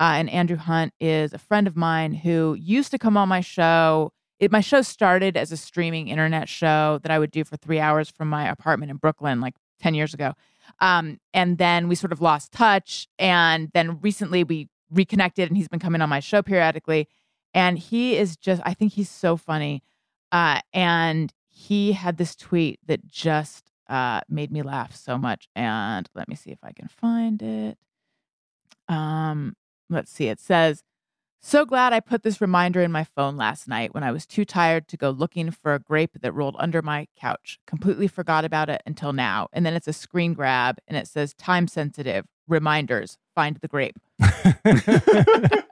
Uh, 0.00 0.14
and 0.14 0.30
Andrew 0.30 0.56
Hunt 0.56 0.92
is 0.98 1.32
a 1.32 1.38
friend 1.38 1.68
of 1.68 1.76
mine 1.76 2.14
who 2.14 2.56
used 2.58 2.90
to 2.92 2.98
come 2.98 3.16
on 3.16 3.28
my 3.28 3.42
show. 3.42 4.12
It, 4.40 4.50
my 4.50 4.60
show 4.60 4.82
started 4.82 5.36
as 5.36 5.52
a 5.52 5.56
streaming 5.56 6.08
internet 6.08 6.48
show 6.48 6.98
that 7.02 7.12
I 7.12 7.18
would 7.18 7.30
do 7.30 7.44
for 7.44 7.58
three 7.58 7.78
hours 7.78 8.10
from 8.10 8.28
my 8.28 8.48
apartment 8.48 8.90
in 8.90 8.96
Brooklyn, 8.96 9.40
like 9.40 9.54
ten 9.78 9.94
years 9.94 10.14
ago. 10.14 10.32
Um, 10.80 11.18
and 11.34 11.58
then 11.58 11.86
we 11.86 11.94
sort 11.94 12.12
of 12.12 12.20
lost 12.20 12.50
touch. 12.50 13.06
And 13.18 13.70
then 13.74 14.00
recently 14.00 14.42
we 14.42 14.68
reconnected 14.90 15.48
and 15.48 15.56
he's 15.56 15.68
been 15.68 15.80
coming 15.80 16.00
on 16.00 16.08
my 16.08 16.20
show 16.20 16.42
periodically. 16.42 17.08
And 17.54 17.78
he 17.78 18.16
is 18.16 18.36
just, 18.36 18.62
I 18.64 18.74
think 18.74 18.92
he's 18.92 19.10
so 19.10 19.36
funny. 19.36 19.82
Uh, 20.32 20.60
and 20.72 21.32
he 21.48 21.92
had 21.92 22.16
this 22.16 22.36
tweet 22.36 22.78
that 22.86 23.06
just 23.06 23.72
uh, 23.88 24.20
made 24.28 24.52
me 24.52 24.62
laugh 24.62 24.94
so 24.94 25.18
much. 25.18 25.48
And 25.56 26.08
let 26.14 26.28
me 26.28 26.36
see 26.36 26.50
if 26.50 26.60
I 26.62 26.72
can 26.72 26.88
find 26.88 27.42
it. 27.42 27.78
Um, 28.88 29.56
let's 29.88 30.10
see. 30.10 30.28
It 30.28 30.40
says, 30.40 30.82
so 31.42 31.64
glad 31.64 31.94
I 31.94 32.00
put 32.00 32.22
this 32.22 32.40
reminder 32.40 32.82
in 32.82 32.92
my 32.92 33.04
phone 33.04 33.36
last 33.36 33.66
night 33.66 33.94
when 33.94 34.04
I 34.04 34.12
was 34.12 34.26
too 34.26 34.44
tired 34.44 34.86
to 34.88 34.98
go 34.98 35.08
looking 35.08 35.50
for 35.50 35.74
a 35.74 35.78
grape 35.78 36.20
that 36.20 36.34
rolled 36.34 36.56
under 36.58 36.82
my 36.82 37.06
couch. 37.18 37.58
Completely 37.66 38.08
forgot 38.08 38.44
about 38.44 38.68
it 38.68 38.82
until 38.84 39.14
now. 39.14 39.48
And 39.52 39.64
then 39.64 39.72
it's 39.72 39.88
a 39.88 39.92
screen 39.94 40.34
grab 40.34 40.76
and 40.86 40.98
it 40.98 41.08
says 41.08 41.32
time 41.34 41.66
sensitive 41.66 42.26
reminders 42.46 43.16
find 43.40 43.56
the 43.62 43.68
grape. 43.68 43.96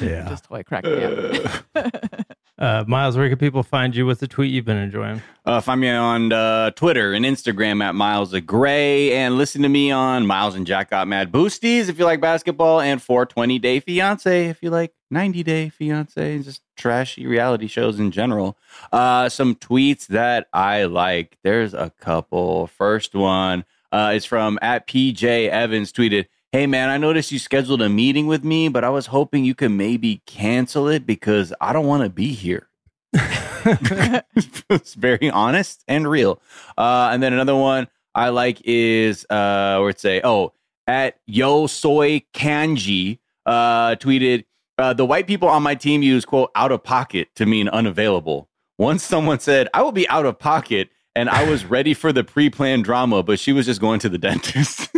Yeah. 0.00 0.30
Just 0.30 0.44
totally 0.44 0.64
cracked 0.64 0.86
me 0.86 1.04
up. 1.04 1.64
Uh, 2.58 2.84
Miles, 2.86 3.16
where 3.16 3.26
can 3.30 3.38
people 3.38 3.62
find 3.62 3.96
you? 3.96 4.04
What's 4.04 4.20
the 4.20 4.28
tweet 4.28 4.52
you've 4.52 4.66
been 4.66 4.76
enjoying? 4.76 5.22
Uh, 5.46 5.62
find 5.62 5.80
me 5.80 5.88
on 5.88 6.30
uh, 6.30 6.70
Twitter 6.72 7.14
and 7.14 7.24
Instagram 7.24 7.82
at 7.82 7.94
Miles 7.94 8.34
of 8.34 8.44
Gray, 8.44 9.14
and 9.14 9.38
listen 9.38 9.62
to 9.62 9.68
me 9.70 9.90
on 9.90 10.26
Miles 10.26 10.54
and 10.54 10.66
Jack 10.66 10.90
Got 10.90 11.08
Mad 11.08 11.32
Boosties 11.32 11.88
if 11.88 11.98
you 11.98 12.04
like 12.04 12.20
basketball, 12.20 12.80
and 12.80 13.00
420 13.00 13.58
Day 13.60 13.80
Fiance 13.80 14.48
if 14.48 14.62
you 14.62 14.68
like 14.68 14.92
90 15.10 15.42
Day 15.42 15.68
Fiance, 15.70 16.34
and 16.34 16.44
just 16.44 16.60
trashy 16.76 17.26
reality 17.26 17.66
shows 17.66 17.98
in 17.98 18.10
general. 18.10 18.58
Uh, 18.92 19.30
some 19.30 19.54
tweets 19.54 20.08
that 20.08 20.46
I 20.52 20.84
like. 20.84 21.38
There's 21.42 21.72
a 21.72 21.88
couple. 21.98 22.66
First 22.66 23.14
one 23.14 23.64
uh, 23.92 24.12
is 24.14 24.24
from 24.24 24.58
at 24.62 24.86
PJ 24.86 25.48
Evans 25.48 25.92
tweeted. 25.92 26.26
Hey 26.52 26.66
man, 26.66 26.88
I 26.88 26.96
noticed 26.96 27.30
you 27.30 27.38
scheduled 27.38 27.80
a 27.80 27.88
meeting 27.88 28.26
with 28.26 28.42
me, 28.42 28.68
but 28.68 28.82
I 28.82 28.90
was 28.90 29.06
hoping 29.06 29.44
you 29.44 29.54
could 29.54 29.70
maybe 29.70 30.22
cancel 30.26 30.88
it 30.88 31.06
because 31.06 31.52
I 31.60 31.72
don't 31.72 31.86
want 31.86 32.02
to 32.02 32.10
be 32.10 32.32
here. 32.32 32.68
it's 33.12 34.94
very 34.94 35.30
honest 35.30 35.84
and 35.86 36.08
real. 36.08 36.40
Uh, 36.76 37.10
and 37.12 37.22
then 37.22 37.32
another 37.32 37.54
one 37.54 37.86
I 38.14 38.30
like 38.30 38.60
is 38.64 39.24
uh, 39.30 39.78
where 39.78 39.90
it 39.90 40.00
say, 40.00 40.20
oh, 40.24 40.52
at 40.86 41.18
Yo 41.26 41.66
Soy 41.66 42.22
Kanji 42.34 43.18
uh, 43.46 43.94
tweeted, 43.96 44.44
uh, 44.78 44.92
the 44.94 45.04
white 45.04 45.26
people 45.26 45.48
on 45.48 45.62
my 45.62 45.74
team 45.74 46.02
use 46.02 46.24
quote 46.24 46.50
out 46.54 46.72
of 46.72 46.82
pocket 46.82 47.28
to 47.36 47.46
mean 47.46 47.68
unavailable. 47.68 48.48
Once 48.78 49.02
someone 49.02 49.38
said, 49.38 49.68
I 49.74 49.82
will 49.82 49.92
be 49.92 50.08
out 50.08 50.24
of 50.24 50.38
pocket, 50.38 50.88
and 51.14 51.28
I 51.28 51.48
was 51.48 51.64
ready 51.70 51.94
for 51.94 52.12
the 52.12 52.24
pre-planned 52.24 52.84
drama, 52.84 53.22
but 53.22 53.38
she 53.38 53.52
was 53.52 53.66
just 53.66 53.80
going 53.80 54.00
to 54.00 54.08
the 54.08 54.18
dentist. 54.18 54.88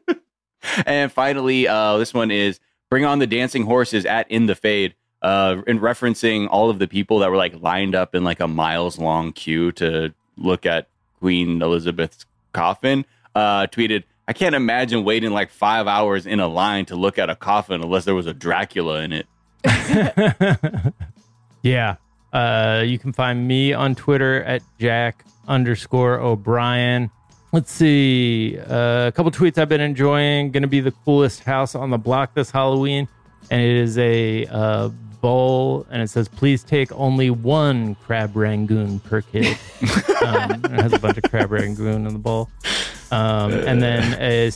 and 0.86 1.10
finally, 1.12 1.68
uh, 1.68 1.96
this 1.98 2.14
one 2.14 2.30
is 2.30 2.60
bring 2.88 3.04
on 3.04 3.18
the 3.18 3.26
dancing 3.26 3.64
horses 3.64 4.04
at 4.04 4.30
in 4.30 4.46
the 4.46 4.54
fade 4.54 4.94
uh, 5.22 5.62
in 5.66 5.80
referencing 5.80 6.48
all 6.50 6.70
of 6.70 6.78
the 6.78 6.88
people 6.88 7.18
that 7.20 7.30
were 7.30 7.36
like 7.36 7.60
lined 7.60 7.94
up 7.94 8.14
in 8.14 8.24
like 8.24 8.40
a 8.40 8.48
miles 8.48 8.98
long 8.98 9.32
queue 9.32 9.72
to 9.72 10.12
look 10.36 10.64
at 10.66 10.88
Queen 11.18 11.60
Elizabeth's 11.60 12.24
coffin, 12.52 13.04
uh, 13.34 13.66
tweeted, 13.66 14.04
I 14.26 14.32
can't 14.32 14.54
imagine 14.54 15.04
waiting 15.04 15.30
like 15.30 15.50
five 15.50 15.86
hours 15.86 16.26
in 16.26 16.40
a 16.40 16.48
line 16.48 16.86
to 16.86 16.96
look 16.96 17.18
at 17.18 17.28
a 17.28 17.36
coffin 17.36 17.82
unless 17.82 18.04
there 18.04 18.14
was 18.14 18.26
a 18.26 18.34
Dracula 18.34 19.02
in 19.02 19.12
it. 19.12 19.26
Yeah. 21.62 21.96
Uh, 22.32 22.82
you 22.86 22.98
can 22.98 23.12
find 23.12 23.46
me 23.46 23.72
on 23.72 23.94
Twitter 23.94 24.42
at 24.44 24.62
Jack 24.78 25.24
underscore 25.48 26.20
O'Brien. 26.20 27.10
Let's 27.52 27.72
see. 27.72 28.58
Uh, 28.58 29.08
a 29.08 29.12
couple 29.12 29.32
tweets 29.32 29.58
I've 29.58 29.68
been 29.68 29.80
enjoying. 29.80 30.52
Going 30.52 30.62
to 30.62 30.68
be 30.68 30.80
the 30.80 30.92
coolest 31.04 31.42
house 31.42 31.74
on 31.74 31.90
the 31.90 31.98
block 31.98 32.34
this 32.34 32.50
Halloween. 32.50 33.08
And 33.50 33.60
it 33.60 33.76
is 33.76 33.98
a 33.98 34.46
uh, 34.46 34.90
bowl. 35.20 35.86
And 35.90 36.02
it 36.02 36.08
says, 36.08 36.28
please 36.28 36.62
take 36.62 36.92
only 36.92 37.30
one 37.30 37.94
crab 37.96 38.36
rangoon 38.36 39.00
per 39.00 39.20
kid. 39.20 39.56
um, 40.26 40.64
it 40.64 40.70
has 40.70 40.92
a 40.92 40.98
bunch 40.98 41.18
of 41.18 41.24
crab 41.24 41.50
rangoon 41.50 42.06
in 42.06 42.12
the 42.12 42.18
bowl. 42.18 42.50
Um, 43.12 43.52
and 43.52 43.82
then 43.82 44.14
a 44.20 44.50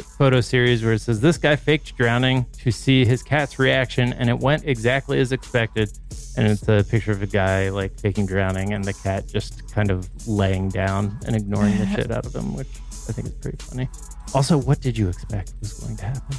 photo 0.00 0.40
series 0.40 0.82
where 0.82 0.94
it 0.94 1.00
says 1.00 1.20
this 1.20 1.38
guy 1.38 1.54
faked 1.54 1.96
drowning 1.96 2.44
to 2.58 2.72
see 2.72 3.04
his 3.04 3.22
cat's 3.22 3.58
reaction, 3.58 4.12
and 4.14 4.28
it 4.28 4.38
went 4.38 4.64
exactly 4.64 5.20
as 5.20 5.30
expected. 5.30 5.92
And 6.36 6.46
it's 6.46 6.68
a 6.68 6.84
picture 6.88 7.12
of 7.12 7.22
a 7.22 7.26
guy 7.26 7.68
like 7.68 7.98
faking 8.00 8.26
drowning, 8.26 8.72
and 8.72 8.84
the 8.84 8.94
cat 8.94 9.28
just 9.28 9.72
kind 9.72 9.90
of 9.90 10.08
laying 10.26 10.68
down 10.70 11.18
and 11.26 11.36
ignoring 11.36 11.78
the 11.78 11.86
shit 11.94 12.10
out 12.10 12.26
of 12.26 12.34
him, 12.34 12.54
which 12.54 12.68
I 13.08 13.12
think 13.12 13.28
is 13.28 13.34
pretty 13.34 13.58
funny. 13.62 13.88
Also, 14.34 14.58
what 14.58 14.80
did 14.80 14.96
you 14.96 15.08
expect 15.08 15.54
was 15.60 15.74
going 15.74 15.96
to 15.96 16.04
happen? 16.06 16.36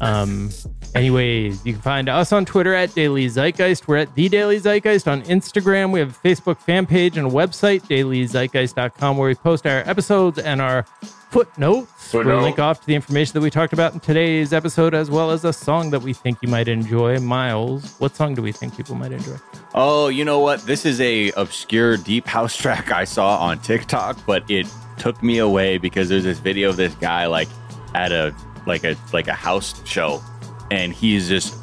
Um, 0.00 0.50
anyways, 0.94 1.64
you 1.64 1.72
can 1.74 1.82
find 1.82 2.08
us 2.08 2.32
on 2.32 2.44
Twitter 2.44 2.74
at 2.74 2.94
Daily 2.94 3.26
Zeitgeist. 3.28 3.86
We're 3.86 3.98
at 3.98 4.14
The 4.14 4.28
Daily 4.28 4.58
Zeitgeist 4.58 5.06
on 5.10 5.22
Instagram. 5.22 5.92
We 5.92 6.00
have 6.00 6.10
a 6.10 6.28
Facebook 6.28 6.58
fan 6.58 6.86
page 6.86 7.16
and 7.16 7.26
a 7.26 7.30
website, 7.30 7.82
dailyzeitgeist.com, 7.82 9.16
where 9.16 9.28
we 9.28 9.34
post 9.34 9.66
our 9.66 9.88
episodes 9.88 10.38
and 10.38 10.60
our 10.60 10.84
footnotes. 11.30 12.12
We'll 12.12 12.22
Footnote. 12.22 12.42
link 12.42 12.58
off 12.58 12.80
to 12.80 12.86
the 12.86 12.94
information 12.94 13.34
that 13.34 13.40
we 13.40 13.50
talked 13.50 13.72
about 13.72 13.92
in 13.92 14.00
today's 14.00 14.52
episode, 14.52 14.94
as 14.94 15.10
well 15.10 15.30
as 15.30 15.44
a 15.44 15.52
song 15.52 15.90
that 15.90 16.00
we 16.02 16.12
think 16.12 16.38
you 16.42 16.48
might 16.48 16.68
enjoy. 16.68 17.18
Miles, 17.18 17.94
what 17.98 18.14
song 18.16 18.34
do 18.34 18.42
we 18.42 18.52
think 18.52 18.76
people 18.76 18.94
might 18.94 19.12
enjoy? 19.12 19.36
Oh, 19.74 20.08
you 20.08 20.24
know 20.24 20.38
what? 20.38 20.60
This 20.66 20.84
is 20.86 21.00
a 21.00 21.30
obscure 21.32 21.96
deep 21.96 22.26
house 22.26 22.56
track 22.56 22.90
I 22.92 23.04
saw 23.04 23.38
on 23.38 23.58
TikTok, 23.60 24.18
but 24.26 24.48
it 24.50 24.66
took 24.98 25.22
me 25.22 25.38
away 25.38 25.78
because 25.78 26.08
there's 26.08 26.24
this 26.24 26.38
video 26.38 26.70
of 26.70 26.76
this 26.76 26.94
guy 26.94 27.26
like 27.26 27.48
at 27.94 28.12
a 28.12 28.34
like 28.66 28.84
a 28.84 28.96
like 29.12 29.28
a 29.28 29.32
house 29.34 29.86
show 29.86 30.22
and 30.70 30.92
he's 30.92 31.28
just 31.28 31.54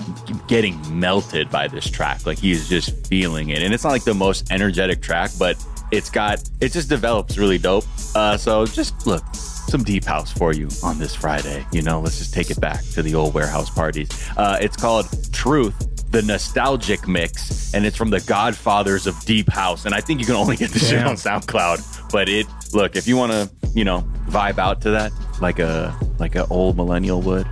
getting 0.47 0.79
melted 0.99 1.49
by 1.49 1.67
this 1.67 1.89
track. 1.89 2.25
Like 2.25 2.37
he's 2.37 2.69
just 2.69 3.07
feeling 3.07 3.49
it. 3.49 3.61
And 3.61 3.73
it's 3.73 3.83
not 3.83 3.91
like 3.91 4.03
the 4.03 4.13
most 4.13 4.51
energetic 4.51 5.01
track, 5.01 5.31
but 5.39 5.63
it's 5.91 6.09
got 6.09 6.41
it 6.61 6.71
just 6.71 6.89
develops 6.89 7.37
really 7.37 7.57
dope. 7.57 7.85
Uh 8.15 8.37
so 8.37 8.65
just 8.65 9.07
look 9.07 9.23
some 9.71 9.83
deep 9.83 10.03
house 10.03 10.31
for 10.31 10.53
you 10.53 10.67
on 10.83 10.99
this 10.99 11.15
Friday. 11.15 11.65
You 11.71 11.81
know, 11.81 12.01
let's 12.01 12.19
just 12.19 12.33
take 12.33 12.51
it 12.51 12.59
back 12.59 12.83
to 12.93 13.01
the 13.01 13.15
old 13.15 13.33
warehouse 13.33 13.69
parties. 13.69 14.09
Uh, 14.35 14.57
it's 14.59 14.75
called 14.75 15.07
Truth, 15.31 15.90
the 16.11 16.21
nostalgic 16.21 17.07
mix, 17.07 17.73
and 17.73 17.85
it's 17.85 17.97
from 17.97 18.09
the 18.09 18.19
Godfathers 18.21 19.07
of 19.07 19.19
Deep 19.25 19.49
House. 19.49 19.85
And 19.85 19.95
I 19.95 20.01
think 20.01 20.19
you 20.19 20.25
can 20.25 20.35
only 20.35 20.57
get 20.57 20.71
this 20.71 20.89
shit 20.89 21.03
on 21.03 21.15
SoundCloud. 21.15 22.11
But 22.11 22.29
it 22.29 22.47
look 22.73 22.95
if 22.95 23.07
you 23.07 23.17
want 23.17 23.31
to, 23.31 23.49
you 23.73 23.85
know, 23.85 24.05
vibe 24.27 24.57
out 24.57 24.81
to 24.81 24.91
that 24.91 25.11
like 25.41 25.59
a 25.59 25.97
like 26.19 26.35
a 26.35 26.45
old 26.47 26.77
millennial 26.77 27.21
would, 27.21 27.47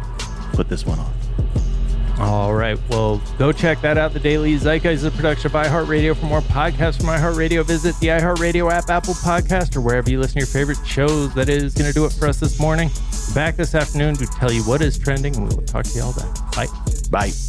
put 0.54 0.70
this 0.70 0.86
one 0.86 1.00
on. 1.00 1.14
All 2.20 2.54
right. 2.54 2.78
Well, 2.90 3.22
go 3.38 3.54
check 3.54 3.80
that 3.80 3.98
out. 3.98 4.12
The 4.12 4.20
Daily 4.20 4.54
Zeitgeist 4.58 4.94
is 4.94 5.04
a 5.06 5.12
production 5.12 5.48
of 5.48 5.54
iHeartRadio. 5.54 6.18
For 6.18 6.26
more 6.26 6.42
podcasts 6.42 6.98
from 6.98 7.06
iHeartRadio, 7.06 7.66
visit 7.66 7.98
the 8.02 8.08
iHeartRadio 8.08 8.70
app, 8.70 8.90
Apple 8.90 9.14
Podcast, 9.14 9.78
or 9.78 9.82
wherever 9.82 10.10
you 10.10 10.20
listen 10.20 10.34
to 10.34 10.40
your 10.40 10.48
favorite 10.48 10.86
shows. 10.86 11.34
That 11.34 11.48
is 11.48 11.74
going 11.74 11.88
to 11.88 11.94
do 11.94 12.06
it 12.06 12.12
for 12.12 12.28
us 12.28 12.38
this 12.38 12.60
morning. 12.60 12.90
Back 13.34 13.56
this 13.56 13.74
afternoon 13.74 14.16
to 14.16 14.26
tell 14.26 14.52
you 14.52 14.64
what 14.64 14.82
is 14.82 15.00
trending, 15.00 15.34
and 15.38 15.48
we 15.48 15.56
will 15.56 15.64
talk 15.64 15.86
to 15.86 15.96
you 15.98 16.04
all 16.04 16.12
then. 16.12 16.30
Bye. 16.54 16.68
Bye. 17.10 17.49